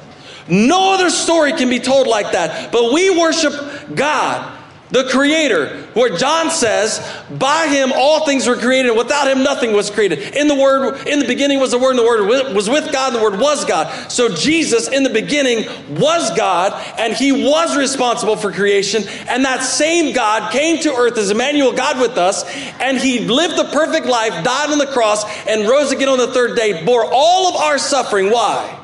No 0.48 0.94
other 0.94 1.10
story 1.10 1.52
can 1.52 1.70
be 1.70 1.78
told 1.78 2.06
like 2.06 2.32
that. 2.32 2.72
But 2.72 2.92
we 2.92 3.16
worship 3.16 3.52
God 3.94 4.61
the 4.92 5.04
creator, 5.04 5.84
where 5.94 6.14
John 6.14 6.50
says, 6.50 7.00
by 7.30 7.66
him 7.66 7.92
all 7.94 8.26
things 8.26 8.46
were 8.46 8.56
created, 8.56 8.90
and 8.90 8.98
without 8.98 9.26
him 9.26 9.42
nothing 9.42 9.72
was 9.72 9.90
created. 9.90 10.36
In 10.36 10.48
the 10.48 10.54
word, 10.54 11.08
in 11.08 11.18
the 11.18 11.26
beginning 11.26 11.60
was 11.60 11.70
the 11.70 11.78
word, 11.78 11.96
and 11.96 11.98
the 11.98 12.04
word 12.04 12.54
was 12.54 12.68
with 12.68 12.92
God, 12.92 13.14
and 13.14 13.20
the 13.20 13.22
word 13.22 13.40
was 13.40 13.64
God. 13.64 14.12
So 14.12 14.28
Jesus 14.28 14.88
in 14.88 15.02
the 15.02 15.10
beginning 15.10 15.66
was 15.98 16.36
God, 16.36 16.74
and 16.98 17.14
he 17.14 17.32
was 17.32 17.74
responsible 17.74 18.36
for 18.36 18.52
creation, 18.52 19.04
and 19.28 19.46
that 19.46 19.62
same 19.62 20.14
God 20.14 20.52
came 20.52 20.78
to 20.82 20.94
earth 20.94 21.16
as 21.16 21.30
Emmanuel, 21.30 21.72
God 21.72 21.98
with 21.98 22.18
us, 22.18 22.44
and 22.78 22.98
he 22.98 23.20
lived 23.20 23.56
the 23.56 23.70
perfect 23.72 24.06
life, 24.06 24.44
died 24.44 24.70
on 24.70 24.76
the 24.76 24.86
cross, 24.86 25.24
and 25.46 25.66
rose 25.66 25.90
again 25.90 26.10
on 26.10 26.18
the 26.18 26.32
third 26.34 26.54
day, 26.54 26.84
bore 26.84 27.06
all 27.10 27.48
of 27.48 27.56
our 27.56 27.78
suffering. 27.78 28.30
Why? 28.30 28.78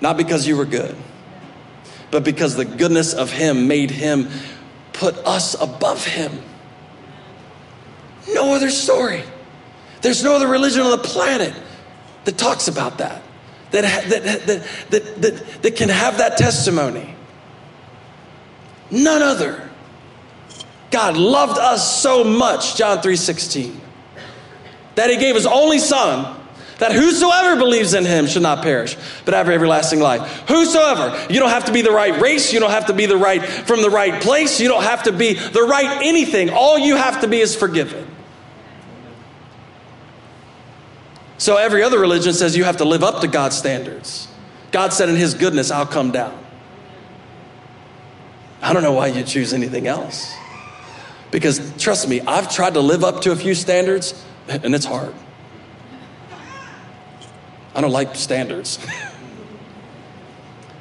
Not 0.00 0.16
because 0.16 0.46
you 0.46 0.56
were 0.56 0.64
good, 0.64 0.96
but 2.10 2.24
because 2.24 2.56
the 2.56 2.64
goodness 2.64 3.12
of 3.12 3.30
him 3.30 3.68
made 3.68 3.90
him 3.90 4.30
put 4.98 5.16
us 5.18 5.54
above 5.60 6.04
him. 6.04 6.42
No 8.34 8.52
other 8.52 8.68
story. 8.68 9.22
There's 10.02 10.24
no 10.24 10.34
other 10.34 10.48
religion 10.48 10.82
on 10.82 10.90
the 10.90 10.98
planet 10.98 11.54
that 12.24 12.36
talks 12.36 12.66
about 12.68 12.98
that, 12.98 13.22
that, 13.70 13.82
that, 14.10 14.46
that, 14.90 14.90
that, 14.90 15.62
that, 15.62 15.76
can 15.76 15.88
have 15.88 16.18
that 16.18 16.36
testimony. 16.36 17.14
None 18.90 19.22
other. 19.22 19.70
God 20.90 21.16
loved 21.16 21.58
us 21.58 22.02
so 22.02 22.24
much, 22.24 22.76
John 22.76 22.98
3:16, 22.98 23.78
that 24.96 25.10
he 25.10 25.16
gave 25.16 25.34
his 25.34 25.46
only 25.46 25.78
son 25.78 26.37
that 26.78 26.92
whosoever 26.92 27.56
believes 27.56 27.92
in 27.94 28.04
him 28.04 28.26
should 28.26 28.42
not 28.42 28.62
perish, 28.62 28.96
but 29.24 29.34
have 29.34 29.48
everlasting 29.48 30.00
life. 30.00 30.22
Whosoever. 30.48 31.26
You 31.32 31.40
don't 31.40 31.50
have 31.50 31.64
to 31.66 31.72
be 31.72 31.82
the 31.82 31.90
right 31.90 32.20
race. 32.20 32.52
You 32.52 32.60
don't 32.60 32.70
have 32.70 32.86
to 32.86 32.92
be 32.92 33.06
the 33.06 33.16
right 33.16 33.44
from 33.44 33.82
the 33.82 33.90
right 33.90 34.22
place. 34.22 34.60
You 34.60 34.68
don't 34.68 34.84
have 34.84 35.02
to 35.04 35.12
be 35.12 35.34
the 35.34 35.62
right 35.62 36.02
anything. 36.04 36.50
All 36.50 36.78
you 36.78 36.96
have 36.96 37.20
to 37.22 37.28
be 37.28 37.40
is 37.40 37.56
forgiven. 37.56 38.06
So 41.38 41.56
every 41.56 41.82
other 41.82 41.98
religion 41.98 42.32
says 42.32 42.56
you 42.56 42.64
have 42.64 42.78
to 42.78 42.84
live 42.84 43.02
up 43.02 43.20
to 43.20 43.28
God's 43.28 43.56
standards. 43.56 44.28
God 44.70 44.92
said 44.92 45.08
in 45.08 45.16
his 45.16 45.34
goodness, 45.34 45.70
I'll 45.70 45.86
come 45.86 46.10
down. 46.10 46.36
I 48.60 48.72
don't 48.72 48.82
know 48.82 48.92
why 48.92 49.08
you 49.08 49.22
choose 49.22 49.52
anything 49.52 49.86
else. 49.86 50.32
Because 51.30 51.60
trust 51.76 52.08
me, 52.08 52.20
I've 52.20 52.52
tried 52.52 52.74
to 52.74 52.80
live 52.80 53.04
up 53.04 53.22
to 53.22 53.32
a 53.32 53.36
few 53.36 53.54
standards 53.54 54.24
and 54.48 54.74
it's 54.74 54.84
hard. 54.84 55.14
I 57.78 57.80
don't 57.80 57.92
like 57.92 58.16
standards. 58.16 58.84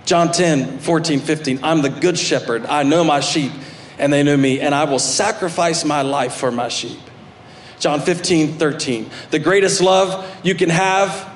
John 0.06 0.32
10, 0.32 0.80
14, 0.80 1.20
15. 1.20 1.60
I'm 1.62 1.84
the 1.84 1.92
good 1.92 2.18
shepherd. 2.18 2.66
I 2.66 2.82
know 2.82 3.04
my 3.04 3.20
sheep, 3.20 3.52
and 4.00 4.12
they 4.12 4.24
know 4.24 4.36
me, 4.36 4.60
and 4.62 4.74
I 4.74 4.86
will 4.86 4.98
sacrifice 4.98 5.86
my 5.86 6.02
life 6.02 6.34
for 6.34 6.50
my 6.50 6.70
sheep. 6.70 6.98
John 7.78 8.02
15, 8.02 8.54
13. 8.54 9.12
The 9.30 9.38
greatest 9.38 9.80
love 9.80 10.28
you 10.42 10.56
can 10.56 10.72
have 10.72 11.32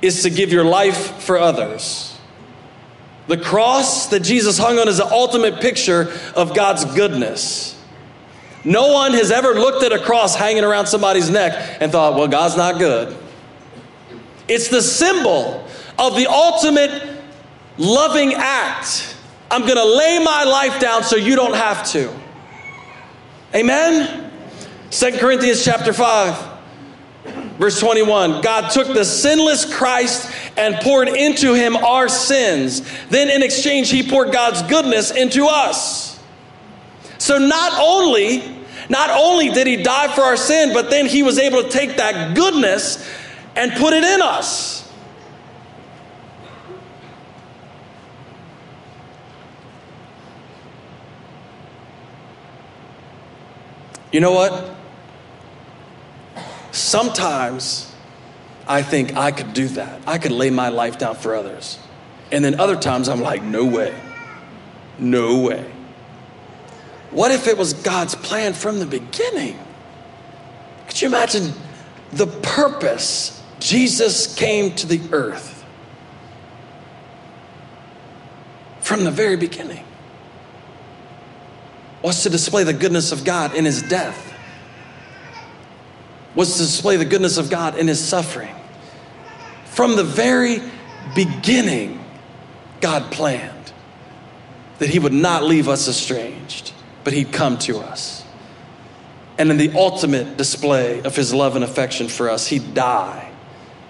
is 0.00 0.22
to 0.22 0.30
give 0.30 0.50
your 0.50 0.64
life 0.64 1.20
for 1.20 1.36
others. 1.36 2.18
The 3.26 3.36
cross 3.36 4.06
that 4.06 4.20
Jesus 4.20 4.56
hung 4.56 4.78
on 4.78 4.88
is 4.88 4.96
the 4.96 5.04
ultimate 5.04 5.60
picture 5.60 6.10
of 6.34 6.54
God's 6.54 6.86
goodness. 6.86 7.78
No 8.64 8.94
one 8.94 9.12
has 9.12 9.30
ever 9.30 9.52
looked 9.56 9.84
at 9.84 9.92
a 9.92 9.98
cross 9.98 10.34
hanging 10.34 10.64
around 10.64 10.86
somebody's 10.86 11.28
neck 11.28 11.76
and 11.82 11.92
thought, 11.92 12.14
well, 12.14 12.28
God's 12.28 12.56
not 12.56 12.78
good. 12.78 13.18
It's 14.52 14.68
the 14.68 14.82
symbol 14.82 15.66
of 15.98 16.14
the 16.16 16.26
ultimate 16.30 17.20
loving 17.78 18.34
act. 18.34 19.16
I'm 19.50 19.62
going 19.62 19.76
to 19.76 19.84
lay 19.84 20.18
my 20.18 20.44
life 20.44 20.80
down 20.80 21.04
so 21.04 21.16
you 21.16 21.36
don't 21.36 21.54
have 21.54 21.86
to. 21.92 22.14
Amen? 23.54 24.30
2 24.90 25.12
Corinthians 25.12 25.64
chapter 25.64 25.92
5. 25.92 26.50
Verse 27.58 27.78
21 27.78 28.40
God 28.40 28.70
took 28.70 28.88
the 28.88 29.04
sinless 29.04 29.72
Christ 29.72 30.30
and 30.56 30.74
poured 30.76 31.08
into 31.08 31.54
him 31.54 31.76
our 31.76 32.08
sins. 32.08 32.82
Then, 33.08 33.30
in 33.30 33.42
exchange, 33.42 33.90
he 33.90 34.02
poured 34.02 34.32
God's 34.32 34.62
goodness 34.62 35.10
into 35.12 35.46
us. 35.46 36.20
So, 37.18 37.38
not 37.38 37.72
only, 37.78 38.64
not 38.88 39.10
only 39.10 39.50
did 39.50 39.66
he 39.66 39.76
die 39.76 40.12
for 40.14 40.22
our 40.22 40.36
sin, 40.36 40.72
but 40.74 40.90
then 40.90 41.06
he 41.06 41.22
was 41.22 41.38
able 41.38 41.62
to 41.62 41.68
take 41.68 41.98
that 41.98 42.34
goodness 42.34 43.06
and 43.56 43.72
put 43.72 43.92
it 43.92 44.04
in 44.04 44.22
us. 44.22 44.82
You 54.12 54.20
know 54.20 54.32
what? 54.32 54.74
Sometimes 56.70 57.94
I 58.68 58.82
think 58.82 59.16
I 59.16 59.32
could 59.32 59.54
do 59.54 59.68
that. 59.68 60.02
I 60.06 60.18
could 60.18 60.32
lay 60.32 60.50
my 60.50 60.68
life 60.68 60.98
down 60.98 61.16
for 61.16 61.34
others. 61.34 61.78
And 62.30 62.44
then 62.44 62.60
other 62.60 62.76
times 62.76 63.08
I'm 63.08 63.20
like, 63.20 63.42
no 63.42 63.64
way. 63.64 63.94
No 64.98 65.40
way. 65.40 65.70
What 67.10 67.30
if 67.30 67.46
it 67.46 67.58
was 67.58 67.74
God's 67.74 68.14
plan 68.14 68.54
from 68.54 68.78
the 68.78 68.86
beginning? 68.86 69.58
Could 70.86 71.00
you 71.00 71.08
imagine 71.08 71.52
the 72.12 72.26
purpose 72.26 73.41
Jesus 73.62 74.34
came 74.34 74.74
to 74.74 74.86
the 74.88 75.00
earth 75.12 75.64
from 78.80 79.04
the 79.04 79.10
very 79.10 79.36
beginning 79.36 79.84
was 82.02 82.24
to 82.24 82.30
display 82.30 82.64
the 82.64 82.72
goodness 82.72 83.12
of 83.12 83.24
God 83.24 83.54
in 83.54 83.64
his 83.64 83.80
death, 83.82 84.34
was 86.34 86.54
to 86.54 86.58
display 86.58 86.96
the 86.96 87.04
goodness 87.04 87.38
of 87.38 87.48
God 87.48 87.78
in 87.78 87.86
his 87.86 88.04
suffering. 88.04 88.52
From 89.66 89.94
the 89.94 90.02
very 90.02 90.60
beginning, 91.14 92.04
God 92.80 93.12
planned 93.12 93.72
that 94.80 94.88
he 94.88 94.98
would 94.98 95.12
not 95.12 95.44
leave 95.44 95.68
us 95.68 95.86
estranged, 95.86 96.72
but 97.04 97.12
he'd 97.12 97.32
come 97.32 97.56
to 97.58 97.78
us. 97.78 98.24
And 99.38 99.52
in 99.52 99.56
the 99.56 99.72
ultimate 99.74 100.36
display 100.36 101.00
of 101.02 101.14
his 101.14 101.32
love 101.32 101.54
and 101.54 101.64
affection 101.64 102.08
for 102.08 102.28
us, 102.28 102.48
he'd 102.48 102.74
die 102.74 103.31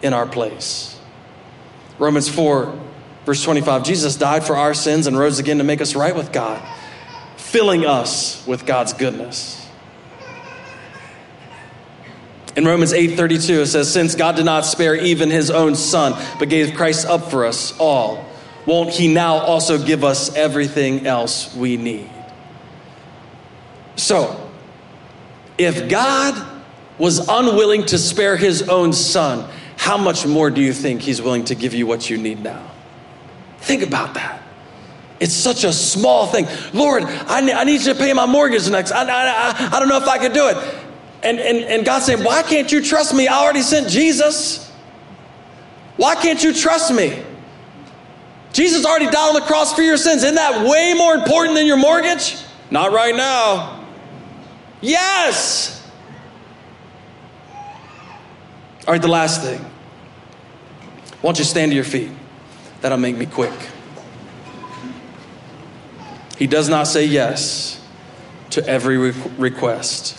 in 0.03 0.13
our 0.13 0.27
place. 0.27 0.99
Romans 1.99 2.29
4, 2.29 2.79
verse 3.25 3.43
25 3.43 3.85
Jesus 3.85 4.17
died 4.17 4.45
for 4.45 4.57
our 4.57 4.75
sins 4.75 5.07
and 5.07 5.19
rose 5.19 5.39
again 5.39 5.59
to 5.59 5.65
make 5.65 5.81
us 5.81 5.95
right 5.95 6.15
with 6.15 6.33
God, 6.33 6.63
filling 7.37 7.87
us 7.87 8.47
with 8.47 8.67
God's 8.67 8.93
goodness. 8.93 9.59
In 12.55 12.67
Romans 12.67 12.93
8:32 12.93 13.63
it 13.63 13.67
says 13.67 13.91
since 13.91 14.15
God 14.15 14.37
did 14.37 14.45
not 14.45 14.67
spare 14.67 14.95
even 14.95 15.31
his 15.31 15.51
own 15.51 15.75
son 15.75 16.15
but 16.39 16.51
gave 16.51 16.75
Christ 16.75 17.07
up 17.07 17.31
for 17.31 17.47
us 17.47 17.73
all 17.79 18.27
won't 18.67 18.91
he 18.91 19.13
now 19.13 19.39
also 19.39 19.83
give 19.83 20.05
us 20.05 20.35
everything 20.37 21.07
else 21.07 21.55
we 21.55 21.77
need. 21.77 22.09
So, 23.97 24.51
if 25.59 25.89
God 25.89 26.47
was 26.99 27.29
unwilling 27.29 27.85
to 27.87 27.99
spare 27.99 28.37
his 28.37 28.69
own 28.69 28.93
son, 28.93 29.49
how 29.83 29.99
much 29.99 30.25
more 30.25 30.49
do 30.49 30.63
you 30.63 30.73
think 30.73 31.03
He's 31.03 31.21
willing 31.21 31.45
to 31.47 31.57
give 31.57 31.75
you 31.75 31.89
what 31.89 32.09
you 32.09 32.17
need 32.17 32.41
now? 32.41 32.71
Think 33.59 33.83
about 33.83 34.15
that. 34.15 34.41
It's 35.19 35.35
such 35.35 35.65
a 35.65 35.73
small 35.73 36.29
thing. 36.29 36.47
Lord, 36.73 37.03
I 37.03 37.41
need, 37.41 37.53
I 37.53 37.65
need 37.65 37.81
you 37.81 37.93
to 37.93 37.99
pay 37.99 38.13
my 38.13 38.27
mortgage 38.27 38.71
next. 38.71 38.93
I, 38.93 39.03
I, 39.03 39.71
I 39.73 39.81
don't 39.81 39.89
know 39.89 39.97
if 39.97 40.07
I 40.07 40.19
could 40.19 40.35
do 40.35 40.47
it. 40.47 40.57
And, 41.25 41.41
and, 41.41 41.65
and 41.65 41.85
God's 41.85 42.07
saying, 42.07 42.23
Why 42.23 42.45
can't 42.45 42.71
you 42.71 42.81
trust 42.81 43.13
me? 43.13 43.27
I 43.27 43.37
already 43.43 43.63
sent 43.63 43.89
Jesus. 43.89 44.71
Why 45.97 46.15
can't 46.15 46.41
you 46.45 46.55
trust 46.55 46.95
me? 46.95 47.21
Jesus 48.53 48.87
already 48.87 49.07
died 49.07 49.31
on 49.31 49.35
the 49.35 49.41
cross 49.41 49.75
for 49.75 49.83
your 49.83 49.97
sins. 49.97 50.23
Isn't 50.23 50.37
that 50.37 50.65
way 50.65 50.95
more 50.97 51.15
important 51.15 51.57
than 51.57 51.67
your 51.67 51.77
mortgage? 51.77 52.37
Not 52.71 52.93
right 52.93 53.17
now. 53.17 53.85
Yes. 54.81 55.85
All 58.87 58.93
right, 58.93 59.03
the 59.03 59.09
last 59.09 59.43
thing. 59.43 59.72
Why 61.23 61.29
don't 61.29 61.39
you 61.39 61.45
stand 61.45 61.71
to 61.71 61.77
your 61.77 61.85
feet? 61.85 62.11
That'll 62.81 62.99
make 62.99 63.17
me 63.17 63.27
quick. 63.27 63.55
He 66.37 66.49
does 66.49 66.69
not 66.69 66.89
say 66.89 67.07
yes 67.07 67.81
to 68.51 68.67
every 68.67 68.99
re- 68.99 69.15
request. 69.39 70.19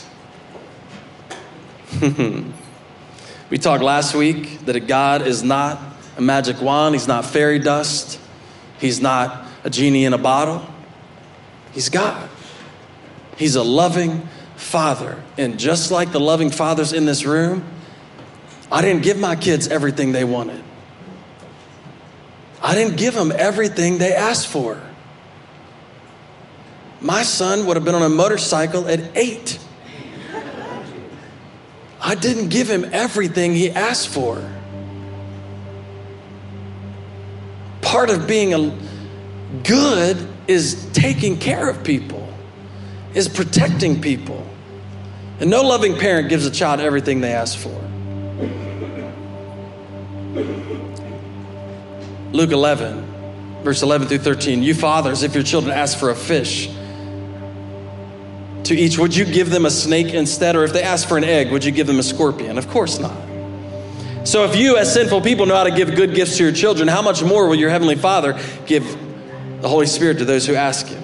we 2.02 3.58
talked 3.58 3.84
last 3.84 4.16
week 4.16 4.62
that 4.62 4.78
a 4.78 4.80
God 4.80 5.28
is 5.28 5.44
not 5.44 5.78
a 6.16 6.22
magic 6.22 6.62
wand, 6.62 6.96
He's 6.96 7.10
not 7.10 7.26
fairy 7.26 7.60
dust, 7.60 8.18
He's 8.80 9.02
not 9.02 9.46
a 9.66 9.70
genie 9.70 10.06
in 10.06 10.14
a 10.14 10.18
bottle. 10.18 10.66
He's 11.74 11.90
God. 11.90 12.30
He's 13.36 13.56
a 13.56 13.64
loving 13.64 14.26
Father. 14.56 15.22
And 15.38 15.60
just 15.60 15.92
like 15.92 16.14
the 16.14 16.20
loving 16.22 16.50
fathers 16.50 16.94
in 16.94 17.06
this 17.06 17.26
room, 17.26 17.66
I 18.72 18.82
didn't 18.82 19.04
give 19.04 19.20
my 19.20 19.36
kids 19.36 19.68
everything 19.68 20.14
they 20.14 20.24
wanted. 20.24 20.64
I 22.64 22.76
didn't 22.76 22.96
give 22.96 23.14
them 23.14 23.34
everything 23.36 23.98
they 23.98 24.14
asked 24.14 24.48
for. 24.48 24.82
My 27.02 27.24
son 27.24 27.66
would 27.66 27.76
have 27.76 27.84
been 27.84 27.96
on 27.96 28.02
a 28.02 28.10
motorcycle 28.10 28.88
at 28.88 29.02
eight. 29.18 29.60
I 32.00 32.16
didn't 32.16 32.48
give 32.48 32.70
him 32.70 32.86
everything 32.94 33.54
he 33.54 33.70
asked 33.70 34.08
for. 34.08 34.42
Part 37.82 38.10
of 38.10 38.28
being 38.28 38.54
a 38.54 38.78
good 39.64 40.26
is 40.48 40.90
taking 40.94 41.38
care 41.38 41.70
of 41.70 41.84
people, 41.84 42.28
is 43.14 43.28
protecting 43.28 44.02
people. 44.02 44.48
And 45.42 45.50
no 45.50 45.64
loving 45.64 45.98
parent 45.98 46.30
gives 46.30 46.46
a 46.46 46.52
child 46.52 46.80
everything 46.80 47.20
they 47.20 47.34
ask 47.34 47.58
for. 47.58 47.93
Luke 52.34 52.52
11, 52.52 53.62
verse 53.64 53.84
11 53.84 54.08
through 54.08 54.18
13. 54.18 54.64
You 54.64 54.74
fathers, 54.74 55.22
if 55.22 55.36
your 55.36 55.44
children 55.44 55.72
ask 55.72 55.98
for 55.98 56.10
a 56.10 56.16
fish 56.16 56.68
to 58.64 58.76
each, 58.76 58.98
would 58.98 59.16
you 59.16 59.24
give 59.24 59.52
them 59.52 59.68
a 59.68 59.70
snake 59.70 60.16
instead? 60.16 60.56
Or 60.56 60.64
if 60.64 60.74
they 60.74 60.82
ask 60.82 61.08
for 61.08 61.16
an 61.16 61.24
egg, 61.24 61.52
would 61.52 61.64
you 61.64 61.72
give 61.72 61.86
them 61.86 62.00
a 62.00 62.04
scorpion? 62.04 62.58
Of 62.58 62.68
course 62.70 62.98
not. 62.98 63.16
So 64.28 64.46
if 64.46 64.56
you, 64.56 64.78
as 64.78 64.92
sinful 64.92 65.22
people, 65.22 65.46
know 65.46 65.56
how 65.56 65.66
to 65.66 65.72
give 65.72 65.96
good 65.96 66.16
gifts 66.16 66.38
to 66.38 66.44
your 66.44 66.54
children, 66.54 66.88
how 66.88 67.04
much 67.04 67.22
more 67.24 67.48
will 67.48 67.56
your 67.56 67.70
Heavenly 67.70 67.96
Father 67.96 68.40
give 68.66 68.84
the 69.62 69.70
Holy 69.70 69.86
Spirit 69.86 70.18
to 70.18 70.26
those 70.26 70.48
who 70.48 70.56
ask 70.56 70.88
Him? 70.88 71.04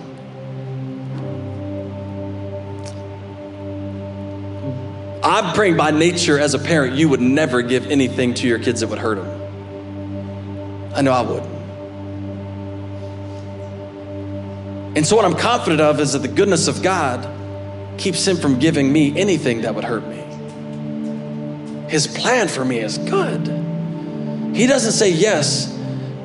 I'm 5.22 5.54
praying 5.54 5.78
by 5.78 5.92
nature 5.92 6.40
as 6.40 6.56
a 6.56 6.60
parent, 6.60 6.96
you 6.96 7.08
would 7.10 7.22
never 7.22 7.62
give 7.62 7.92
anything 7.92 8.34
to 8.36 8.48
your 8.48 8.58
kids 8.58 8.80
that 8.80 8.88
would 8.88 9.00
hurt 9.00 9.18
them. 9.18 9.39
I 10.94 11.02
know 11.02 11.12
I 11.12 11.22
would. 11.22 11.44
And 14.98 15.06
so, 15.06 15.16
what 15.16 15.26
I'm 15.26 15.36
confident 15.36 15.82
of 15.82 16.00
is 16.00 16.14
that 16.14 16.20
the 16.20 16.28
goodness 16.28 16.68
of 16.68 16.82
God 16.82 17.28
keeps 17.98 18.28
him 18.28 18.38
from 18.38 18.60
giving 18.60 18.92
me 18.92 19.18
anything 19.20 19.62
that 19.62 19.76
would 19.76 19.84
hurt 19.84 20.08
me. 20.08 20.18
His 21.90 22.08
plan 22.08 22.48
for 22.48 22.66
me 22.66 22.80
is 22.80 22.98
good. 22.98 23.48
He 24.56 24.68
doesn't 24.68 24.94
say 24.94 25.12
yes 25.12 25.76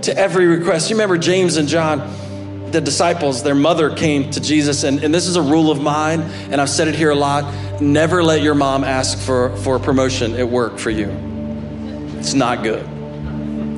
to 0.03 0.17
every 0.17 0.47
request. 0.47 0.91
You 0.91 0.97
remember 0.97 1.19
James 1.19 1.57
and 1.57 1.69
John, 1.69 2.71
the 2.71 2.81
disciples, 2.81 3.43
their 3.43 3.55
mother 3.55 3.95
came 3.95 4.31
to 4.31 4.41
Jesus, 4.41 4.83
and, 4.83 5.03
and 5.03 5.15
this 5.15 5.27
is 5.27 5.37
a 5.37 5.43
rule 5.43 5.71
of 5.71 5.81
mine, 5.81 6.21
and 6.51 6.61
I've 6.61 6.71
said 6.71 6.89
it 6.89 6.95
here 6.95 7.11
a 7.11 7.15
lot 7.15 7.45
never 7.81 8.23
let 8.23 8.43
your 8.43 8.55
mom 8.55 8.85
ask 8.85 9.19
for, 9.19 9.55
for 9.59 9.77
a 9.77 9.81
promotion 9.81 10.35
at 10.35 10.49
work 10.49 10.79
for 10.79 10.91
you. 10.91 11.09
It's 12.19 12.35
not 12.35 12.63
good, 12.63 12.87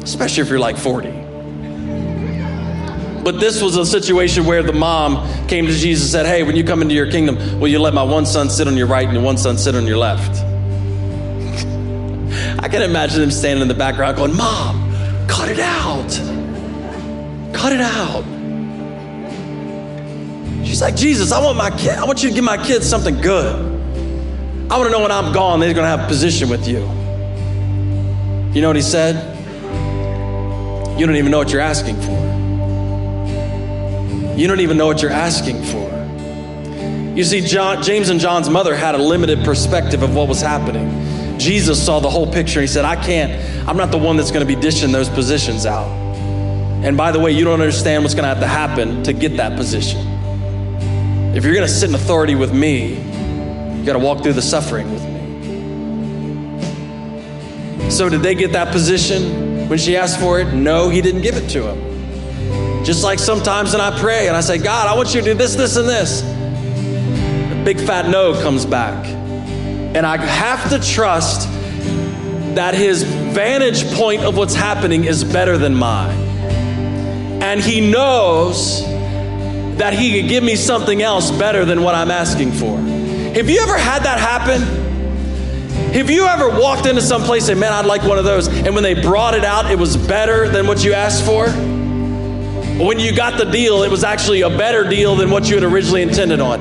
especially 0.06 0.42
if 0.42 0.48
you're 0.48 0.60
like 0.60 0.76
40. 0.76 1.10
But 3.24 3.40
this 3.40 3.60
was 3.60 3.76
a 3.76 3.84
situation 3.84 4.46
where 4.46 4.62
the 4.62 4.72
mom 4.72 5.26
came 5.48 5.66
to 5.66 5.72
Jesus 5.72 6.04
and 6.04 6.12
said, 6.12 6.26
Hey, 6.26 6.44
when 6.44 6.54
you 6.54 6.62
come 6.62 6.80
into 6.80 6.94
your 6.94 7.10
kingdom, 7.10 7.58
will 7.58 7.66
you 7.66 7.80
let 7.80 7.92
my 7.92 8.04
one 8.04 8.24
son 8.24 8.48
sit 8.48 8.68
on 8.68 8.76
your 8.76 8.86
right 8.86 9.04
and 9.04 9.14
your 9.14 9.24
one 9.24 9.36
son 9.36 9.58
sit 9.58 9.74
on 9.74 9.84
your 9.84 9.98
left? 9.98 10.44
I 12.62 12.68
can 12.68 12.82
imagine 12.82 13.20
him 13.20 13.32
standing 13.32 13.62
in 13.62 13.68
the 13.68 13.74
background 13.74 14.16
going, 14.16 14.36
Mom, 14.36 15.26
cut 15.26 15.48
it 15.48 15.58
out. 15.58 16.08
Cut 17.52 17.72
it 17.72 17.80
out. 17.80 18.22
She's 20.64 20.80
like, 20.80 20.94
Jesus, 20.94 21.32
I 21.32 21.40
want 21.40 21.58
my 21.58 21.70
kid, 21.70 21.98
I 21.98 22.04
want 22.04 22.22
you 22.22 22.28
to 22.28 22.34
give 22.34 22.44
my 22.44 22.64
kids 22.64 22.88
something 22.88 23.20
good. 23.20 23.56
I 24.70 24.78
want 24.78 24.86
to 24.86 24.90
know 24.90 25.00
when 25.00 25.10
I'm 25.10 25.32
gone, 25.32 25.58
they're 25.58 25.74
going 25.74 25.82
to 25.82 25.90
have 25.96 26.04
a 26.04 26.06
position 26.06 26.48
with 26.48 26.68
you. 26.68 26.78
You 28.54 28.62
know 28.62 28.68
what 28.68 28.76
he 28.76 28.82
said? 28.82 29.35
You 30.98 31.04
don't 31.06 31.16
even 31.16 31.30
know 31.30 31.38
what 31.38 31.52
you're 31.52 31.60
asking 31.60 32.00
for. 32.00 32.36
You 34.36 34.46
don't 34.46 34.60
even 34.60 34.78
know 34.78 34.86
what 34.86 35.02
you're 35.02 35.10
asking 35.10 35.62
for. 35.64 35.96
You 37.16 37.24
see, 37.24 37.40
John, 37.42 37.82
James 37.82 38.08
and 38.08 38.18
John's 38.20 38.48
mother 38.48 38.74
had 38.74 38.94
a 38.94 38.98
limited 38.98 39.44
perspective 39.44 40.02
of 40.02 40.14
what 40.14 40.28
was 40.28 40.40
happening. 40.40 41.38
Jesus 41.38 41.84
saw 41.84 42.00
the 42.00 42.08
whole 42.08 42.30
picture. 42.30 42.60
He 42.60 42.66
said, 42.66 42.84
I 42.84 42.96
can't, 42.96 43.32
I'm 43.68 43.76
not 43.76 43.90
the 43.90 43.98
one 43.98 44.16
that's 44.16 44.30
going 44.30 44.46
to 44.46 44.54
be 44.54 44.58
dishing 44.58 44.92
those 44.92 45.08
positions 45.08 45.66
out. 45.66 45.88
And 46.82 46.96
by 46.96 47.12
the 47.12 47.20
way, 47.20 47.30
you 47.32 47.44
don't 47.44 47.60
understand 47.60 48.02
what's 48.02 48.14
going 48.14 48.24
to 48.24 48.28
have 48.28 48.40
to 48.40 48.46
happen 48.46 49.02
to 49.04 49.12
get 49.12 49.36
that 49.38 49.56
position. 49.56 50.00
If 51.34 51.44
you're 51.44 51.54
going 51.54 51.66
to 51.66 51.72
sit 51.72 51.90
in 51.90 51.94
authority 51.94 52.34
with 52.34 52.54
me, 52.54 52.94
you 52.94 53.84
got 53.84 53.94
to 53.94 53.98
walk 53.98 54.22
through 54.22 54.34
the 54.34 54.42
suffering 54.42 54.90
with 54.92 55.02
me. 55.02 55.16
So, 57.90 58.08
did 58.08 58.22
they 58.22 58.34
get 58.34 58.52
that 58.52 58.72
position 58.72 59.45
when 59.68 59.78
she 59.78 59.96
asked 59.96 60.20
for 60.20 60.40
it? 60.40 60.52
No, 60.52 60.88
he 60.88 61.00
didn't 61.00 61.22
give 61.22 61.36
it 61.36 61.48
to 61.50 61.68
him. 61.68 62.84
Just 62.84 63.02
like 63.02 63.18
sometimes 63.18 63.72
when 63.72 63.80
I 63.80 63.98
pray 63.98 64.28
and 64.28 64.36
I 64.36 64.40
say, 64.40 64.58
God, 64.58 64.86
I 64.88 64.96
want 64.96 65.14
you 65.14 65.20
to 65.20 65.26
do 65.26 65.34
this, 65.34 65.56
this, 65.56 65.76
and 65.76 65.88
this. 65.88 66.22
A 66.22 67.62
big 67.64 67.80
fat 67.80 68.08
no 68.08 68.40
comes 68.40 68.64
back. 68.64 69.04
And 69.06 70.06
I 70.06 70.18
have 70.18 70.70
to 70.70 70.78
trust 70.78 71.48
that 72.54 72.74
his 72.74 73.02
vantage 73.02 73.84
point 73.94 74.22
of 74.22 74.36
what's 74.36 74.54
happening 74.54 75.04
is 75.04 75.24
better 75.24 75.58
than 75.58 75.74
mine. 75.74 76.16
And 77.42 77.60
he 77.60 77.90
knows 77.90 78.82
that 79.78 79.92
he 79.92 80.20
could 80.20 80.28
give 80.28 80.44
me 80.44 80.56
something 80.56 81.02
else 81.02 81.30
better 81.30 81.64
than 81.64 81.82
what 81.82 81.94
I'm 81.94 82.10
asking 82.10 82.52
for. 82.52 82.78
Have 82.78 83.50
you 83.50 83.60
ever 83.60 83.76
had 83.76 84.04
that 84.04 84.18
happen? 84.18 84.85
Have 85.96 86.10
you 86.10 86.26
ever 86.26 86.50
walked 86.50 86.84
into 86.84 87.00
some 87.00 87.22
place 87.22 87.48
and 87.48 87.58
man, 87.58 87.72
I'd 87.72 87.86
like 87.86 88.02
one 88.02 88.18
of 88.18 88.26
those, 88.26 88.48
and 88.48 88.74
when 88.74 88.82
they 88.82 88.92
brought 88.92 89.32
it 89.32 89.46
out, 89.46 89.70
it 89.70 89.78
was 89.78 89.96
better 89.96 90.46
than 90.46 90.66
what 90.66 90.84
you 90.84 90.92
asked 90.92 91.24
for? 91.24 91.48
When 91.48 92.98
you 92.98 93.16
got 93.16 93.38
the 93.38 93.46
deal, 93.46 93.82
it 93.82 93.90
was 93.90 94.04
actually 94.04 94.42
a 94.42 94.50
better 94.50 94.86
deal 94.86 95.16
than 95.16 95.30
what 95.30 95.48
you 95.48 95.54
had 95.54 95.64
originally 95.64 96.02
intended 96.02 96.38
on. 96.38 96.60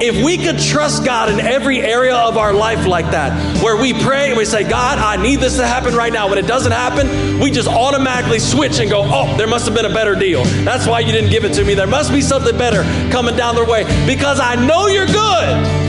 If 0.00 0.24
we 0.24 0.38
could 0.38 0.60
trust 0.60 1.04
God 1.04 1.28
in 1.28 1.40
every 1.40 1.80
area 1.80 2.14
of 2.14 2.36
our 2.36 2.52
life 2.52 2.86
like 2.86 3.06
that, 3.10 3.60
where 3.64 3.76
we 3.76 3.94
pray 3.94 4.28
and 4.28 4.38
we 4.38 4.44
say, 4.44 4.62
God, 4.62 5.00
I 5.00 5.20
need 5.20 5.40
this 5.40 5.56
to 5.56 5.66
happen 5.66 5.96
right 5.96 6.12
now. 6.12 6.28
When 6.28 6.38
it 6.38 6.46
doesn't 6.46 6.70
happen, 6.70 7.40
we 7.40 7.50
just 7.50 7.66
automatically 7.66 8.38
switch 8.38 8.78
and 8.78 8.88
go, 8.88 9.02
oh, 9.04 9.36
there 9.36 9.48
must 9.48 9.66
have 9.66 9.74
been 9.74 9.86
a 9.86 9.92
better 9.92 10.14
deal. 10.14 10.44
That's 10.62 10.86
why 10.86 11.00
you 11.00 11.10
didn't 11.10 11.30
give 11.30 11.44
it 11.44 11.52
to 11.54 11.64
me. 11.64 11.74
There 11.74 11.88
must 11.88 12.12
be 12.12 12.20
something 12.20 12.56
better 12.56 12.84
coming 13.10 13.34
down 13.34 13.56
the 13.56 13.64
way 13.64 13.82
because 14.06 14.38
I 14.38 14.54
know 14.54 14.86
you're 14.86 15.06
good 15.06 15.87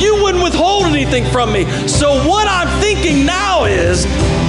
you 0.00 0.22
wouldn't 0.22 0.42
withhold 0.42 0.86
anything 0.86 1.24
from 1.26 1.52
me. 1.52 1.64
So, 1.88 2.26
what 2.28 2.46
I'm 2.48 2.68
thinking 2.80 3.26
now 3.26 3.64
is, 3.64 4.06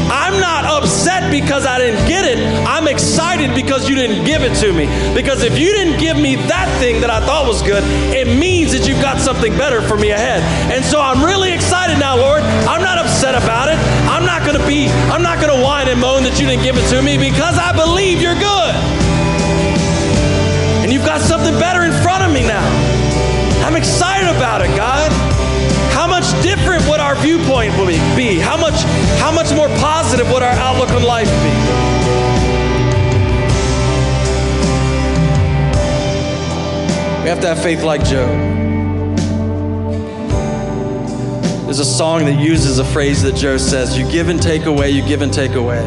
I'm 0.09 0.39
not 0.39 0.63
upset 0.63 1.29
because 1.29 1.65
I 1.65 1.77
didn't 1.77 2.07
get 2.07 2.23
it. 2.23 2.39
I'm 2.65 2.87
excited 2.87 3.53
because 3.53 3.89
you 3.89 3.95
didn't 3.95 4.23
give 4.23 4.41
it 4.41 4.55
to 4.63 4.71
me. 4.71 4.87
Because 5.13 5.43
if 5.43 5.59
you 5.59 5.67
didn't 5.73 5.99
give 5.99 6.15
me 6.15 6.35
that 6.47 6.71
thing 6.79 7.01
that 7.01 7.09
I 7.09 7.19
thought 7.19 7.45
was 7.45 7.61
good, 7.61 7.83
it 8.15 8.27
means 8.27 8.71
that 8.71 8.87
you've 8.87 9.01
got 9.01 9.19
something 9.19 9.51
better 9.57 9.81
for 9.81 9.97
me 9.97 10.11
ahead. 10.11 10.41
And 10.71 10.83
so 10.83 11.01
I'm 11.01 11.23
really 11.23 11.51
excited 11.51 11.99
now, 11.99 12.15
Lord. 12.15 12.41
I'm 12.63 12.81
not 12.81 12.97
upset 12.97 13.35
about 13.35 13.67
it. 13.67 13.75
I'm 14.07 14.25
not 14.25 14.47
going 14.47 14.55
to 14.55 14.65
be, 14.65 14.87
I'm 15.11 15.23
not 15.23 15.43
going 15.43 15.51
to 15.51 15.61
whine 15.61 15.89
and 15.89 15.99
moan 15.99 16.23
that 16.23 16.39
you 16.39 16.47
didn't 16.47 16.63
give 16.63 16.77
it 16.77 16.87
to 16.95 17.01
me 17.01 17.17
because 17.17 17.59
I 17.59 17.75
believe 17.75 18.21
you're 18.21 18.39
good. 18.39 18.75
And 20.87 20.93
you've 20.93 21.05
got 21.05 21.19
something 21.19 21.59
better 21.59 21.83
in 21.83 21.91
front 21.99 22.23
of 22.23 22.31
me 22.31 22.47
now. 22.47 22.63
I'm 23.67 23.75
excited 23.75 24.31
about 24.31 24.61
it, 24.63 24.71
God 24.77 25.26
much 26.27 26.43
different 26.43 26.87
would 26.87 26.99
our 26.99 27.15
viewpoint 27.15 27.73
be? 28.15 28.39
How 28.39 28.57
much, 28.57 28.81
how 29.19 29.31
much 29.31 29.53
more 29.53 29.67
positive 29.79 30.29
would 30.31 30.43
our 30.43 30.51
outlook 30.53 30.89
on 30.91 31.03
life 31.03 31.27
be? 31.27 31.51
We 37.23 37.29
have 37.29 37.39
to 37.41 37.47
have 37.47 37.61
faith 37.61 37.83
like 37.83 38.03
Job. 38.03 38.29
There's 41.65 41.79
a 41.79 41.85
song 41.85 42.25
that 42.25 42.39
uses 42.39 42.79
a 42.79 42.85
phrase 42.85 43.21
that 43.23 43.35
Job 43.35 43.59
says, 43.59 43.97
You 43.97 44.09
give 44.09 44.29
and 44.29 44.41
take 44.41 44.65
away, 44.65 44.91
you 44.91 45.05
give 45.05 45.21
and 45.21 45.33
take 45.33 45.53
away. 45.53 45.81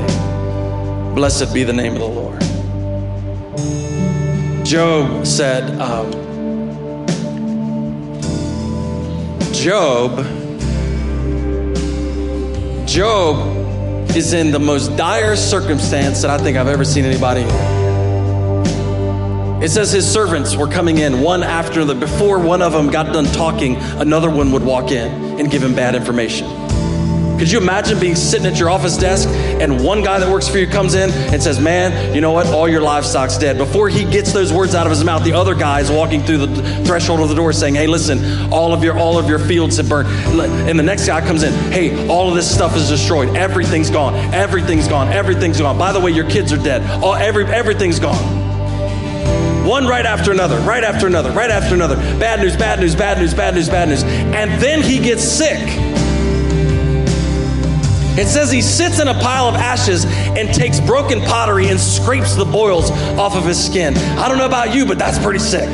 Blessed 1.14 1.53
be 1.55 1.64
the 1.64 1.72
name 1.72 1.95
of 1.95 2.01
the 2.01 2.07
Lord. 2.07 2.41
Job 4.64 5.26
said, 5.26 5.80
um, 5.80 6.20
Job, 9.61 10.17
Job 12.87 14.17
is 14.17 14.33
in 14.33 14.53
the 14.53 14.59
most 14.59 14.97
dire 14.97 15.37
circumstance 15.37 16.23
that 16.23 16.31
I 16.31 16.39
think 16.39 16.57
I've 16.57 16.67
ever 16.67 16.83
seen 16.83 17.05
anybody 17.05 17.43
in. 17.43 17.49
It 19.63 19.71
says 19.71 19.93
his 19.93 20.11
servants 20.11 20.57
were 20.57 20.67
coming 20.67 20.97
in 20.97 21.21
one 21.21 21.43
after 21.43 21.85
the 21.85 21.95
before 21.95 22.39
one 22.39 22.63
of 22.63 22.73
them 22.73 22.89
got 22.89 23.13
done 23.13 23.27
talking, 23.27 23.77
another 23.77 24.31
one 24.31 24.51
would 24.53 24.65
walk 24.65 24.93
in 24.93 25.13
and 25.39 25.51
give 25.51 25.63
him 25.63 25.75
bad 25.75 25.95
information. 25.95 26.49
Could 27.41 27.51
you 27.51 27.59
imagine 27.59 27.99
being 27.99 28.16
sitting 28.16 28.45
at 28.45 28.59
your 28.59 28.68
office 28.68 28.99
desk 28.99 29.26
and 29.26 29.82
one 29.82 30.03
guy 30.03 30.18
that 30.18 30.30
works 30.30 30.47
for 30.47 30.59
you 30.59 30.66
comes 30.66 30.93
in 30.93 31.09
and 31.32 31.43
says, 31.43 31.59
Man, 31.59 32.14
you 32.14 32.20
know 32.20 32.32
what? 32.32 32.47
All 32.49 32.68
your 32.68 32.82
livestock's 32.82 33.38
dead. 33.38 33.57
Before 33.57 33.88
he 33.88 34.05
gets 34.05 34.34
those 34.34 34.53
words 34.53 34.74
out 34.74 34.84
of 34.86 34.91
his 34.91 35.03
mouth, 35.03 35.24
the 35.24 35.32
other 35.32 35.55
guy 35.55 35.80
is 35.80 35.91
walking 35.91 36.22
through 36.22 36.47
the 36.47 36.84
threshold 36.84 37.20
of 37.20 37.30
the 37.30 37.34
door 37.34 37.55
saying, 37.55 37.76
Hey, 37.76 37.86
listen, 37.86 38.53
all 38.53 38.74
of 38.74 38.84
your 38.84 38.99
all 38.99 39.18
of 39.18 39.26
your 39.26 39.38
fields 39.38 39.78
have 39.78 39.88
burned. 39.88 40.09
And 40.38 40.78
the 40.78 40.82
next 40.82 41.07
guy 41.07 41.22
comes 41.22 41.43
in, 41.43 41.55
Hey, 41.72 42.07
all 42.09 42.28
of 42.28 42.34
this 42.34 42.55
stuff 42.55 42.76
is 42.76 42.91
destroyed. 42.91 43.34
Everything's 43.34 43.88
gone. 43.88 44.14
Everything's 44.34 44.86
gone. 44.86 45.09
Everything's 45.09 45.59
gone. 45.59 45.78
By 45.78 45.93
the 45.93 46.01
way, 46.01 46.11
your 46.11 46.28
kids 46.28 46.53
are 46.53 46.62
dead. 46.62 46.82
All 47.03 47.14
every 47.14 47.47
everything's 47.47 47.99
gone. 47.99 48.20
One 49.66 49.86
right 49.86 50.05
after 50.05 50.30
another, 50.30 50.59
right 50.59 50.84
after 50.84 51.07
another, 51.07 51.30
right 51.30 51.51
after 51.51 51.74
another. 51.74 51.97
Bad 51.97 52.41
news, 52.41 52.55
bad 52.55 52.80
news, 52.80 52.95
bad 52.95 53.16
news, 53.16 53.32
bad 53.32 53.55
news, 53.55 53.70
bad 53.70 53.88
news. 53.88 54.03
And 54.05 54.61
then 54.61 54.82
he 54.82 54.99
gets 54.99 55.24
sick. 55.24 55.59
It 58.21 58.29
says 58.29 58.51
he 58.51 58.61
sits 58.61 59.01
in 59.01 59.09
a 59.09 59.14
pile 59.14 59.49
of 59.49 59.55
ashes 59.55 60.05
and 60.05 60.53
takes 60.53 60.79
broken 60.79 61.23
pottery 61.23 61.68
and 61.68 61.81
scrapes 61.81 62.35
the 62.35 62.45
boils 62.45 62.91
off 63.18 63.35
of 63.35 63.47
his 63.47 63.64
skin. 63.64 63.97
I 63.97 64.29
don't 64.29 64.37
know 64.37 64.45
about 64.45 64.75
you, 64.75 64.85
but 64.85 64.99
that's 64.99 65.18
pretty 65.18 65.39
sick. 65.39 65.66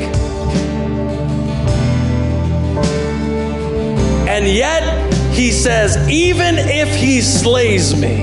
And 4.28 4.46
yet, 4.46 5.34
he 5.34 5.50
says, 5.50 5.96
even 6.08 6.54
if 6.56 6.94
he 6.94 7.20
slays 7.20 8.00
me, 8.00 8.22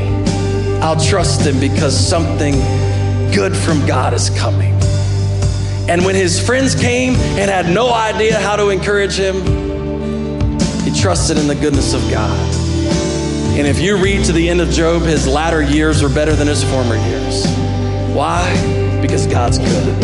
I'll 0.80 1.00
trust 1.00 1.42
him 1.42 1.60
because 1.60 1.94
something 1.94 2.54
good 3.34 3.54
from 3.54 3.86
God 3.86 4.14
is 4.14 4.30
coming. 4.30 4.74
And 5.90 6.06
when 6.06 6.16
his 6.16 6.40
friends 6.40 6.76
came 6.76 7.16
and 7.16 7.52
had 7.52 7.70
no 7.74 7.92
idea 7.94 8.40
how 8.40 8.56
to 8.56 8.70
encourage 8.70 9.18
him, 9.18 9.42
he 10.84 10.98
trusted 10.98 11.38
in 11.38 11.48
the 11.48 11.56
goodness 11.56 11.94
of 11.94 12.10
God. 12.10 12.63
And 13.56 13.68
if 13.68 13.80
you 13.80 13.98
read 13.98 14.26
to 14.26 14.32
the 14.32 14.50
end 14.50 14.62
of 14.62 14.72
Job, 14.72 15.04
his 15.04 15.28
latter 15.28 15.62
years 15.62 16.02
are 16.02 16.10
better 16.10 16.36
than 16.36 16.48
his 16.48 16.64
former 16.64 16.96
years. 16.96 17.46
Why? 18.12 18.52
Because 19.00 19.28
God's 19.28 19.60
good. 19.60 19.96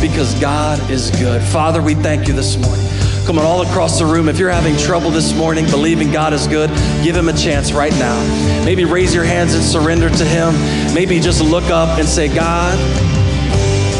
Because 0.00 0.38
God 0.40 0.78
is 0.88 1.10
good. 1.10 1.42
Father, 1.42 1.82
we 1.82 1.96
thank 1.96 2.28
you 2.28 2.32
this 2.32 2.56
morning. 2.56 2.86
Come 3.26 3.40
on, 3.40 3.44
all 3.44 3.62
across 3.62 3.98
the 3.98 4.06
room. 4.06 4.28
If 4.28 4.38
you're 4.38 4.50
having 4.50 4.76
trouble 4.76 5.10
this 5.10 5.34
morning 5.36 5.64
believing 5.66 6.12
God 6.12 6.32
is 6.32 6.46
good, 6.46 6.70
give 7.02 7.16
Him 7.16 7.28
a 7.28 7.32
chance 7.32 7.72
right 7.72 7.92
now. 7.94 8.64
Maybe 8.64 8.84
raise 8.84 9.12
your 9.12 9.24
hands 9.24 9.54
and 9.54 9.64
surrender 9.64 10.08
to 10.08 10.24
Him. 10.24 10.54
Maybe 10.94 11.18
just 11.18 11.42
look 11.42 11.64
up 11.64 11.98
and 11.98 12.08
say, 12.08 12.32
God, 12.32 12.78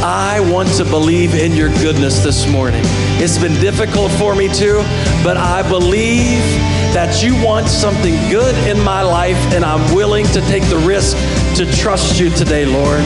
I 0.02 0.40
want 0.50 0.70
to 0.76 0.84
believe 0.84 1.34
in 1.34 1.52
your 1.52 1.68
goodness 1.68 2.20
this 2.24 2.48
morning. 2.48 2.80
It's 3.20 3.36
been 3.36 3.52
difficult 3.60 4.10
for 4.12 4.34
me 4.34 4.48
too, 4.48 4.78
but 5.22 5.36
I 5.36 5.60
believe 5.68 6.40
that 6.94 7.22
you 7.22 7.36
want 7.44 7.68
something 7.68 8.14
good 8.30 8.54
in 8.66 8.82
my 8.82 9.02
life, 9.02 9.36
and 9.52 9.62
I'm 9.62 9.94
willing 9.94 10.24
to 10.28 10.40
take 10.42 10.62
the 10.70 10.78
risk 10.78 11.18
to 11.56 11.70
trust 11.70 12.18
you 12.18 12.30
today, 12.30 12.64
Lord. 12.64 13.02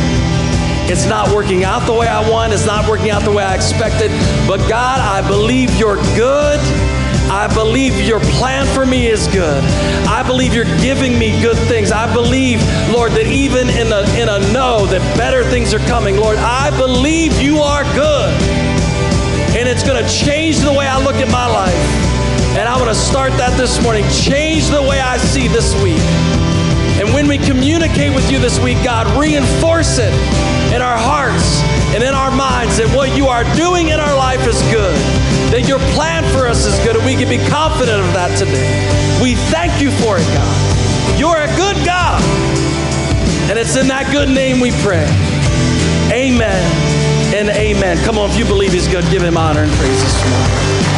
It's 0.87 1.07
not 1.07 1.35
working 1.35 1.65
out 1.65 1.85
the 1.85 1.95
way 1.95 2.07
I 2.07 2.31
want, 2.31 2.53
it's 2.53 2.67
not 2.67 2.89
working 2.89 3.11
out 3.11 3.23
the 3.23 3.33
way 3.33 3.43
I 3.43 3.57
expected, 3.57 4.13
but 4.47 4.59
God, 4.69 5.01
I 5.01 5.27
believe 5.27 5.77
you're 5.77 5.97
good. 6.15 6.61
I 7.35 7.53
believe 7.53 7.99
your 7.99 8.21
plan 8.39 8.65
for 8.65 8.87
me 8.87 9.09
is 9.09 9.27
good. 9.27 9.61
I 10.07 10.23
believe 10.23 10.55
you're 10.55 10.71
giving 10.79 11.19
me 11.19 11.33
good 11.43 11.59
things. 11.67 11.91
I 11.91 12.07
believe, 12.15 12.63
Lord, 12.95 13.11
that 13.13 13.27
even 13.27 13.69
in 13.71 13.91
a, 13.91 14.07
in 14.15 14.29
a 14.29 14.39
no, 14.53 14.87
that 14.87 15.03
better 15.19 15.43
things 15.43 15.75
are 15.75 15.83
coming. 15.91 16.17
Lord, 16.17 16.39
I 16.39 16.71
believe 16.79 17.43
you 17.43 17.59
are 17.59 17.83
good. 17.93 18.33
And 19.59 19.69
it's 19.69 19.83
going 19.83 20.01
to 20.01 20.09
change 20.09 20.59
the 20.59 20.73
way 20.73 20.87
I 20.87 21.03
look 21.03 21.17
at 21.17 21.27
my 21.27 21.51
life. 21.51 21.75
And 22.55 22.69
I 22.69 22.77
want 22.77 22.89
to 22.89 22.95
start 22.95 23.33
that 23.33 23.59
this 23.59 23.83
morning. 23.83 24.07
Change 24.15 24.69
the 24.69 24.81
way 24.81 25.01
I 25.01 25.17
see 25.17 25.49
this 25.49 25.75
week. 25.83 26.07
And 27.03 27.13
when 27.13 27.27
we 27.27 27.39
communicate 27.39 28.15
with 28.15 28.31
you 28.31 28.39
this 28.39 28.61
week, 28.61 28.79
God, 28.85 29.11
reinforce 29.19 29.99
it 29.99 30.15
in 30.73 30.81
our 30.81 30.97
hearts 30.97 31.59
and 31.95 32.03
in 32.03 32.13
our 32.13 32.31
minds 32.35 32.77
that 32.79 32.91
what 32.91 33.17
you 33.17 33.29
are 33.29 33.45
doing 33.55 33.89
in 33.89 34.01
our 34.01 34.17
life 34.17 34.45
is 34.51 34.59
good, 34.75 34.99
that 35.55 35.69
your 35.69 35.79
plan 35.95 36.27
for 36.35 36.49
us 36.51 36.67
is 36.67 36.75
good, 36.83 36.97
and 36.97 37.07
we 37.07 37.15
can 37.15 37.29
be 37.31 37.39
confident 37.47 38.03
of 38.03 38.11
that 38.19 38.35
today. 38.37 38.83
We 39.23 39.39
thank 39.55 39.81
you 39.81 39.95
for 40.03 40.19
it, 40.19 40.27
God. 40.35 40.59
You're 41.15 41.39
a 41.39 41.47
good 41.55 41.79
God. 41.87 42.19
And 43.47 43.59
it's 43.59 43.77
in 43.77 43.87
that 43.89 44.11
good 44.11 44.29
name 44.29 44.59
we 44.59 44.73
pray. 44.83 45.07
Amen 46.11 46.59
and 47.31 47.51
amen. 47.51 48.03
Come 48.05 48.19
on, 48.19 48.31
if 48.31 48.37
you 48.37 48.45
believe 48.45 48.73
he's 48.73 48.89
good, 48.89 49.05
give 49.11 49.23
him 49.23 49.37
honor 49.37 49.63
and 49.63 49.73
praise 49.73 50.03
this 50.03 50.19
morning. 50.27 50.94